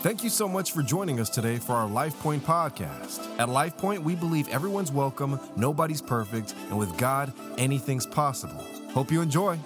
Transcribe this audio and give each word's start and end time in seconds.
Thank 0.00 0.22
you 0.22 0.30
so 0.30 0.46
much 0.46 0.70
for 0.70 0.82
joining 0.82 1.18
us 1.18 1.28
today 1.28 1.56
for 1.56 1.72
our 1.72 1.88
LifePoint 1.88 2.38
podcast. 2.42 3.18
At 3.40 3.48
LifePoint, 3.48 3.98
we 3.98 4.14
believe 4.14 4.46
everyone's 4.46 4.92
welcome, 4.92 5.40
nobody's 5.56 6.00
perfect, 6.00 6.54
and 6.68 6.78
with 6.78 6.96
God, 6.96 7.32
anything's 7.58 8.06
possible. 8.06 8.64
Hope 8.92 9.10
you 9.10 9.20
enjoy. 9.20 9.58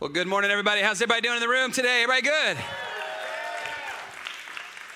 Well, 0.00 0.08
good 0.08 0.26
morning, 0.26 0.50
everybody. 0.50 0.80
How's 0.80 0.96
everybody 1.02 1.20
doing 1.20 1.34
in 1.34 1.42
the 1.42 1.48
room 1.48 1.72
today? 1.72 2.04
Everybody 2.04 2.22
good? 2.22 2.56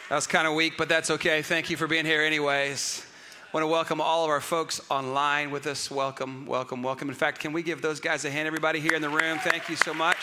That 0.08 0.14
was 0.14 0.26
kind 0.26 0.48
of 0.48 0.54
weak, 0.54 0.78
but 0.78 0.88
that's 0.88 1.10
okay. 1.10 1.42
Thank 1.42 1.68
you 1.68 1.76
for 1.76 1.86
being 1.86 2.06
here, 2.06 2.22
anyways. 2.22 3.04
I 3.44 3.48
want 3.52 3.64
to 3.64 3.68
welcome 3.68 4.00
all 4.00 4.24
of 4.24 4.30
our 4.30 4.40
folks 4.40 4.80
online 4.88 5.50
with 5.50 5.66
us. 5.66 5.90
Welcome, 5.90 6.46
welcome, 6.46 6.82
welcome. 6.82 7.10
In 7.10 7.14
fact, 7.14 7.38
can 7.38 7.52
we 7.52 7.62
give 7.62 7.82
those 7.82 8.00
guys 8.00 8.24
a 8.24 8.30
hand, 8.30 8.46
everybody 8.46 8.80
here 8.80 8.94
in 8.94 9.02
the 9.02 9.10
room? 9.10 9.38
Thank 9.40 9.68
you 9.68 9.76
so 9.76 9.92
much. 9.92 10.16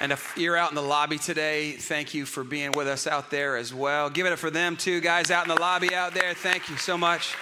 And 0.00 0.12
if 0.12 0.34
you're 0.36 0.56
out 0.56 0.70
in 0.70 0.76
the 0.76 0.82
lobby 0.82 1.18
today, 1.18 1.72
thank 1.72 2.14
you 2.14 2.24
for 2.24 2.44
being 2.44 2.70
with 2.70 2.86
us 2.86 3.08
out 3.08 3.32
there 3.32 3.56
as 3.56 3.74
well. 3.74 4.08
Give 4.08 4.26
it 4.26 4.32
up 4.32 4.38
for 4.38 4.48
them 4.48 4.76
too, 4.76 5.00
guys 5.00 5.32
out 5.32 5.48
in 5.48 5.52
the 5.52 5.60
lobby 5.60 5.92
out 5.92 6.14
there. 6.14 6.34
Thank 6.34 6.70
you 6.70 6.76
so 6.76 6.96
much. 6.96 7.34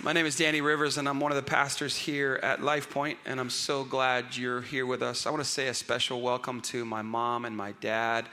My 0.00 0.12
name 0.12 0.24
is 0.24 0.36
Danny 0.36 0.60
Rivers, 0.60 0.98
and 0.98 1.08
I'm 1.08 1.18
one 1.18 1.32
of 1.32 1.36
the 1.36 1.42
pastors 1.42 1.96
here 1.96 2.38
at 2.44 2.60
LifePoint, 2.60 3.16
and 3.26 3.40
I'm 3.40 3.50
so 3.50 3.82
glad 3.82 4.36
you're 4.36 4.60
here 4.60 4.86
with 4.86 5.02
us. 5.02 5.26
I 5.26 5.30
want 5.30 5.42
to 5.42 5.48
say 5.48 5.66
a 5.66 5.74
special 5.74 6.20
welcome 6.20 6.60
to 6.62 6.84
my 6.84 7.02
mom 7.02 7.44
and 7.44 7.56
my 7.56 7.72
dad 7.80 8.26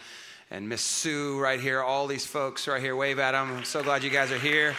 and 0.51 0.69
Miss 0.69 0.81
Sue 0.81 1.39
right 1.39 1.59
here, 1.59 1.81
all 1.81 2.05
these 2.05 2.27
folks 2.27 2.67
right 2.67 2.81
here. 2.81 2.95
Wave 2.95 3.17
at 3.17 3.31
them. 3.31 3.57
I'm 3.57 3.63
so 3.63 3.81
glad 3.81 4.03
you 4.03 4.11
guys 4.11 4.31
are 4.31 4.37
here. 4.37 4.75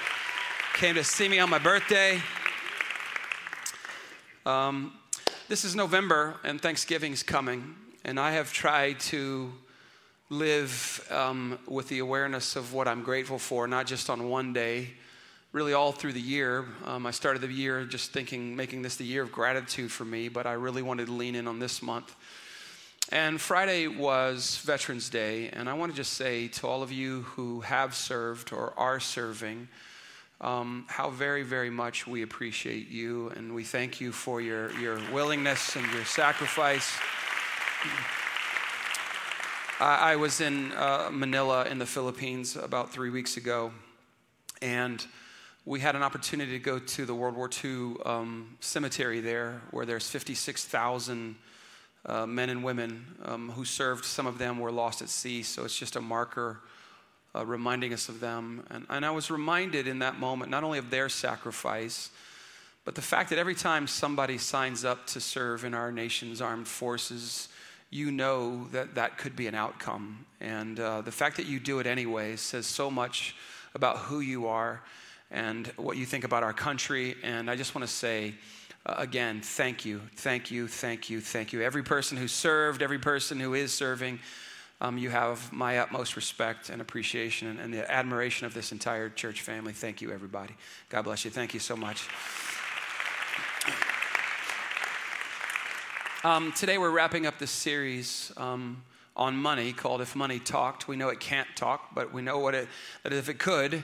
Came 0.75 0.95
to 0.95 1.03
see 1.03 1.29
me 1.29 1.41
on 1.41 1.51
my 1.51 1.59
birthday. 1.59 2.21
Um, 4.47 4.93
this 5.49 5.65
is 5.65 5.75
November, 5.75 6.37
and 6.45 6.61
Thanksgiving's 6.61 7.25
coming. 7.25 7.75
And 8.05 8.19
I 8.19 8.33
have 8.33 8.53
tried 8.53 8.99
to 9.01 9.53
live 10.31 11.07
um, 11.11 11.59
with 11.67 11.89
the 11.89 11.99
awareness 11.99 12.57
of 12.57 12.73
what 12.73 12.89
I'm 12.89 13.03
grateful 13.03 13.39
for, 13.39 13.67
not 13.67 13.87
just 13.87 14.09
on 14.09 14.31
one 14.31 14.53
day, 14.55 14.89
really 15.53 15.75
all 15.75 15.93
through 15.93 16.15
the 16.15 16.21
year. 16.21 16.65
Um, 16.87 17.05
I 17.05 17.11
started 17.11 17.43
the 17.43 17.53
year 17.53 17.85
just 17.85 18.13
thinking, 18.13 18.57
making 18.57 18.83
this 18.83 18.97
the 18.97 19.05
year 19.05 19.23
of 19.23 19.33
gratitude 19.33 19.93
for 19.93 20.05
me, 20.05 20.29
but 20.29 20.47
I 20.47 20.53
really 20.53 20.83
wanted 20.83 21.07
to 21.07 21.13
lean 21.13 21.35
in 21.35 21.47
on 21.47 21.59
this 21.59 21.83
month. 21.83 22.15
And 23.13 23.41
Friday 23.41 23.87
was 23.89 24.59
Veterans 24.65 25.11
Day, 25.11 25.49
and 25.49 25.69
I 25.69 25.75
want 25.75 25.93
to 25.93 25.97
just 25.97 26.15
say 26.15 26.49
to 26.49 26.69
all 26.69 26.83
of 26.83 26.93
you 26.93 27.23
who 27.23 27.61
have 27.61 27.95
served 27.95 28.53
or 28.53 28.73
are 28.79 29.01
serving, 29.01 29.69
um, 30.41 30.87
how 30.89 31.11
very, 31.11 31.43
very 31.43 31.71
much 31.71 32.07
we 32.07 32.23
appreciate 32.23 32.89
you, 32.89 33.31
and 33.37 33.55
we 33.55 33.65
thank 33.65 34.01
you 34.01 34.13
for 34.13 34.41
your, 34.41 34.73
your 34.79 34.99
willingness 35.13 35.77
and 35.77 35.93
your 35.93 36.05
sacrifice. 36.05 36.97
I, 39.81 40.17
was 40.17 40.41
in 40.41 40.73
uh, 40.73 41.09
Manila 41.11 41.65
in 41.65 41.79
the 41.79 41.87
Philippines 41.87 42.57
about 42.57 42.93
three 42.93 43.09
weeks 43.09 43.39
ago, 43.39 43.73
and 44.61 45.05
we 45.65 45.81
had 45.81 45.97
an 45.97 46.03
opportunity 46.03 46.53
to 46.53 46.59
go 46.59 46.79
to 46.79 47.07
the 47.07 47.15
World 47.15 47.37
War 47.37 47.49
II 47.65 47.95
um, 48.05 48.57
cemetery 48.61 49.21
there, 49.21 49.63
where 49.71 49.87
there's 49.87 50.11
56,000 50.11 51.37
uh, 52.05 52.27
men 52.27 52.51
and 52.51 52.63
women 52.63 53.07
um, 53.25 53.51
who 53.51 53.65
served. 53.65 54.05
Some 54.05 54.27
of 54.27 54.37
them 54.37 54.59
were 54.59 54.73
lost 54.73 55.01
at 55.01 55.09
sea, 55.09 55.43
so 55.43 55.65
it's 55.65 55.79
just 55.79 55.97
a 55.97 56.01
marker 56.03 56.61
uh, 57.35 57.47
reminding 57.47 57.95
us 57.95 58.11
of 58.11 58.21
them. 58.21 58.67
And, 58.71 58.85
and 58.91 59.07
I 59.07 59.11
was 59.11 59.31
reminded 59.31 59.87
in 59.87 60.01
that 60.01 60.19
moment 60.19 60.51
not 60.51 60.65
only 60.65 60.79
of 60.79 60.91
their 60.91 61.09
sacrifice, 61.09 62.11
but 62.85 62.95
the 62.95 63.03
fact 63.03 63.31
that 63.31 63.39
every 63.39 63.55
time 63.55 63.87
somebody 63.87 64.37
signs 64.37 64.85
up 64.85 65.07
to 65.09 65.21
serve 65.21 65.65
in 65.65 65.75
our 65.75 65.93
nation's 65.93 66.41
armed 66.41 66.67
forces, 66.67 67.49
you 67.91 68.13
know 68.13 68.67
that 68.73 68.95
that 68.95 69.19
could 69.19 69.37
be 69.37 69.47
an 69.47 69.55
outcome. 69.55 70.25
And 70.41 70.79
uh, 70.79 71.01
the 71.03 71.13
fact 71.13 71.37
that 71.37 71.47
you 71.47 71.61
do 71.61 71.81
it 71.81 71.87
anyway 71.87 72.37
says 72.37 72.67
so 72.67 72.91
much 72.91 73.35
about 73.75 73.99
who 73.99 74.21
you 74.21 74.47
are 74.47 74.83
and 75.31 75.67
what 75.77 75.97
you 75.97 76.07
think 76.07 76.25
about 76.25 76.43
our 76.43 76.53
country. 76.53 77.17
And 77.23 77.51
I 77.51 77.57
just 77.57 77.75
want 77.75 77.87
to 77.87 77.93
say, 77.93 78.35
uh, 78.87 78.95
again, 78.97 79.41
thank 79.43 79.85
you, 79.85 80.01
thank 80.17 80.51
you, 80.51 80.67
thank 80.67 81.11
you, 81.11 81.21
thank 81.21 81.53
you. 81.53 81.63
Every 81.63 81.83
person 81.83 82.17
who 82.17 82.29
served, 82.29 82.83
every 82.83 82.99
person 82.99 83.39
who 83.39 83.55
is 83.55 83.73
serving, 83.73 84.21
um, 84.81 84.97
you 84.97 85.11
have 85.11 85.53
my 85.53 85.79
utmost 85.79 86.17
respect 86.17 86.71
and 86.71 86.81
appreciation 86.81 87.49
and, 87.49 87.61
and 87.61 87.75
the 87.75 87.91
admiration 87.91 88.47
of 88.47 88.55
this 88.55 88.73
entire 88.73 89.11
church 89.11 89.43
family. 89.43 89.75
Thank 89.75 90.01
you, 90.01 90.11
everybody. 90.11 90.57
God 90.89 91.03
bless 91.03 91.25
you. 91.25 91.31
Thank 91.31 91.53
you 91.53 91.61
so 91.61 91.77
much. 91.77 92.09
Um, 96.23 96.53
today 96.53 96.77
we're 96.77 96.91
wrapping 96.91 97.25
up 97.25 97.39
this 97.39 97.51
series 97.51 98.31
um, 98.37 98.83
on 99.17 99.35
money 99.39 99.73
called 99.73 100.03
If 100.03 100.15
Money 100.15 100.39
Talked. 100.39 100.87
We 100.87 100.95
know 100.95 101.09
it 101.09 101.19
can't 101.19 101.49
talk, 101.57 101.95
but 101.95 102.13
we 102.13 102.21
know 102.21 102.39
what 102.39 102.55
it, 102.55 102.69
that 103.05 103.15
if 103.15 103.31
it 103.31 103.39
could, 103.39 103.83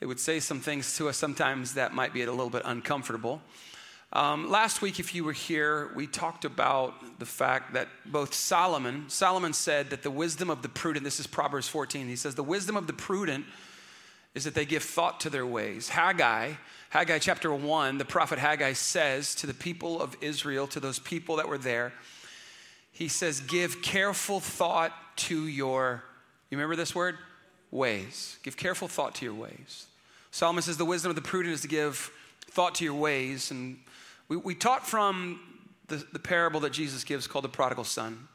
it 0.00 0.06
would 0.06 0.20
say 0.20 0.38
some 0.38 0.60
things 0.60 0.96
to 0.98 1.08
us 1.08 1.16
sometimes 1.16 1.74
that 1.74 1.92
might 1.92 2.14
be 2.14 2.22
a 2.22 2.30
little 2.30 2.50
bit 2.50 2.62
uncomfortable. 2.64 3.42
Um, 4.12 4.48
last 4.48 4.80
week, 4.80 5.00
if 5.00 5.12
you 5.12 5.24
were 5.24 5.32
here, 5.32 5.90
we 5.96 6.06
talked 6.06 6.44
about 6.44 7.18
the 7.18 7.26
fact 7.26 7.74
that 7.74 7.88
both 8.06 8.32
Solomon, 8.32 9.06
Solomon 9.08 9.52
said 9.52 9.90
that 9.90 10.04
the 10.04 10.10
wisdom 10.10 10.50
of 10.50 10.62
the 10.62 10.68
prudent, 10.68 11.02
this 11.02 11.18
is 11.18 11.26
Proverbs 11.26 11.66
14, 11.66 12.06
he 12.06 12.14
says, 12.14 12.36
the 12.36 12.44
wisdom 12.44 12.76
of 12.76 12.86
the 12.86 12.92
prudent 12.92 13.44
is 14.34 14.44
that 14.44 14.54
they 14.54 14.64
give 14.64 14.82
thought 14.82 15.20
to 15.20 15.30
their 15.30 15.46
ways. 15.46 15.90
Haggai, 15.90 16.52
Haggai 16.90 17.18
chapter 17.18 17.52
1, 17.52 17.98
the 17.98 18.04
prophet 18.04 18.38
Haggai 18.38 18.72
says 18.72 19.34
to 19.36 19.46
the 19.46 19.54
people 19.54 20.00
of 20.00 20.16
Israel, 20.20 20.66
to 20.68 20.80
those 20.80 20.98
people 20.98 21.36
that 21.36 21.48
were 21.48 21.58
there, 21.58 21.92
he 22.90 23.08
says, 23.08 23.40
Give 23.40 23.82
careful 23.82 24.40
thought 24.40 24.92
to 25.16 25.46
your, 25.46 26.02
you 26.50 26.56
remember 26.56 26.76
this 26.76 26.94
word? 26.94 27.16
Ways. 27.70 28.38
Give 28.42 28.56
careful 28.56 28.88
thought 28.88 29.14
to 29.16 29.24
your 29.24 29.34
ways. 29.34 29.86
Solomon 30.30 30.62
says, 30.62 30.76
The 30.76 30.84
wisdom 30.84 31.10
of 31.10 31.16
the 31.16 31.22
prudent 31.22 31.54
is 31.54 31.60
to 31.62 31.68
give 31.68 32.10
thought 32.50 32.74
to 32.76 32.84
your 32.84 32.94
ways. 32.94 33.50
And 33.50 33.78
we, 34.28 34.36
we 34.36 34.54
taught 34.54 34.86
from 34.86 35.40
the, 35.88 36.04
the 36.12 36.18
parable 36.18 36.60
that 36.60 36.72
Jesus 36.72 37.04
gives 37.04 37.26
called 37.26 37.44
the 37.44 37.50
prodigal 37.50 37.84
son. 37.84 38.28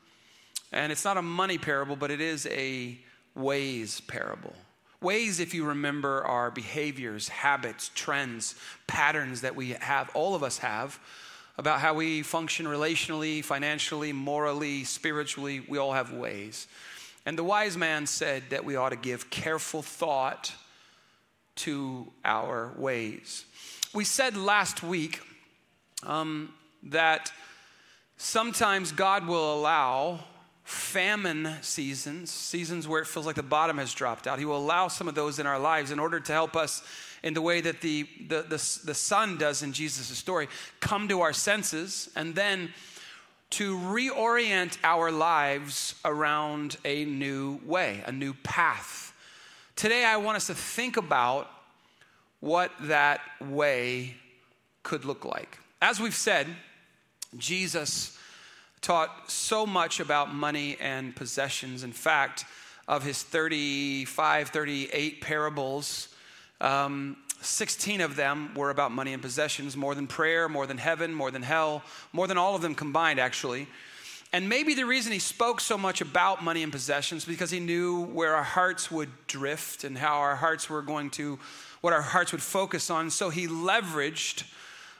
And 0.71 0.91
it's 0.91 1.05
not 1.05 1.17
a 1.17 1.21
money 1.21 1.57
parable, 1.57 1.95
but 1.95 2.11
it 2.11 2.19
is 2.19 2.45
a 2.47 2.97
ways 3.35 4.01
parable. 4.01 4.53
Ways, 5.01 5.39
if 5.39 5.53
you 5.53 5.65
remember, 5.65 6.23
are 6.25 6.49
behaviors, 6.49 7.27
habits, 7.27 7.91
trends, 7.93 8.55
patterns 8.87 9.41
that 9.41 9.55
we 9.55 9.71
have, 9.71 10.09
all 10.15 10.33
of 10.33 10.41
us 10.41 10.57
have, 10.57 10.99
about 11.57 11.79
how 11.79 11.93
we 11.93 12.23
function 12.23 12.65
relationally, 12.65 13.43
financially, 13.43 14.11
morally, 14.11 14.83
spiritually. 14.83 15.59
We 15.67 15.77
all 15.77 15.93
have 15.93 16.11
ways. 16.13 16.67
And 17.25 17.37
the 17.37 17.43
wise 17.43 17.77
man 17.77 18.07
said 18.07 18.43
that 18.49 18.63
we 18.63 18.75
ought 18.75 18.89
to 18.89 18.95
give 18.95 19.29
careful 19.29 19.81
thought 19.81 20.53
to 21.57 22.11
our 22.23 22.71
ways. 22.77 23.45
We 23.93 24.03
said 24.03 24.37
last 24.37 24.81
week 24.83 25.19
um, 26.03 26.53
that 26.83 27.31
sometimes 28.17 28.91
God 28.91 29.27
will 29.27 29.55
allow 29.55 30.19
famine 30.67 31.49
seasons, 31.61 32.29
seasons 32.29 32.89
where 32.89 33.01
it 33.01 33.07
feels 33.07 33.25
like 33.25 33.37
the 33.37 33.41
bottom 33.41 33.77
has 33.77 33.93
dropped 33.93 34.27
out. 34.27 34.37
He 34.37 34.43
will 34.43 34.57
allow 34.57 34.89
some 34.89 35.07
of 35.07 35.15
those 35.15 35.39
in 35.39 35.47
our 35.47 35.57
lives 35.57 35.91
in 35.91 35.97
order 35.99 36.19
to 36.19 36.33
help 36.33 36.57
us 36.57 36.83
in 37.23 37.33
the 37.33 37.41
way 37.41 37.61
that 37.61 37.79
the, 37.79 38.05
the, 38.27 38.41
the, 38.41 38.79
the 38.83 38.93
son 38.93 39.37
does 39.37 39.63
in 39.63 39.71
Jesus' 39.71 40.07
story 40.17 40.49
come 40.81 41.07
to 41.07 41.21
our 41.21 41.31
senses 41.31 42.09
and 42.17 42.35
then 42.35 42.73
to 43.51 43.77
reorient 43.77 44.77
our 44.83 45.09
lives 45.09 45.95
around 46.03 46.75
a 46.83 47.05
new 47.05 47.61
way, 47.65 48.03
a 48.05 48.11
new 48.11 48.33
path. 48.33 49.13
Today, 49.77 50.03
I 50.03 50.17
want 50.17 50.35
us 50.35 50.47
to 50.47 50.53
think 50.53 50.97
about 50.97 51.49
what 52.41 52.73
that 52.81 53.21
way 53.39 54.15
could 54.83 55.05
look 55.05 55.23
like. 55.23 55.59
As 55.81 56.01
we've 56.01 56.13
said, 56.13 56.47
Jesus 57.37 58.17
taught 58.81 59.29
so 59.29 59.65
much 59.65 59.99
about 59.99 60.33
money 60.33 60.77
and 60.79 61.15
possessions. 61.15 61.83
In 61.83 61.91
fact, 61.91 62.45
of 62.87 63.03
his 63.03 63.21
35, 63.21 64.49
38 64.49 65.21
parables, 65.21 66.09
um, 66.61 67.17
16 67.41 68.01
of 68.01 68.15
them 68.15 68.53
were 68.55 68.69
about 68.69 68.91
money 68.91 69.13
and 69.13 69.21
possessions, 69.21 69.77
more 69.77 69.93
than 69.93 70.07
prayer, 70.07 70.49
more 70.49 70.65
than 70.65 70.77
heaven, 70.77 71.13
more 71.13 71.29
than 71.31 71.43
hell, 71.43 71.83
more 72.13 72.27
than 72.27 72.37
all 72.37 72.55
of 72.55 72.61
them 72.61 72.73
combined, 72.73 73.19
actually. 73.19 73.67
And 74.33 74.49
maybe 74.49 74.73
the 74.73 74.85
reason 74.85 75.13
he 75.13 75.19
spoke 75.19 75.61
so 75.61 75.77
much 75.77 76.01
about 76.01 76.43
money 76.43 76.63
and 76.63 76.71
possessions 76.71 77.23
because 77.23 77.49
he 77.49 77.59
knew 77.59 78.05
where 78.05 78.35
our 78.35 78.43
hearts 78.43 78.91
would 78.91 79.09
drift 79.27 79.83
and 79.83 79.97
how 79.97 80.17
our 80.17 80.35
hearts 80.35 80.69
were 80.69 80.81
going 80.81 81.09
to, 81.11 81.39
what 81.81 81.93
our 81.93 82.01
hearts 82.01 82.31
would 82.31 82.41
focus 82.41 82.89
on. 82.89 83.09
So 83.09 83.29
he 83.29 83.47
leveraged 83.47 84.43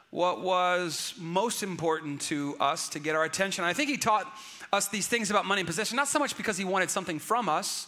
what 0.10 0.42
was 0.42 1.14
most 1.18 1.64
important 1.64 2.22
to 2.22 2.56
us 2.60 2.90
to 2.90 3.00
get 3.00 3.16
our 3.16 3.24
attention. 3.24 3.64
I 3.66 3.74
think 3.74 3.90
he 3.90 3.98
taught 3.98 4.26
us 4.72 4.88
these 4.88 5.08
things 5.08 5.30
about 5.30 5.46
money 5.46 5.62
and 5.62 5.68
possession, 5.68 5.96
not 5.96 6.08
so 6.08 6.20
much 6.20 6.38
because 6.38 6.58
he 6.58 6.66
wanted 6.66 6.90
something 6.90 7.20
from 7.20 7.50
us, 7.50 7.88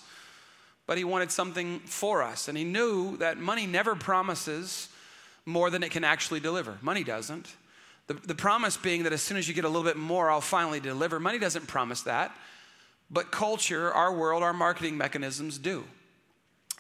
but 0.86 0.98
he 0.98 1.04
wanted 1.04 1.32
something 1.32 1.80
for 1.80 2.22
us. 2.24 2.48
And 2.48 2.58
he 2.58 2.64
knew 2.64 3.18
that 3.18 3.38
money 3.38 3.66
never 3.66 3.96
promises 3.96 4.90
more 5.46 5.70
than 5.70 5.84
it 5.84 5.92
can 5.92 6.04
actually 6.04 6.40
deliver. 6.40 6.78
Money 6.82 7.04
doesn't. 7.04 7.56
The, 8.08 8.16
the 8.16 8.36
promise 8.36 8.76
being 8.76 9.04
that 9.04 9.14
as 9.14 9.22
soon 9.22 9.38
as 9.38 9.48
you 9.48 9.54
get 9.54 9.66
a 9.66 9.70
little 9.70 9.84
bit 9.84 9.98
more, 9.98 10.30
I'll 10.30 10.42
finally 10.42 10.80
deliver. 10.80 11.20
Money 11.20 11.40
doesn't 11.40 11.68
promise 11.68 12.02
that. 12.04 12.36
but 13.12 13.32
culture, 13.32 13.92
our 13.92 14.14
world, 14.14 14.44
our 14.44 14.54
marketing 14.54 14.98
mechanisms 14.98 15.58
do. 15.58 15.84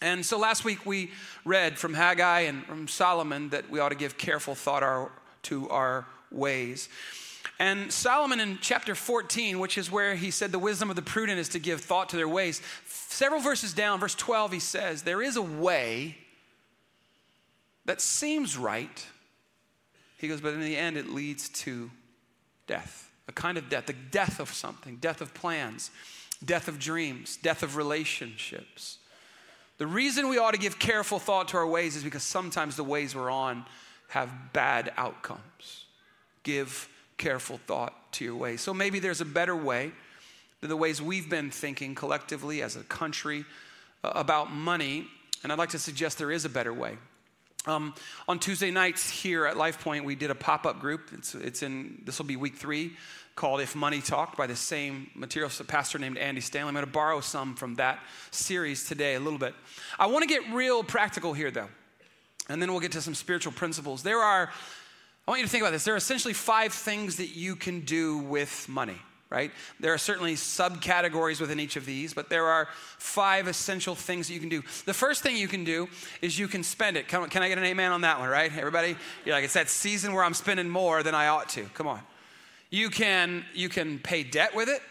And 0.01 0.25
so 0.25 0.37
last 0.37 0.63
week 0.63 0.85
we 0.85 1.11
read 1.43 1.77
from 1.77 1.93
Haggai 1.93 2.41
and 2.41 2.65
from 2.65 2.87
Solomon 2.87 3.49
that 3.49 3.69
we 3.69 3.79
ought 3.79 3.89
to 3.89 3.95
give 3.95 4.17
careful 4.17 4.55
thought 4.55 4.83
our, 4.83 5.11
to 5.49 5.67
our 5.69 6.05
ways. 6.31 6.89
And 7.59 7.91
Solomon 7.91 8.39
in 8.39 8.59
chapter 8.61 8.95
14, 8.95 9.59
which 9.59 9.77
is 9.77 9.91
where 9.91 10.15
he 10.15 10.31
said 10.31 10.51
the 10.51 10.59
wisdom 10.59 10.89
of 10.89 10.95
the 10.95 11.01
prudent 11.01 11.39
is 11.39 11.49
to 11.49 11.59
give 11.59 11.81
thought 11.81 12.09
to 12.09 12.15
their 12.15 12.27
ways, 12.27 12.61
several 12.87 13.41
verses 13.41 13.73
down, 13.73 13.99
verse 13.99 14.15
12, 14.15 14.53
he 14.53 14.59
says, 14.59 15.01
There 15.01 15.21
is 15.21 15.35
a 15.35 15.41
way 15.41 16.17
that 17.85 17.99
seems 17.99 18.57
right. 18.57 19.05
He 20.17 20.27
goes, 20.27 20.39
but 20.39 20.53
in 20.53 20.61
the 20.61 20.77
end, 20.77 20.95
it 20.95 21.09
leads 21.09 21.49
to 21.49 21.89
death, 22.67 23.11
a 23.27 23.31
kind 23.31 23.57
of 23.57 23.69
death, 23.69 23.87
the 23.87 23.93
death 23.93 24.39
of 24.39 24.53
something, 24.53 24.97
death 24.97 25.21
of 25.21 25.33
plans, 25.33 25.91
death 26.45 26.67
of 26.67 26.79
dreams, 26.79 27.37
death 27.37 27.63
of 27.63 27.75
relationships. 27.75 28.99
The 29.79 29.87
reason 29.87 30.29
we 30.29 30.37
ought 30.37 30.51
to 30.51 30.59
give 30.59 30.77
careful 30.77 31.19
thought 31.19 31.49
to 31.49 31.57
our 31.57 31.67
ways 31.67 31.95
is 31.95 32.03
because 32.03 32.23
sometimes 32.23 32.75
the 32.75 32.83
ways 32.83 33.15
we're 33.15 33.31
on 33.31 33.65
have 34.09 34.53
bad 34.53 34.91
outcomes. 34.97 35.85
Give 36.43 36.87
careful 37.17 37.59
thought 37.65 38.11
to 38.13 38.25
your 38.25 38.35
ways. 38.35 38.61
So 38.61 38.73
maybe 38.73 38.99
there's 38.99 39.21
a 39.21 39.25
better 39.25 39.55
way 39.55 39.91
than 40.61 40.69
the 40.69 40.77
ways 40.77 41.01
we've 41.01 41.29
been 41.29 41.51
thinking 41.51 41.95
collectively 41.95 42.61
as 42.61 42.75
a 42.75 42.83
country 42.83 43.45
uh, 44.03 44.11
about 44.15 44.51
money. 44.51 45.07
And 45.43 45.51
I'd 45.51 45.57
like 45.57 45.69
to 45.69 45.79
suggest 45.79 46.17
there 46.17 46.31
is 46.31 46.45
a 46.45 46.49
better 46.49 46.73
way. 46.73 46.97
Um, 47.65 47.93
on 48.27 48.39
Tuesday 48.39 48.71
nights 48.71 49.09
here 49.09 49.45
at 49.45 49.55
LifePoint, 49.55 50.05
we 50.05 50.15
did 50.15 50.31
a 50.31 50.35
pop 50.35 50.65
up 50.65 50.79
group. 50.79 51.11
It's, 51.13 51.35
it's 51.35 51.61
in, 51.61 52.01
this 52.05 52.17
will 52.17 52.25
be 52.25 52.37
week 52.37 52.55
three, 52.55 52.93
called 53.35 53.61
If 53.61 53.75
Money 53.75 54.01
Talked 54.01 54.37
by 54.37 54.47
the 54.47 54.55
same 54.55 55.09
materials, 55.13 55.59
a 55.59 55.65
pastor 55.65 55.99
named 55.99 56.17
Andy 56.17 56.41
Stanley. 56.41 56.69
I'm 56.69 56.73
going 56.73 56.85
to 56.85 56.91
borrow 56.91 57.19
some 57.19 57.55
from 57.55 57.75
that 57.75 57.99
series 58.31 58.85
today 58.85 59.15
a 59.15 59.19
little 59.19 59.39
bit. 59.39 59.53
I 59.99 60.07
want 60.07 60.23
to 60.23 60.27
get 60.27 60.53
real 60.53 60.83
practical 60.83 61.33
here, 61.33 61.51
though, 61.51 61.69
and 62.49 62.61
then 62.61 62.71
we'll 62.71 62.81
get 62.81 62.91
to 62.93 63.01
some 63.01 63.15
spiritual 63.15 63.53
principles. 63.53 64.03
There 64.03 64.19
are 64.19 64.49
I 65.29 65.31
want 65.31 65.41
you 65.41 65.45
to 65.45 65.51
think 65.51 65.61
about 65.61 65.73
this. 65.73 65.83
There 65.83 65.93
are 65.93 65.97
essentially 65.97 66.33
five 66.33 66.73
things 66.73 67.17
that 67.17 67.35
you 67.35 67.55
can 67.55 67.81
do 67.81 68.17
with 68.17 68.67
money, 68.67 68.97
right? 69.29 69.51
There 69.79 69.93
are 69.93 69.97
certainly 69.99 70.33
subcategories 70.33 71.39
within 71.39 71.59
each 71.59 71.75
of 71.75 71.85
these, 71.85 72.15
but 72.15 72.31
there 72.31 72.47
are 72.47 72.67
five 72.97 73.47
essential 73.47 73.93
things 73.93 74.27
that 74.27 74.33
you 74.33 74.39
can 74.39 74.49
do. 74.49 74.63
The 74.87 74.93
first 74.95 75.21
thing 75.21 75.37
you 75.37 75.47
can 75.47 75.63
do 75.63 75.87
is 76.23 76.39
you 76.39 76.47
can 76.47 76.63
spend 76.63 76.97
it. 76.97 77.07
Can, 77.07 77.29
can 77.29 77.43
I 77.43 77.47
get 77.47 77.59
an 77.59 77.63
amen 77.63 77.91
on 77.91 78.01
that 78.01 78.19
one, 78.19 78.27
right? 78.27 78.51
Everybody? 78.57 78.95
You're 79.23 79.35
like, 79.35 79.43
it's 79.43 79.53
that 79.53 79.69
season 79.69 80.13
where 80.13 80.23
I'm 80.23 80.33
spending 80.33 80.67
more 80.67 81.03
than 81.03 81.13
I 81.13 81.27
ought 81.27 81.49
to. 81.49 81.63
Come 81.75 81.85
on. 81.85 81.99
You 82.71 82.89
can, 82.89 83.45
you 83.53 83.69
can 83.69 83.99
pay 83.99 84.23
debt 84.23 84.55
with 84.55 84.67
it, 84.67 84.81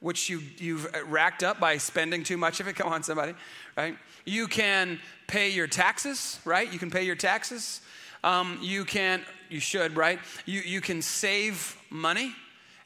which 0.00 0.28
you, 0.28 0.42
you've 0.58 0.92
racked 1.06 1.44
up 1.44 1.60
by 1.60 1.76
spending 1.76 2.24
too 2.24 2.36
much 2.36 2.58
of 2.58 2.66
it. 2.66 2.74
Come 2.74 2.92
on, 2.92 3.04
somebody, 3.04 3.34
right? 3.76 3.96
You 4.24 4.46
can 4.46 5.00
pay 5.26 5.50
your 5.50 5.66
taxes, 5.66 6.40
right? 6.44 6.72
You 6.72 6.78
can 6.78 6.90
pay 6.90 7.04
your 7.04 7.16
taxes. 7.16 7.80
Um, 8.22 8.58
you 8.62 8.84
can, 8.84 9.22
you 9.50 9.60
should, 9.60 9.96
right? 9.96 10.18
You, 10.46 10.60
you 10.60 10.80
can 10.80 11.02
save 11.02 11.76
money. 11.90 12.34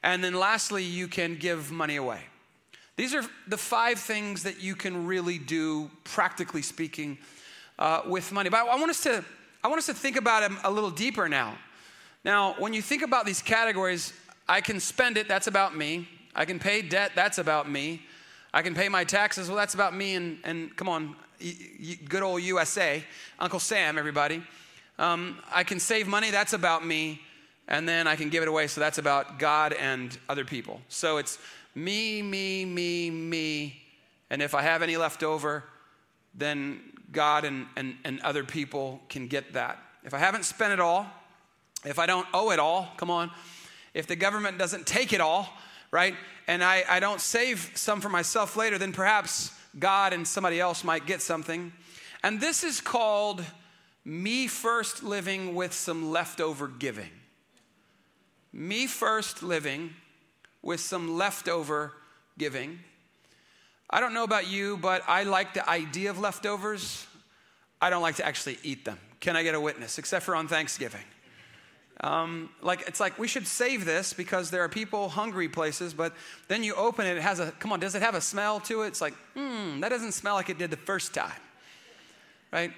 And 0.03 0.23
then 0.23 0.35
lastly, 0.35 0.85
you 0.85 1.09
can 1.09 1.37
give 1.37 1.71
money 1.71 1.97
away. 1.97 2.21
These 2.97 3.15
are 3.15 3.23
the 3.47 3.57
five 3.57 4.01
things 4.01 4.43
that 4.43 4.61
you 4.61 4.75
can 4.75 5.07
really 5.07 5.39
do, 5.39 5.89
practically 6.03 6.63
speaking, 6.63 7.19
uh, 7.79 8.03
with 8.07 8.33
money. 8.33 8.51
But 8.51 8.69
I 8.69 8.77
want 8.77 8.91
us 8.91 9.03
to, 9.05 9.25
I 9.63 9.69
want 9.69 9.79
us 9.79 9.87
to 9.87 9.95
think 9.95 10.17
about 10.17 10.41
them 10.43 10.59
a 10.65 10.71
little 10.71 10.91
deeper 10.91 11.29
now. 11.29 11.57
Now, 12.25 12.57
when 12.59 12.75
you 12.75 12.83
think 12.83 13.03
about 13.03 13.25
these 13.25 13.41
categories, 13.41 14.13
I 14.49 14.61
can 14.61 14.81
spend 14.81 15.17
it, 15.17 15.29
that's 15.29 15.47
about 15.47 15.77
me. 15.77 16.09
I 16.35 16.45
can 16.45 16.59
pay 16.59 16.83
debt, 16.83 17.13
that's 17.15 17.39
about 17.39 17.71
me. 17.71 18.03
I 18.53 18.63
can 18.63 18.75
pay 18.75 18.89
my 18.89 19.05
taxes, 19.05 19.49
well, 19.49 19.57
that's 19.57 19.75
about 19.75 19.95
me. 19.95 20.17
And, 20.17 20.39
and 20.43 20.75
come 20.75 20.89
on, 20.89 21.15
good 22.09 22.23
old 22.23 22.43
USA, 22.43 23.03
Uncle 23.39 23.61
Sam, 23.61 23.99
everybody. 23.99 24.43
Um, 24.99 25.39
I 25.53 25.65
can 25.65 25.79
save 25.79 26.09
money, 26.09 26.31
that's 26.31 26.53
about 26.53 26.85
me, 26.85 27.21
and 27.69 27.89
then 27.89 28.07
I 28.07 28.17
can 28.17 28.29
give 28.29 28.43
it 28.43 28.49
away, 28.49 28.67
so 28.67 28.81
that's 28.81 28.99
about 28.99 29.39
God 29.39 29.73
and 29.73 30.17
other 30.29 30.45
people. 30.45 30.81
So 30.89 31.19
it's 31.19 31.39
me, 31.75 32.23
me, 32.23 32.65
me, 32.65 33.11
me, 33.11 33.83
and 34.31 34.43
if 34.43 34.55
I 34.55 34.63
have 34.63 34.83
any 34.83 34.97
left 34.97 35.23
over, 35.23 35.65
then 36.35 36.81
God 37.13 37.45
and, 37.45 37.67
and, 37.77 37.97
and 38.05 38.21
other 38.21 38.45
people 38.45 39.01
can 39.09 39.29
get 39.29 39.53
that. 39.53 39.79
If 40.05 40.15
I 40.15 40.19
haven't 40.19 40.45
spent 40.45 40.73
it 40.73 40.81
all, 40.81 41.07
if 41.85 41.99
I 41.99 42.07
don't 42.07 42.27
owe 42.35 42.51
it 42.51 42.59
all, 42.59 42.89
come 42.97 43.11
on, 43.11 43.31
if 43.95 44.07
the 44.07 44.17
government 44.17 44.59
doesn't 44.59 44.87
take 44.87 45.13
it 45.13 45.21
all, 45.21 45.49
right, 45.91 46.15
and 46.49 46.65
I, 46.65 46.85
I 46.89 47.01
don't 47.01 47.21
save 47.21 47.71
some 47.75 48.01
for 48.01 48.09
myself 48.09 48.57
later, 48.57 48.79
then 48.79 48.93
perhaps 48.93 49.53
God 49.79 50.13
and 50.13 50.27
somebody 50.27 50.61
else 50.61 50.85
might 50.85 51.07
get 51.07 51.23
something. 51.23 51.73
And 52.23 52.41
this 52.41 52.65
is 52.65 52.81
called 52.81 53.45
me 54.05 54.47
first 54.47 55.03
living 55.03 55.55
with 55.55 55.73
some 55.73 56.11
leftover 56.11 56.69
giving. 56.69 57.11
Me 58.53 58.87
first 58.87 59.43
living 59.43 59.95
with 60.63 60.81
some 60.81 61.17
leftover 61.17 61.93
giving. 62.39 62.79
I 63.91 64.01
don't 64.01 64.15
know 64.15 64.25
about 64.25 64.49
you, 64.49 64.77
but 64.77 65.03
I 65.07 65.23
like 65.23 65.55
the 65.55 65.69
idea 65.69 66.11
of 66.11 66.19
leftovers. 66.19 67.07
I 67.81 67.91
don't 67.91 68.03
like 68.03 68.17
to 68.17 68.27
actually 68.27 68.59
eat 68.63 68.85
them. 68.85 68.99
Can 69.21 69.37
I 69.37 69.43
get 69.43 69.55
a 69.55 69.61
witness? 69.61 69.99
Except 69.99 70.25
for 70.25 70.35
on 70.35 70.49
Thanksgiving. 70.49 71.05
Um, 72.01 72.51
like 72.63 72.87
it's 72.87 73.01
like 73.01 73.19
we 73.19 73.27
should 73.27 73.47
save 73.47 73.85
this 73.85 74.13
because 74.13 74.51
there 74.51 74.63
are 74.63 74.69
people 74.69 75.09
hungry 75.09 75.49
places, 75.49 75.95
but 75.95 76.13
then 76.47 76.63
you 76.63 76.75
open 76.75 77.07
it, 77.07 77.17
it 77.17 77.23
has 77.23 77.41
a 77.41 77.51
come 77.53 77.73
on, 77.73 77.81
does 77.81 77.95
it 77.95 78.03
have 78.03 78.15
a 78.15 78.21
smell 78.21 78.61
to 78.61 78.83
it? 78.83 78.89
It's 78.89 79.01
like, 79.01 79.15
hmm, 79.35 79.81
that 79.81 79.89
doesn't 79.89 80.13
smell 80.13 80.35
like 80.35 80.49
it 80.49 80.59
did 80.59 80.71
the 80.71 80.77
first 80.77 81.13
time. 81.13 81.33
Right? 82.53 82.73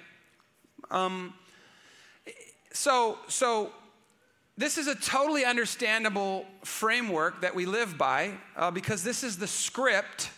Um, 0.89 1.33
so, 2.73 3.17
so 3.27 3.71
this 4.57 4.77
is 4.77 4.87
a 4.87 4.95
totally 4.95 5.45
understandable 5.45 6.45
framework 6.63 7.41
that 7.41 7.55
we 7.55 7.65
live 7.65 7.97
by 7.97 8.33
uh, 8.55 8.71
because 8.71 9.03
this 9.03 9.23
is 9.23 9.37
the 9.37 9.47
script 9.47 10.29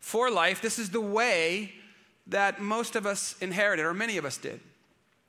for 0.00 0.30
life. 0.30 0.60
This 0.60 0.78
is 0.78 0.90
the 0.90 1.00
way 1.00 1.72
that 2.28 2.60
most 2.60 2.96
of 2.96 3.06
us 3.06 3.36
inherited, 3.40 3.84
or 3.84 3.94
many 3.94 4.16
of 4.16 4.24
us 4.24 4.36
did. 4.36 4.60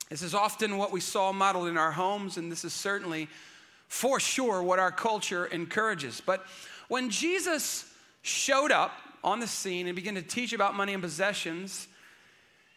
This 0.08 0.22
is 0.22 0.34
often 0.34 0.78
what 0.78 0.92
we 0.92 1.00
saw 1.00 1.32
modeled 1.32 1.68
in 1.68 1.76
our 1.76 1.92
homes, 1.92 2.36
and 2.36 2.50
this 2.50 2.64
is 2.64 2.72
certainly 2.72 3.28
for 3.88 4.20
sure 4.20 4.62
what 4.62 4.78
our 4.78 4.90
culture 4.90 5.46
encourages. 5.46 6.20
But 6.24 6.44
when 6.88 7.10
Jesus 7.10 7.92
showed 8.22 8.72
up 8.72 8.92
on 9.22 9.40
the 9.40 9.46
scene 9.46 9.86
and 9.86 9.96
began 9.96 10.14
to 10.14 10.22
teach 10.22 10.52
about 10.52 10.74
money 10.74 10.94
and 10.94 11.02
possessions, 11.02 11.88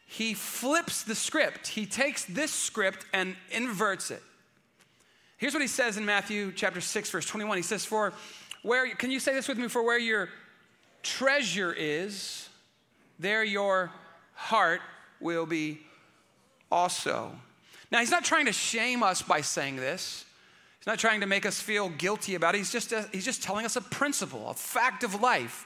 he 0.07 0.33
flips 0.33 1.03
the 1.03 1.15
script. 1.15 1.67
He 1.67 1.85
takes 1.85 2.25
this 2.25 2.51
script 2.51 3.05
and 3.13 3.35
inverts 3.51 4.11
it. 4.11 4.21
Here's 5.37 5.53
what 5.53 5.61
he 5.61 5.67
says 5.67 5.97
in 5.97 6.05
Matthew 6.05 6.51
chapter 6.51 6.81
6 6.81 7.09
verse 7.09 7.25
21. 7.25 7.57
He 7.57 7.63
says 7.63 7.85
for 7.85 8.13
where 8.61 8.93
can 8.95 9.09
you 9.09 9.19
say 9.19 9.33
this 9.33 9.47
with 9.47 9.57
me 9.57 9.67
for 9.67 9.83
where 9.83 9.97
your 9.97 10.29
treasure 11.01 11.73
is 11.73 12.47
there 13.17 13.43
your 13.43 13.91
heart 14.33 14.81
will 15.19 15.45
be 15.45 15.79
also. 16.71 17.35
Now 17.91 17.99
he's 17.99 18.11
not 18.11 18.23
trying 18.23 18.45
to 18.45 18.53
shame 18.53 19.03
us 19.03 19.21
by 19.21 19.41
saying 19.41 19.75
this. 19.75 20.25
He's 20.79 20.87
not 20.87 20.97
trying 20.97 21.21
to 21.21 21.27
make 21.27 21.45
us 21.45 21.59
feel 21.59 21.89
guilty 21.89 22.35
about 22.35 22.55
it. 22.55 22.59
He's 22.59 22.71
just, 22.71 22.93
he's 23.11 23.25
just 23.25 23.43
telling 23.43 23.65
us 23.65 23.75
a 23.75 23.81
principle, 23.81 24.49
a 24.49 24.53
fact 24.53 25.03
of 25.03 25.21
life. 25.21 25.65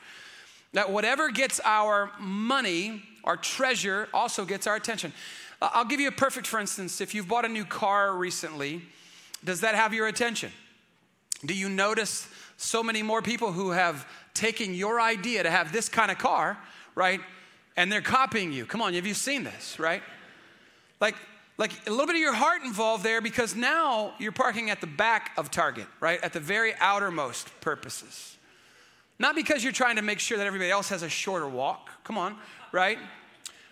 That 0.74 0.92
whatever 0.92 1.30
gets 1.30 1.62
our 1.64 2.12
money 2.20 3.02
our 3.26 3.36
treasure 3.36 4.08
also 4.14 4.46
gets 4.46 4.68
our 4.68 4.76
attention. 4.76 5.12
I'll 5.62 5.86
give 5.86 6.00
you 6.00 6.08
a 6.08 6.14
perfect 6.14 6.48
for 6.48 6.60
instance. 6.60 7.02
If 7.02 7.14
you've 7.14 7.28
bought 7.28 7.44
a 7.44 7.50
new 7.50 7.66
car 7.66 8.16
recently, 8.16 8.84
does 9.44 9.62
that 9.62 9.76
have 9.76 9.94
your 9.94 10.08
attention? 10.08 10.52
Do 11.44 11.54
you 11.54 11.68
notice 11.68 12.28
so 12.58 12.82
many 12.82 13.02
more 13.02 13.22
people 13.22 13.52
who 13.52 13.72
have 13.72 14.08
taken 14.34 14.74
your 14.74 15.02
idea 15.02 15.44
to 15.44 15.52
have 15.52 15.72
this 15.72 15.90
kind 15.90 16.12
of 16.12 16.18
car, 16.18 16.58
right? 16.94 17.20
And 17.76 17.92
they're 17.92 18.02
copying 18.02 18.54
you. 18.54 18.66
Come 18.66 18.82
on, 18.82 18.94
have 18.94 19.06
you 19.06 19.14
seen 19.14 19.44
this, 19.44 19.80
right? 19.80 20.02
Like, 21.00 21.16
like 21.58 21.72
a 21.88 21.90
little 21.90 22.06
bit 22.06 22.16
of 22.16 22.22
your 22.22 22.34
heart 22.34 22.64
involved 22.64 23.04
there 23.04 23.22
because 23.22 23.56
now 23.56 24.14
you're 24.20 24.32
parking 24.32 24.70
at 24.70 24.82
the 24.82 24.88
back 24.88 25.32
of 25.38 25.52
Target, 25.52 25.88
right? 26.00 26.22
At 26.22 26.34
the 26.34 26.40
very 26.40 26.74
outermost 26.80 27.50
purposes. 27.62 28.38
Not 29.18 29.36
because 29.36 29.64
you're 29.64 29.74
trying 29.74 29.96
to 29.96 30.02
make 30.02 30.20
sure 30.20 30.38
that 30.38 30.46
everybody 30.46 30.72
else 30.72 30.90
has 30.90 31.02
a 31.04 31.10
shorter 31.10 31.48
walk. 31.48 31.90
Come 32.04 32.18
on, 32.18 32.36
right? 32.72 32.98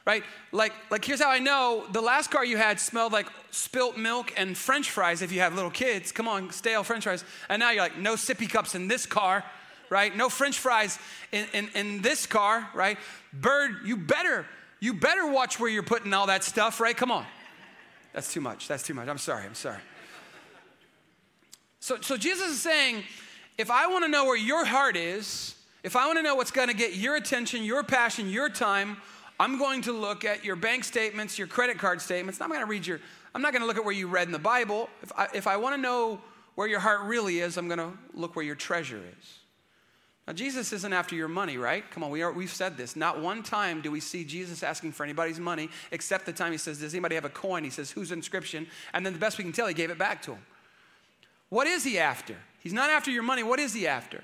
Right? 0.05 0.23
Like, 0.51 0.73
like 0.89 1.03
here's 1.03 1.21
how 1.21 1.29
I 1.29 1.39
know 1.39 1.85
the 1.91 2.01
last 2.01 2.31
car 2.31 2.43
you 2.43 2.57
had 2.57 2.79
smelled 2.79 3.13
like 3.13 3.27
spilt 3.51 3.97
milk 3.97 4.33
and 4.37 4.57
french 4.57 4.89
fries 4.89 5.21
if 5.21 5.31
you 5.31 5.41
have 5.41 5.55
little 5.55 5.71
kids. 5.71 6.11
Come 6.11 6.27
on, 6.27 6.51
stale 6.51 6.83
french 6.83 7.03
fries. 7.03 7.23
And 7.49 7.59
now 7.59 7.71
you're 7.71 7.83
like, 7.83 7.97
no 7.97 8.15
sippy 8.15 8.49
cups 8.49 8.75
in 8.75 8.87
this 8.87 9.05
car, 9.05 9.43
right? 9.89 10.15
No 10.15 10.29
french 10.29 10.59
fries 10.59 10.99
in, 11.31 11.45
in, 11.53 11.69
in 11.75 12.01
this 12.01 12.25
car, 12.25 12.69
right? 12.73 12.97
Bird, 13.33 13.77
you 13.85 13.97
better, 13.97 14.45
you 14.83 14.93
better 14.93 15.25
watch 15.25 15.59
where 15.59 15.69
you're 15.69 15.81
putting 15.81 16.13
all 16.13 16.27
that 16.27 16.43
stuff, 16.43 16.81
right? 16.81 16.97
Come 16.97 17.09
on. 17.09 17.25
That's 18.11 18.33
too 18.33 18.41
much. 18.41 18.67
That's 18.67 18.83
too 18.83 18.93
much. 18.93 19.07
I'm 19.07 19.17
sorry. 19.17 19.45
I'm 19.45 19.55
sorry. 19.55 19.79
So, 21.79 22.01
so 22.01 22.17
Jesus 22.17 22.49
is 22.49 22.61
saying, 22.61 23.03
if 23.57 23.71
I 23.71 23.87
want 23.87 24.03
to 24.03 24.09
know 24.09 24.25
where 24.25 24.37
your 24.37 24.65
heart 24.65 24.97
is, 24.97 25.55
If 25.83 25.97
I 25.97 26.05
want 26.07 26.17
to 26.17 26.23
know 26.23 26.35
what's 26.35 26.51
going 26.51 26.69
to 26.69 26.73
get 26.73 26.95
your 26.95 27.17
attention, 27.17 27.63
your 27.63 27.83
passion, 27.83 28.29
your 28.29 28.47
time, 28.47 28.97
I'm 29.37 29.57
going 29.57 29.81
to 29.81 29.91
look 29.91 30.23
at 30.23 30.45
your 30.45 30.55
bank 30.55 30.85
statements, 30.85 31.37
your 31.37 31.47
credit 31.47 31.77
card 31.77 32.01
statements. 32.01 32.39
I'm 32.39 32.47
going 32.47 32.61
to 32.61 32.65
read 32.65 32.87
your, 32.87 33.01
I'm 33.35 33.41
not 33.41 33.51
going 33.51 33.61
to 33.61 33.67
look 33.67 33.77
at 33.77 33.83
where 33.83 33.93
you 33.93 34.07
read 34.07 34.27
in 34.27 34.31
the 34.31 34.39
Bible. 34.39 34.89
If 35.01 35.11
I, 35.17 35.27
if 35.33 35.45
I 35.45 35.57
want 35.57 35.75
to 35.75 35.81
know 35.81 36.21
where 36.55 36.69
your 36.69 36.79
heart 36.79 37.01
really 37.01 37.39
is, 37.39 37.57
I'm 37.57 37.67
going 37.67 37.79
to 37.79 37.91
look 38.13 38.37
where 38.37 38.45
your 38.45 38.55
treasure 38.55 39.01
is. 39.19 39.39
Now, 40.27 40.33
Jesus 40.33 40.71
isn't 40.71 40.93
after 40.93 41.15
your 41.15 41.27
money, 41.27 41.57
right? 41.57 41.83
Come 41.91 42.03
on, 42.03 42.09
we 42.09 42.21
are, 42.21 42.31
we've 42.31 42.53
said 42.53 42.77
this. 42.77 42.95
Not 42.95 43.21
one 43.21 43.43
time 43.43 43.81
do 43.81 43.91
we 43.91 43.99
see 43.99 44.23
Jesus 44.23 44.63
asking 44.63 44.93
for 44.93 45.03
anybody's 45.03 45.39
money, 45.39 45.69
except 45.91 46.25
the 46.25 46.31
time 46.31 46.53
he 46.53 46.57
says, 46.57 46.79
Does 46.79 46.93
anybody 46.93 47.15
have 47.15 47.25
a 47.25 47.29
coin? 47.29 47.63
He 47.63 47.69
says, 47.69 47.91
Whose 47.91 48.11
inscription? 48.11 48.67
And 48.93 49.05
then 49.05 49.11
the 49.11 49.19
best 49.19 49.37
we 49.37 49.43
can 49.43 49.51
tell, 49.51 49.67
he 49.67 49.73
gave 49.73 49.89
it 49.89 49.97
back 49.97 50.21
to 50.23 50.31
him. 50.31 50.41
What 51.49 51.67
is 51.67 51.83
he 51.83 51.99
after? 51.99 52.35
He's 52.59 52.73
not 52.73 52.89
after 52.89 53.11
your 53.11 53.23
money. 53.23 53.43
What 53.43 53.59
is 53.59 53.73
he 53.73 53.85
after? 53.85 54.23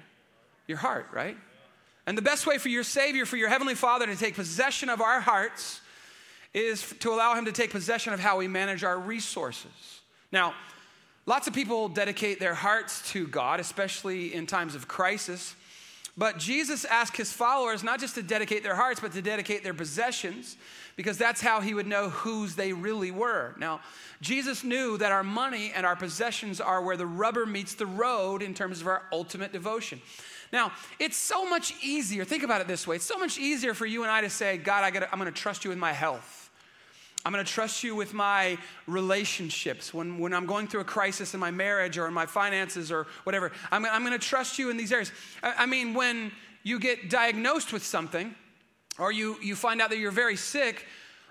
Your 0.68 0.78
heart, 0.78 1.08
right? 1.12 1.38
And 2.06 2.18
the 2.18 2.22
best 2.22 2.48
way 2.48 2.58
for 2.58 2.70
your 2.70 2.84
Savior, 2.84 3.26
for 3.26 3.38
your 3.38 3.50
Heavenly 3.50 3.76
Father 3.76 4.06
to 4.06 4.16
take 4.16 4.36
possession 4.36 4.90
of 4.90 5.02
our 5.02 5.20
hearts 5.20 5.82
is 6.54 6.94
to 7.02 7.12
allow 7.12 7.36
Him 7.36 7.46
to 7.46 7.52
take 7.52 7.72
possession 7.72 8.14
of 8.14 8.20
how 8.20 8.38
we 8.38 8.48
manage 8.48 8.84
our 8.84 8.98
resources. 8.98 10.02
Now, 10.32 10.54
lots 11.26 11.48
of 11.48 11.54
people 11.54 11.90
dedicate 11.90 12.40
their 12.40 12.56
hearts 12.56 13.12
to 13.12 13.28
God, 13.28 13.60
especially 13.60 14.34
in 14.34 14.48
times 14.48 14.74
of 14.74 14.88
crisis. 14.88 15.56
But 16.20 16.38
Jesus 16.38 16.84
asked 16.84 17.16
his 17.16 17.32
followers 17.32 17.82
not 17.82 18.02
just 18.02 18.16
to 18.16 18.22
dedicate 18.22 18.62
their 18.62 18.76
hearts, 18.76 19.00
but 19.00 19.14
to 19.14 19.22
dedicate 19.22 19.64
their 19.64 19.74
possessions, 19.74 20.58
because 20.98 21.18
that's 21.18 21.40
how 21.40 21.62
he 21.62 21.74
would 21.74 21.88
know 21.88 22.10
whose 22.10 22.56
they 22.56 22.74
really 22.74 23.10
were. 23.10 23.56
Now, 23.58 23.80
Jesus 24.20 24.66
knew 24.66 24.98
that 24.98 25.14
our 25.14 25.24
money 25.24 25.72
and 25.74 25.86
our 25.86 25.96
possessions 25.96 26.60
are 26.60 26.82
where 26.82 26.98
the 26.98 27.06
rubber 27.06 27.46
meets 27.46 27.76
the 27.76 27.86
road 27.86 28.42
in 28.42 28.54
terms 28.54 28.82
of 28.82 28.88
our 28.88 29.04
ultimate 29.14 29.54
devotion. 29.54 30.02
Now, 30.52 30.74
it's 31.00 31.16
so 31.16 31.50
much 31.50 31.74
easier. 31.82 32.26
Think 32.26 32.44
about 32.44 32.60
it 32.60 32.68
this 32.68 32.86
way 32.86 32.98
it's 32.98 33.06
so 33.06 33.18
much 33.18 33.38
easier 33.38 33.74
for 33.74 33.86
you 33.86 34.04
and 34.04 34.12
I 34.12 34.20
to 34.20 34.30
say, 34.30 34.58
God, 34.58 34.84
I 34.84 34.92
gotta, 34.92 35.10
I'm 35.14 35.24
to 35.24 35.32
trust 35.32 35.64
you 35.64 35.70
with 35.70 35.80
my 35.80 35.94
health. 35.94 36.39
I'm 37.26 37.34
going 37.34 37.44
to 37.44 37.52
trust 37.52 37.84
you 37.84 37.96
with 37.96 38.14
my 38.14 38.58
relationships. 38.88 39.94
When, 39.94 40.20
when 40.20 40.34
I'm 40.34 40.46
going 40.46 40.68
through 40.68 40.82
a 40.82 40.86
crisis 40.86 41.34
in 41.34 41.40
my 41.40 41.52
marriage 41.52 41.98
or 41.98 42.08
in 42.08 42.14
my 42.14 42.26
finances 42.26 42.92
or 42.92 43.08
whatever, 43.24 43.52
I'm, 43.72 43.86
I'm 43.86 44.06
going 44.06 44.18
to 44.18 44.26
trust 44.26 44.58
you 44.58 44.70
in 44.70 44.78
these 44.78 44.92
areas. 44.92 45.12
I, 45.44 45.54
I 45.60 45.66
mean, 45.66 45.94
when 45.94 46.32
you 46.64 46.80
get 46.80 47.10
diagnosed 47.10 47.74
with 47.74 47.86
something 47.86 48.34
or 48.98 49.12
you, 49.12 49.36
you 49.42 49.56
find 49.56 49.82
out 49.82 49.90
that 49.90 49.98
you're 49.98 50.12
very 50.12 50.38
sick, 50.38 50.86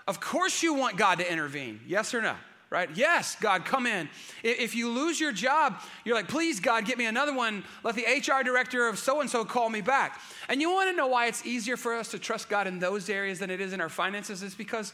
of 0.07 0.19
course 0.19 0.61
you 0.61 0.75
want 0.75 0.95
God 0.95 1.19
to 1.19 1.31
intervene. 1.31 1.79
Yes 1.87 2.13
or 2.13 2.21
no? 2.21 2.35
right? 2.69 2.89
Yes, 2.93 3.35
God, 3.35 3.65
come 3.65 3.87
in. 3.87 4.09
If 4.43 4.75
you 4.75 4.89
lose 4.89 5.19
your 5.19 5.31
job, 5.31 5.81
you're 6.05 6.15
like, 6.15 6.27
please, 6.27 6.59
God, 6.59 6.85
get 6.85 6.97
me 6.97 7.05
another 7.05 7.33
one. 7.33 7.63
Let 7.83 7.95
the 7.95 8.03
HR 8.03 8.43
director 8.43 8.87
of 8.87 8.99
so 8.99 9.21
and 9.21 9.29
so 9.29 9.43
call 9.43 9.69
me 9.69 9.81
back. 9.81 10.19
And 10.47 10.61
you 10.61 10.71
want 10.71 10.89
to 10.89 10.95
know 10.95 11.07
why 11.07 11.27
it's 11.27 11.45
easier 11.45 11.77
for 11.77 11.95
us 11.95 12.09
to 12.09 12.19
trust 12.19 12.47
God 12.47 12.67
in 12.67 12.77
those 12.77 13.09
areas 13.09 13.39
than 13.39 13.49
it 13.49 13.59
is 13.59 13.73
in 13.73 13.81
our 13.81 13.89
finances? 13.89 14.43
It's 14.43 14.53
because 14.53 14.93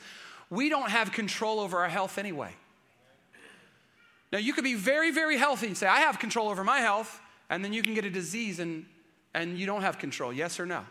we 0.49 0.69
don't 0.69 0.89
have 0.89 1.11
control 1.11 1.59
over 1.59 1.79
our 1.79 1.89
health 1.89 2.17
anyway. 2.17 2.53
Now, 4.31 4.39
you 4.39 4.53
could 4.53 4.63
be 4.63 4.75
very, 4.75 5.11
very 5.11 5.37
healthy 5.37 5.67
and 5.67 5.77
say, 5.77 5.87
I 5.87 5.99
have 5.99 6.19
control 6.19 6.49
over 6.49 6.63
my 6.63 6.79
health, 6.79 7.21
and 7.49 7.63
then 7.63 7.73
you 7.73 7.81
can 7.81 7.93
get 7.93 8.05
a 8.05 8.09
disease 8.09 8.59
and, 8.59 8.85
and 9.33 9.57
you 9.57 9.65
don't 9.65 9.81
have 9.81 9.97
control. 9.97 10.33
Yes 10.33 10.59
or 10.59 10.65
no? 10.65 10.83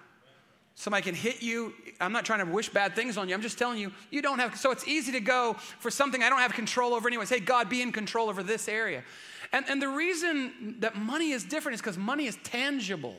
Somebody 0.76 1.02
can 1.02 1.14
hit 1.14 1.42
you. 1.42 1.72
I'm 2.00 2.12
not 2.12 2.24
trying 2.24 2.44
to 2.44 2.50
wish 2.50 2.68
bad 2.68 2.96
things 2.96 3.16
on 3.16 3.28
you. 3.28 3.34
I'm 3.34 3.42
just 3.42 3.58
telling 3.58 3.78
you, 3.78 3.92
you 4.10 4.22
don't 4.22 4.40
have. 4.40 4.56
So 4.58 4.70
it's 4.70 4.86
easy 4.88 5.12
to 5.12 5.20
go 5.20 5.54
for 5.78 5.90
something 5.90 6.22
I 6.22 6.28
don't 6.28 6.40
have 6.40 6.52
control 6.52 6.94
over 6.94 7.06
anyway. 7.06 7.26
Say, 7.26 7.38
God, 7.38 7.68
be 7.68 7.80
in 7.80 7.92
control 7.92 8.28
over 8.28 8.42
this 8.42 8.68
area. 8.68 9.04
And, 9.52 9.64
and 9.68 9.80
the 9.80 9.88
reason 9.88 10.76
that 10.80 10.96
money 10.96 11.30
is 11.30 11.44
different 11.44 11.74
is 11.74 11.80
because 11.80 11.96
money 11.96 12.26
is 12.26 12.36
tangible. 12.42 13.14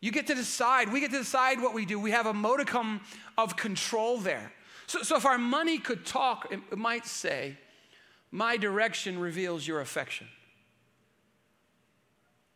You 0.00 0.10
get 0.10 0.26
to 0.28 0.34
decide. 0.34 0.90
We 0.90 1.00
get 1.00 1.10
to 1.10 1.18
decide 1.18 1.60
what 1.60 1.74
we 1.74 1.84
do. 1.84 1.98
We 1.98 2.12
have 2.12 2.26
a 2.26 2.32
modicum 2.32 3.02
of 3.36 3.56
control 3.56 4.18
there. 4.18 4.52
So, 4.86 5.02
so 5.02 5.16
if 5.16 5.24
our 5.24 5.38
money 5.38 5.78
could 5.78 6.04
talk, 6.04 6.52
it 6.52 6.76
might 6.76 7.06
say, 7.06 7.56
My 8.30 8.56
direction 8.56 9.18
reveals 9.18 9.66
your 9.66 9.80
affection. 9.80 10.28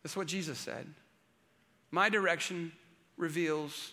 That's 0.03 0.17
what 0.17 0.29
Jesus 0.29 0.59
said. 0.59 0.87
My 1.91 2.09
direction 2.09 2.73
reveals 3.17 3.93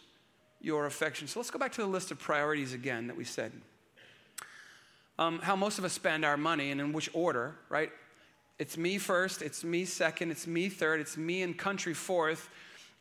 your 0.62 0.86
affection. 0.86 1.28
So 1.28 1.40
let's 1.40 1.50
go 1.50 1.60
back 1.60 1.72
to 1.74 1.82
the 1.82 1.88
list 1.88 2.12
of 2.12 2.20
priorities 2.20 2.74
again 2.74 3.08
that 3.08 3.16
we 3.16 3.24
said. 3.24 3.52
Um, 5.20 5.40
how 5.40 5.56
most 5.56 5.78
of 5.78 5.86
us 5.86 5.94
spend 5.94 6.26
our 6.26 6.38
money 6.38 6.72
and 6.72 6.82
in 6.82 6.94
which 6.94 7.10
order, 7.14 7.56
right? 7.70 7.92
It's 8.60 8.78
me 8.78 8.98
first, 8.98 9.42
it's 9.42 9.64
me 9.64 9.86
second, 9.86 10.32
it's 10.32 10.48
me 10.48 10.70
third, 10.70 11.00
it's 11.00 11.18
me 11.18 11.42
and 11.42 11.58
country 11.58 11.94
fourth. 11.94 12.50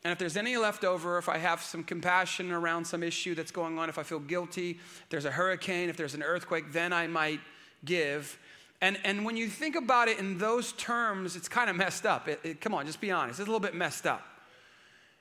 And 0.04 0.10
if 0.10 0.18
there's 0.18 0.36
any 0.36 0.56
left 0.56 0.84
over, 0.84 1.16
if 1.18 1.28
I 1.28 1.38
have 1.38 1.62
some 1.62 1.84
compassion 1.84 2.50
around 2.50 2.84
some 2.84 3.02
issue 3.02 3.34
that's 3.34 3.52
going 3.52 3.78
on, 3.78 3.88
if 3.88 3.98
I 3.98 4.02
feel 4.02 4.18
guilty, 4.18 4.72
if 4.72 5.06
there's 5.10 5.24
a 5.24 5.30
hurricane, 5.30 5.88
if 5.88 5.96
there's 5.96 6.14
an 6.14 6.22
earthquake, 6.22 6.72
then 6.72 6.92
I 6.92 7.06
might 7.06 7.40
give. 7.84 8.36
And, 8.80 8.98
and 9.04 9.24
when 9.24 9.36
you 9.36 9.46
think 9.46 9.76
about 9.76 10.08
it 10.08 10.18
in 10.18 10.38
those 10.38 10.72
terms, 10.72 11.36
it's 11.36 11.48
kind 11.48 11.70
of 11.70 11.76
messed 11.76 12.04
up. 12.04 12.26
It, 12.26 12.40
it, 12.42 12.60
come 12.60 12.74
on, 12.74 12.84
just 12.84 13.00
be 13.00 13.12
honest. 13.12 13.38
It's 13.38 13.48
a 13.48 13.50
little 13.50 13.60
bit 13.60 13.76
messed 13.76 14.06
up. 14.06 14.22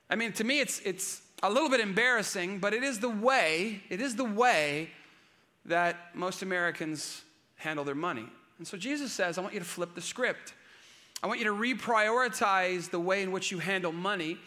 I 0.10 0.16
mean, 0.16 0.34
to 0.34 0.44
me, 0.44 0.60
it's, 0.60 0.80
it's 0.80 1.22
a 1.44 1.50
little 1.50 1.70
bit 1.70 1.80
embarrassing, 1.80 2.58
but 2.58 2.74
it 2.74 2.84
is 2.84 3.00
the 3.00 3.10
way, 3.10 3.84
it 3.90 4.02
is 4.02 4.16
the 4.16 4.26
way 4.26 4.90
that 5.66 6.16
most 6.16 6.42
Americans 6.42 7.22
handle 7.56 7.86
their 7.86 7.96
money. 7.96 8.26
And 8.58 8.68
so 8.68 8.78
Jesus 8.78 9.12
says, 9.12 9.38
I 9.38 9.42
want 9.42 9.54
you 9.54 9.60
to 9.60 9.66
flip 9.66 9.94
the 9.94 10.02
script. 10.02 10.54
I 11.22 11.28
want 11.28 11.40
you 11.40 11.46
to 11.46 11.54
reprioritize 11.54 12.90
the 12.90 13.00
way 13.00 13.22
in 13.22 13.32
which 13.32 13.52
you 13.52 13.60
handle 13.60 13.92
money. 13.92 14.38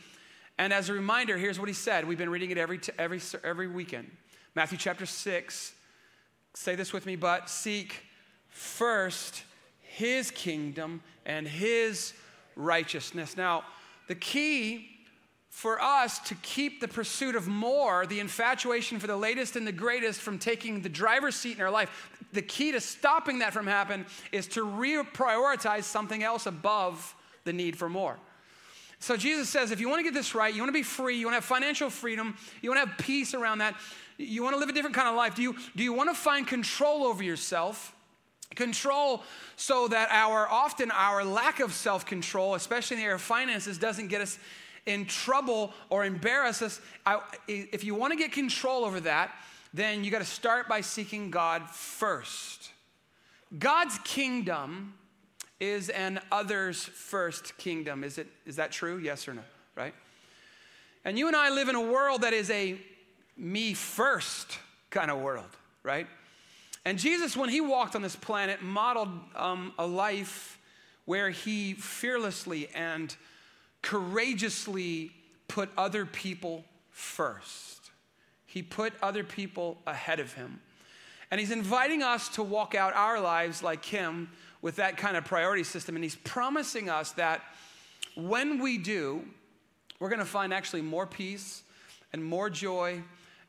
And 0.58 0.72
as 0.72 0.88
a 0.88 0.92
reminder, 0.92 1.36
here's 1.36 1.58
what 1.58 1.68
he 1.68 1.74
said. 1.74 2.06
We've 2.06 2.18
been 2.18 2.30
reading 2.30 2.50
it 2.50 2.58
every, 2.58 2.80
every, 2.98 3.20
every 3.42 3.66
weekend. 3.66 4.10
Matthew 4.54 4.78
chapter 4.78 5.06
6. 5.06 5.72
Say 6.54 6.76
this 6.76 6.92
with 6.92 7.06
me, 7.06 7.16
but 7.16 7.50
seek 7.50 8.02
first 8.48 9.42
his 9.80 10.30
kingdom 10.30 11.02
and 11.26 11.46
his 11.46 12.12
righteousness. 12.54 13.36
Now, 13.36 13.64
the 14.06 14.14
key 14.14 14.90
for 15.50 15.80
us 15.80 16.18
to 16.18 16.34
keep 16.36 16.80
the 16.80 16.88
pursuit 16.88 17.36
of 17.36 17.46
more, 17.46 18.06
the 18.06 18.18
infatuation 18.18 18.98
for 18.98 19.06
the 19.06 19.16
latest 19.16 19.54
and 19.54 19.66
the 19.66 19.72
greatest 19.72 20.20
from 20.20 20.38
taking 20.38 20.82
the 20.82 20.88
driver's 20.88 21.36
seat 21.36 21.56
in 21.56 21.62
our 21.62 21.70
life, 21.70 22.10
the 22.32 22.42
key 22.42 22.72
to 22.72 22.80
stopping 22.80 23.38
that 23.38 23.52
from 23.52 23.66
happening 23.66 24.04
is 24.32 24.48
to 24.48 24.64
reprioritize 24.66 25.84
something 25.84 26.24
else 26.24 26.46
above 26.46 27.14
the 27.44 27.52
need 27.52 27.76
for 27.76 27.88
more. 27.88 28.18
So 29.04 29.18
Jesus 29.18 29.50
says, 29.50 29.70
if 29.70 29.80
you 29.80 29.90
want 29.90 29.98
to 29.98 30.02
get 30.02 30.14
this 30.14 30.34
right, 30.34 30.54
you 30.54 30.62
want 30.62 30.70
to 30.70 30.78
be 30.78 30.82
free, 30.82 31.18
you 31.18 31.26
want 31.26 31.34
to 31.34 31.36
have 31.36 31.44
financial 31.44 31.90
freedom, 31.90 32.38
you 32.62 32.70
want 32.70 32.82
to 32.82 32.88
have 32.88 32.96
peace 32.96 33.34
around 33.34 33.58
that, 33.58 33.74
you 34.16 34.42
want 34.42 34.54
to 34.54 34.58
live 34.58 34.70
a 34.70 34.72
different 34.72 34.96
kind 34.96 35.06
of 35.06 35.14
life. 35.14 35.34
Do 35.34 35.42
you, 35.42 35.54
do 35.76 35.84
you 35.84 35.92
want 35.92 36.08
to 36.08 36.14
find 36.14 36.46
control 36.46 37.04
over 37.04 37.22
yourself? 37.22 37.94
Control 38.54 39.22
so 39.56 39.88
that 39.88 40.08
our 40.10 40.48
often 40.48 40.90
our 40.90 41.22
lack 41.22 41.60
of 41.60 41.74
self-control, 41.74 42.54
especially 42.54 42.94
in 42.94 43.00
the 43.00 43.04
area 43.04 43.16
of 43.16 43.20
finances, 43.20 43.76
doesn't 43.76 44.08
get 44.08 44.22
us 44.22 44.38
in 44.86 45.04
trouble 45.04 45.74
or 45.90 46.06
embarrass 46.06 46.62
us, 46.62 46.80
I, 47.04 47.20
if 47.46 47.84
you 47.84 47.94
want 47.94 48.14
to 48.14 48.16
get 48.16 48.32
control 48.32 48.86
over 48.86 49.00
that, 49.00 49.34
then 49.74 50.02
you 50.02 50.10
got 50.10 50.20
to 50.20 50.24
start 50.24 50.66
by 50.66 50.80
seeking 50.80 51.30
God 51.30 51.68
first. 51.68 52.70
God's 53.58 53.98
kingdom 53.98 54.94
is 55.64 55.88
an 55.88 56.20
others 56.30 56.84
first 56.84 57.56
kingdom. 57.56 58.04
Is, 58.04 58.18
it, 58.18 58.26
is 58.46 58.56
that 58.56 58.70
true? 58.70 58.98
Yes 58.98 59.26
or 59.26 59.34
no? 59.34 59.42
Right? 59.74 59.94
And 61.04 61.18
you 61.18 61.26
and 61.26 61.36
I 61.36 61.50
live 61.50 61.68
in 61.68 61.74
a 61.74 61.80
world 61.80 62.22
that 62.22 62.32
is 62.32 62.50
a 62.50 62.78
me 63.36 63.74
first 63.74 64.58
kind 64.90 65.10
of 65.10 65.20
world, 65.20 65.50
right? 65.82 66.06
And 66.84 66.98
Jesus, 66.98 67.36
when 67.36 67.48
he 67.48 67.60
walked 67.60 67.96
on 67.96 68.02
this 68.02 68.16
planet, 68.16 68.62
modeled 68.62 69.08
um, 69.34 69.72
a 69.78 69.86
life 69.86 70.58
where 71.04 71.30
he 71.30 71.74
fearlessly 71.74 72.68
and 72.74 73.14
courageously 73.82 75.10
put 75.48 75.68
other 75.76 76.06
people 76.06 76.64
first. 76.90 77.90
He 78.46 78.62
put 78.62 78.92
other 79.02 79.24
people 79.24 79.78
ahead 79.86 80.20
of 80.20 80.34
him. 80.34 80.60
And 81.30 81.40
he's 81.40 81.50
inviting 81.50 82.02
us 82.02 82.28
to 82.30 82.42
walk 82.42 82.74
out 82.74 82.94
our 82.94 83.20
lives 83.20 83.62
like 83.62 83.84
him 83.84 84.30
with 84.64 84.76
that 84.76 84.96
kind 84.96 85.14
of 85.14 85.26
priority 85.26 85.62
system. 85.62 85.94
And 85.94 86.02
he's 86.02 86.16
promising 86.16 86.88
us 86.88 87.12
that 87.12 87.42
when 88.16 88.62
we 88.62 88.78
do, 88.78 89.22
we're 90.00 90.08
going 90.08 90.20
to 90.20 90.24
find 90.24 90.54
actually 90.54 90.80
more 90.80 91.06
peace 91.06 91.62
and 92.14 92.24
more 92.24 92.48
joy 92.48 93.02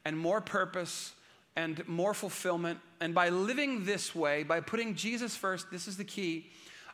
and 0.03 0.19
more 0.19 0.41
purpose 0.41 1.13
and 1.55 1.87
more 1.87 2.13
fulfillment. 2.13 2.79
And 2.99 3.15
by 3.15 3.29
living 3.29 3.85
this 3.85 4.13
way, 4.13 4.43
by 4.43 4.59
putting 4.59 4.93
Jesus 4.93 5.37
first, 5.37 5.71
this 5.71 5.87
is 5.87 5.95
the 5.95 6.03
key, 6.03 6.47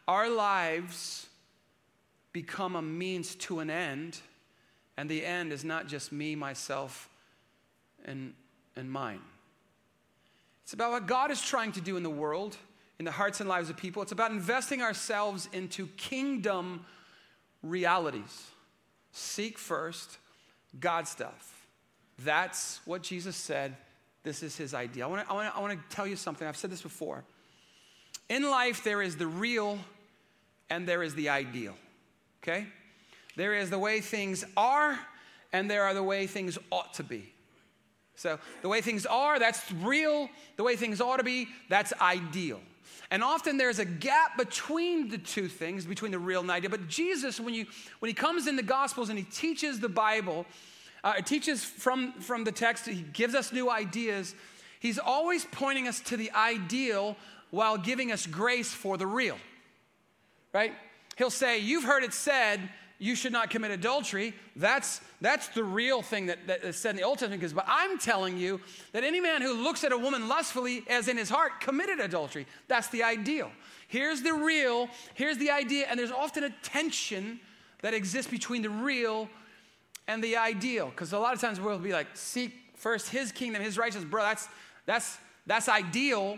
our 0.07 0.29
lives 0.29 1.25
become 2.31 2.75
a 2.75 2.81
means 2.81 3.33
to 3.37 3.57
an 3.59 3.71
end, 3.71 4.19
and 4.97 5.09
the 5.09 5.25
end 5.25 5.51
is 5.51 5.65
not 5.65 5.87
just 5.87 6.11
me, 6.11 6.35
myself, 6.35 7.09
and, 8.05 8.35
and 8.75 8.91
mine. 8.91 9.21
It's 10.61 10.73
about 10.73 10.91
what 10.91 11.07
God 11.07 11.31
is 11.31 11.41
trying 11.41 11.71
to 11.71 11.81
do 11.81 11.97
in 11.97 12.03
the 12.03 12.09
world, 12.11 12.55
in 13.01 13.05
the 13.05 13.11
hearts 13.11 13.39
and 13.39 13.49
lives 13.49 13.67
of 13.71 13.75
people. 13.75 14.03
It's 14.03 14.11
about 14.11 14.29
investing 14.29 14.83
ourselves 14.83 15.49
into 15.53 15.87
kingdom 15.97 16.85
realities. 17.63 18.45
Seek 19.11 19.57
first 19.57 20.19
God 20.79 21.07
stuff. 21.07 21.65
That's 22.19 22.79
what 22.85 23.01
Jesus 23.01 23.35
said. 23.35 23.75
This 24.21 24.43
is 24.43 24.55
his 24.55 24.75
idea. 24.75 25.05
I 25.05 25.07
wanna, 25.07 25.25
I, 25.27 25.33
wanna, 25.33 25.51
I 25.55 25.59
wanna 25.61 25.79
tell 25.89 26.05
you 26.05 26.15
something. 26.15 26.47
I've 26.47 26.55
said 26.55 26.69
this 26.69 26.83
before. 26.83 27.23
In 28.29 28.43
life, 28.43 28.83
there 28.83 29.01
is 29.01 29.17
the 29.17 29.25
real 29.25 29.79
and 30.69 30.87
there 30.87 31.01
is 31.01 31.15
the 31.15 31.29
ideal, 31.29 31.73
okay? 32.43 32.67
There 33.35 33.55
is 33.55 33.71
the 33.71 33.79
way 33.79 34.01
things 34.01 34.45
are, 34.55 34.99
and 35.51 35.71
there 35.71 35.85
are 35.85 35.95
the 35.95 36.03
way 36.03 36.27
things 36.27 36.59
ought 36.69 36.93
to 36.93 37.03
be. 37.03 37.33
So, 38.13 38.37
the 38.61 38.69
way 38.69 38.81
things 38.81 39.07
are, 39.07 39.39
that's 39.39 39.71
real. 39.71 40.29
The 40.55 40.63
way 40.63 40.75
things 40.75 41.01
ought 41.01 41.17
to 41.17 41.23
be, 41.23 41.47
that's 41.67 41.93
ideal. 41.99 42.61
And 43.09 43.23
often 43.23 43.57
there's 43.57 43.79
a 43.79 43.85
gap 43.85 44.37
between 44.37 45.09
the 45.09 45.17
two 45.17 45.47
things, 45.47 45.85
between 45.85 46.11
the 46.11 46.19
real 46.19 46.39
and 46.39 46.49
the 46.49 46.53
ideal. 46.53 46.71
But 46.71 46.87
Jesus, 46.87 47.39
when, 47.39 47.53
you, 47.53 47.65
when 47.99 48.09
he 48.09 48.13
comes 48.13 48.47
in 48.47 48.55
the 48.55 48.63
Gospels 48.63 49.09
and 49.09 49.17
he 49.17 49.25
teaches 49.25 49.79
the 49.79 49.89
Bible, 49.89 50.45
uh, 51.03 51.13
teaches 51.21 51.63
from, 51.63 52.13
from 52.13 52.43
the 52.43 52.51
text, 52.51 52.85
he 52.85 53.01
gives 53.01 53.35
us 53.35 53.51
new 53.51 53.69
ideas. 53.69 54.35
He's 54.79 54.99
always 54.99 55.45
pointing 55.45 55.87
us 55.87 55.99
to 56.01 56.17
the 56.17 56.31
ideal 56.31 57.15
while 57.49 57.77
giving 57.77 58.11
us 58.11 58.25
grace 58.25 58.71
for 58.71 58.97
the 58.97 59.07
real, 59.07 59.37
right? 60.53 60.73
He'll 61.17 61.29
say, 61.29 61.59
You've 61.59 61.83
heard 61.83 62.03
it 62.03 62.13
said, 62.13 62.61
you 63.01 63.15
should 63.15 63.31
not 63.31 63.49
commit 63.49 63.71
adultery. 63.71 64.31
That's, 64.55 65.01
that's 65.21 65.47
the 65.47 65.63
real 65.63 66.03
thing 66.03 66.27
that, 66.27 66.45
that 66.45 66.63
is 66.63 66.75
said 66.75 66.91
in 66.91 66.97
the 66.97 67.01
Old 67.01 67.17
Testament. 67.17 67.41
Because, 67.41 67.51
but 67.51 67.65
I'm 67.67 67.97
telling 67.97 68.37
you 68.37 68.61
that 68.91 69.03
any 69.03 69.19
man 69.19 69.41
who 69.41 69.55
looks 69.55 69.83
at 69.83 69.91
a 69.91 69.97
woman 69.97 70.27
lustfully, 70.27 70.83
as 70.87 71.07
in 71.07 71.17
his 71.17 71.27
heart, 71.27 71.61
committed 71.61 71.99
adultery. 71.99 72.45
That's 72.67 72.89
the 72.89 73.01
ideal. 73.01 73.51
Here's 73.87 74.21
the 74.21 74.33
real, 74.33 74.87
here's 75.15 75.39
the 75.39 75.49
idea, 75.49 75.87
and 75.89 75.99
there's 75.99 76.11
often 76.11 76.43
a 76.43 76.51
tension 76.61 77.39
that 77.81 77.95
exists 77.95 78.29
between 78.29 78.61
the 78.61 78.69
real 78.69 79.27
and 80.07 80.23
the 80.23 80.37
ideal. 80.37 80.91
Because 80.91 81.11
a 81.11 81.17
lot 81.17 81.33
of 81.33 81.41
times 81.41 81.59
we'll 81.59 81.79
be 81.79 81.93
like, 81.93 82.05
seek 82.13 82.53
first 82.75 83.09
his 83.09 83.31
kingdom, 83.31 83.63
his 83.63 83.79
righteousness. 83.79 84.05
Bro, 84.05 84.21
that's, 84.21 84.47
that's, 84.85 85.17
that's 85.47 85.67
ideal. 85.67 86.37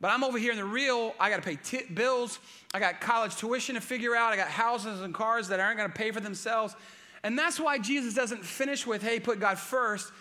But 0.00 0.10
I'm 0.10 0.24
over 0.24 0.38
here 0.38 0.50
in 0.52 0.58
the 0.58 0.64
real, 0.64 1.14
I 1.18 1.30
got 1.30 1.36
to 1.36 1.42
pay 1.42 1.56
t- 1.56 1.86
bills. 1.92 2.38
I 2.74 2.80
got 2.80 3.00
college 3.00 3.36
tuition 3.36 3.74
to 3.74 3.80
figure 3.80 4.14
out. 4.14 4.32
I 4.32 4.36
got 4.36 4.48
houses 4.48 5.00
and 5.00 5.14
cars 5.14 5.48
that 5.48 5.60
aren't 5.60 5.78
going 5.78 5.90
to 5.90 5.96
pay 5.96 6.10
for 6.10 6.20
themselves. 6.20 6.74
And 7.22 7.38
that's 7.38 7.58
why 7.58 7.78
Jesus 7.78 8.12
doesn't 8.12 8.44
finish 8.44 8.86
with, 8.86 9.02
hey, 9.02 9.18
put 9.18 9.40
God 9.40 9.58
first, 9.58 10.12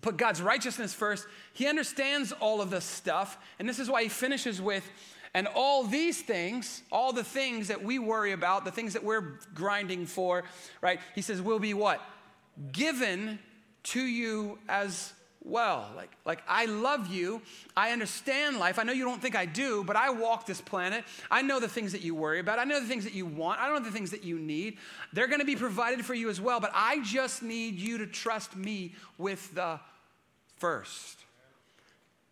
put 0.00 0.16
God's 0.16 0.40
righteousness 0.40 0.94
first. 0.94 1.26
He 1.52 1.66
understands 1.66 2.32
all 2.32 2.62
of 2.62 2.70
this 2.70 2.84
stuff. 2.84 3.36
And 3.58 3.68
this 3.68 3.78
is 3.78 3.90
why 3.90 4.04
he 4.04 4.08
finishes 4.08 4.60
with, 4.62 4.88
and 5.34 5.46
all 5.54 5.84
these 5.84 6.20
things, 6.22 6.82
all 6.90 7.12
the 7.12 7.24
things 7.24 7.68
that 7.68 7.82
we 7.82 7.98
worry 7.98 8.32
about, 8.32 8.64
the 8.64 8.70
things 8.70 8.94
that 8.94 9.04
we're 9.04 9.38
grinding 9.54 10.06
for, 10.06 10.44
right? 10.80 11.00
He 11.14 11.22
says, 11.22 11.42
will 11.42 11.58
be 11.58 11.74
what? 11.74 12.00
Given 12.70 13.38
to 13.84 14.00
you 14.00 14.58
as 14.68 15.12
well. 15.44 15.90
Like, 15.96 16.10
like 16.24 16.42
I 16.48 16.66
love 16.66 17.12
you. 17.12 17.42
I 17.76 17.92
understand 17.92 18.58
life. 18.58 18.78
I 18.78 18.82
know 18.82 18.92
you 18.92 19.04
don't 19.04 19.20
think 19.20 19.36
I 19.36 19.46
do, 19.46 19.84
but 19.84 19.96
I 19.96 20.10
walk 20.10 20.46
this 20.46 20.60
planet. 20.60 21.04
I 21.30 21.42
know 21.42 21.60
the 21.60 21.68
things 21.68 21.92
that 21.92 22.02
you 22.02 22.14
worry 22.14 22.38
about. 22.38 22.58
I 22.58 22.64
know 22.64 22.80
the 22.80 22.86
things 22.86 23.04
that 23.04 23.14
you 23.14 23.26
want. 23.26 23.60
I 23.60 23.68
know 23.68 23.80
the 23.80 23.90
things 23.90 24.10
that 24.10 24.24
you 24.24 24.38
need. 24.38 24.78
They're 25.12 25.26
going 25.26 25.40
to 25.40 25.46
be 25.46 25.56
provided 25.56 26.04
for 26.04 26.14
you 26.14 26.28
as 26.28 26.40
well, 26.40 26.60
but 26.60 26.70
I 26.74 27.02
just 27.02 27.42
need 27.42 27.76
you 27.76 27.98
to 27.98 28.06
trust 28.06 28.56
me 28.56 28.94
with 29.18 29.54
the 29.54 29.80
first. 30.56 31.18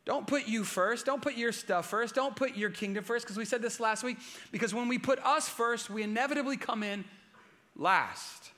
Don't 0.06 0.26
put 0.26 0.48
you 0.48 0.64
first. 0.64 1.06
Don't 1.06 1.22
put 1.22 1.36
your 1.36 1.52
stuff 1.52 1.88
first. 1.88 2.14
Don't 2.14 2.34
put 2.34 2.56
your 2.56 2.70
kingdom 2.70 3.04
first, 3.04 3.24
because 3.24 3.36
we 3.36 3.44
said 3.44 3.62
this 3.62 3.80
last 3.80 4.02
week. 4.02 4.16
Because 4.50 4.74
when 4.74 4.88
we 4.88 4.98
put 4.98 5.18
us 5.24 5.48
first, 5.48 5.90
we 5.90 6.02
inevitably 6.02 6.56
come 6.56 6.82
in 6.82 7.04
last. 7.76 8.50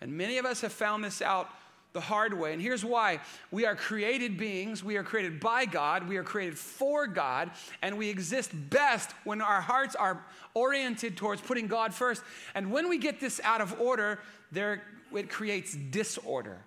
And 0.00 0.12
many 0.12 0.38
of 0.38 0.46
us 0.46 0.60
have 0.60 0.72
found 0.72 1.02
this 1.02 1.20
out 1.20 1.50
the 1.96 2.00
hard 2.02 2.34
way. 2.34 2.52
And 2.52 2.60
here's 2.60 2.84
why 2.84 3.20
we 3.50 3.64
are 3.64 3.74
created 3.74 4.36
beings, 4.36 4.84
we 4.84 4.98
are 4.98 5.02
created 5.02 5.40
by 5.40 5.64
God, 5.64 6.06
we 6.06 6.18
are 6.18 6.22
created 6.22 6.58
for 6.58 7.06
God, 7.06 7.50
and 7.80 7.96
we 7.96 8.10
exist 8.10 8.50
best 8.68 9.12
when 9.24 9.40
our 9.40 9.62
hearts 9.62 9.96
are 9.96 10.22
oriented 10.52 11.16
towards 11.16 11.40
putting 11.40 11.68
God 11.68 11.94
first. 11.94 12.22
And 12.54 12.70
when 12.70 12.90
we 12.90 12.98
get 12.98 13.18
this 13.18 13.40
out 13.42 13.62
of 13.62 13.80
order, 13.80 14.20
there, 14.52 14.82
it 15.14 15.30
creates 15.30 15.74
disorder. 15.74 16.58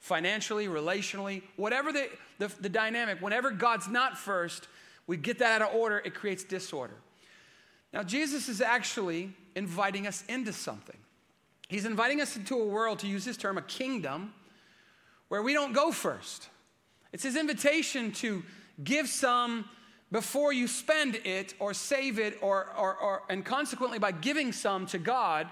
Financially, 0.00 0.66
relationally, 0.66 1.42
whatever 1.56 1.90
the, 1.90 2.10
the, 2.38 2.52
the 2.60 2.68
dynamic, 2.68 3.22
whenever 3.22 3.50
God's 3.50 3.88
not 3.88 4.18
first, 4.18 4.68
we 5.06 5.16
get 5.16 5.38
that 5.38 5.62
out 5.62 5.70
of 5.70 5.74
order, 5.74 6.02
it 6.04 6.14
creates 6.14 6.44
disorder. 6.44 6.96
Now, 7.90 8.02
Jesus 8.02 8.50
is 8.50 8.60
actually 8.60 9.32
inviting 9.56 10.06
us 10.06 10.24
into 10.28 10.52
something. 10.52 10.98
He's 11.70 11.84
inviting 11.84 12.20
us 12.20 12.34
into 12.34 12.56
a 12.56 12.64
world, 12.64 12.98
to 12.98 13.06
use 13.06 13.24
his 13.24 13.36
term, 13.36 13.56
a 13.56 13.62
kingdom, 13.62 14.34
where 15.28 15.40
we 15.40 15.52
don't 15.52 15.72
go 15.72 15.92
first. 15.92 16.48
It's 17.12 17.22
his 17.22 17.36
invitation 17.36 18.10
to 18.14 18.42
give 18.82 19.06
some 19.06 19.66
before 20.10 20.52
you 20.52 20.66
spend 20.66 21.20
it 21.24 21.54
or 21.60 21.72
save 21.72 22.18
it, 22.18 22.38
or, 22.42 22.72
or, 22.76 22.96
or, 22.96 23.22
and 23.28 23.44
consequently, 23.44 24.00
by 24.00 24.10
giving 24.10 24.50
some 24.50 24.84
to 24.86 24.98
God, 24.98 25.46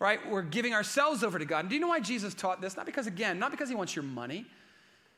right, 0.00 0.26
we're 0.30 0.40
giving 0.40 0.72
ourselves 0.72 1.22
over 1.22 1.38
to 1.38 1.44
God. 1.44 1.58
And 1.58 1.68
do 1.68 1.74
you 1.74 1.82
know 1.82 1.88
why 1.88 2.00
Jesus 2.00 2.32
taught 2.32 2.62
this? 2.62 2.74
Not 2.74 2.86
because, 2.86 3.06
again, 3.06 3.38
not 3.38 3.50
because 3.50 3.68
he 3.68 3.74
wants 3.74 3.94
your 3.94 4.04
money. 4.04 4.46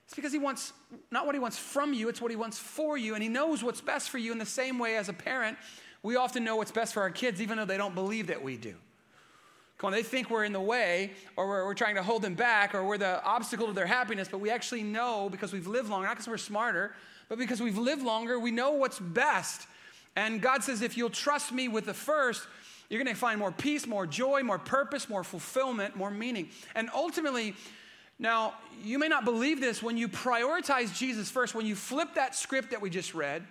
It's 0.07 0.15
because 0.15 0.33
he 0.33 0.41
wants 0.41 0.73
not 1.13 1.27
what 1.27 1.37
he 1.37 1.39
wants 1.39 1.59
from 1.59 1.95
you, 1.95 2.09
it's 2.09 2.21
what 2.21 2.33
he 2.33 2.37
wants 2.37 2.59
for 2.59 2.99
you. 2.99 3.15
And 3.15 3.23
he 3.23 3.29
knows 3.29 3.63
what's 3.63 3.81
best 3.81 4.11
for 4.11 4.19
you 4.19 4.33
in 4.33 4.39
the 4.39 4.45
same 4.45 4.81
way 4.81 4.97
as 4.97 5.09
a 5.09 5.13
parent. 5.13 5.59
We 6.03 6.17
often 6.17 6.43
know 6.43 6.57
what's 6.57 6.73
best 6.73 6.93
for 6.93 7.03
our 7.03 7.11
kids, 7.11 7.41
even 7.41 7.57
though 7.57 7.65
they 7.65 7.77
don't 7.77 7.95
believe 7.95 8.27
that 8.27 8.43
we 8.43 8.57
do. 8.57 8.75
Come 9.79 9.89
on, 9.89 9.93
they 9.93 10.03
think 10.03 10.31
we're 10.31 10.45
in 10.45 10.53
the 10.53 10.61
way 10.61 11.11
or 11.37 11.49
we're, 11.49 11.67
we're, 11.67 11.75
trying 11.75 11.97
to 11.97 12.03
hold 12.03 12.23
them 12.23 12.35
back 12.35 12.75
or 12.75 12.85
we're 12.85 12.99
the 12.99 13.23
obstacle 13.25 13.67
to 13.67 13.73
their 13.73 13.87
happiness, 13.87 14.29
but 14.31 14.39
we 14.39 14.51
actually 14.51 14.83
know 14.83 15.29
because 15.29 15.53
we've 15.53 15.67
lived 15.67 15.91
longer, 15.91 16.07
not 16.07 16.15
because 16.15 16.29
we're 16.29 16.39
smarter, 16.39 16.95
but 17.29 17.39
because 17.39 17.61
we've 17.61 17.79
lived 17.79 18.03
longer, 18.03 18.39
we 18.39 18.51
know 18.51 18.73
what's 18.73 19.01
best. 19.01 19.67
And 20.17 20.41
God 20.41 20.63
says, 20.63 20.81
if 20.81 20.97
you'll 20.97 21.11
trust 21.11 21.53
me 21.53 21.67
with 21.67 21.87
the 21.87 21.95
first, 21.95 22.47
you're 22.89 23.03
going 23.03 23.13
to 23.13 23.19
find 23.19 23.39
more 23.39 23.51
peace, 23.51 23.87
more 23.87 24.07
joy, 24.07 24.43
more 24.43 24.59
purpose, 24.59 25.09
more 25.09 25.25
fulfillment, 25.25 25.97
more 25.97 26.11
meaning. 26.11 26.51
And 26.75 26.89
ultimately, 26.95 27.55
now, 28.19 28.55
you 28.83 28.99
may 28.99 29.09
not 29.09 29.25
believe 29.25 29.61
this, 29.61 29.83
when 29.83 29.97
you 29.97 30.09
prioritize 30.09 30.97
Jesus 30.97 31.31
first, 31.31 31.55
when 31.55 31.67
you 31.67 31.75
flip 31.75 32.15
that 32.15 32.37
script 32.37 32.71
that 32.71 32.81
we 32.81 32.91
just 32.91 33.15
read, 33.15 33.45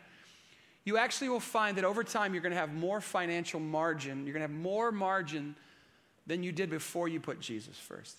you 0.85 0.97
actually 0.97 1.29
will 1.29 1.39
find 1.39 1.77
that 1.77 1.83
over 1.83 2.03
time 2.03 2.33
you're 2.33 2.43
going 2.43 2.53
to 2.53 2.59
have 2.59 2.73
more 2.73 3.01
financial 3.01 3.59
margin. 3.59 4.25
You're 4.25 4.33
going 4.33 4.47
to 4.47 4.53
have 4.53 4.63
more 4.63 4.91
margin 4.91 5.55
than 6.27 6.43
you 6.43 6.51
did 6.51 6.69
before 6.69 7.07
you 7.07 7.19
put 7.19 7.39
Jesus 7.39 7.77
first. 7.77 8.17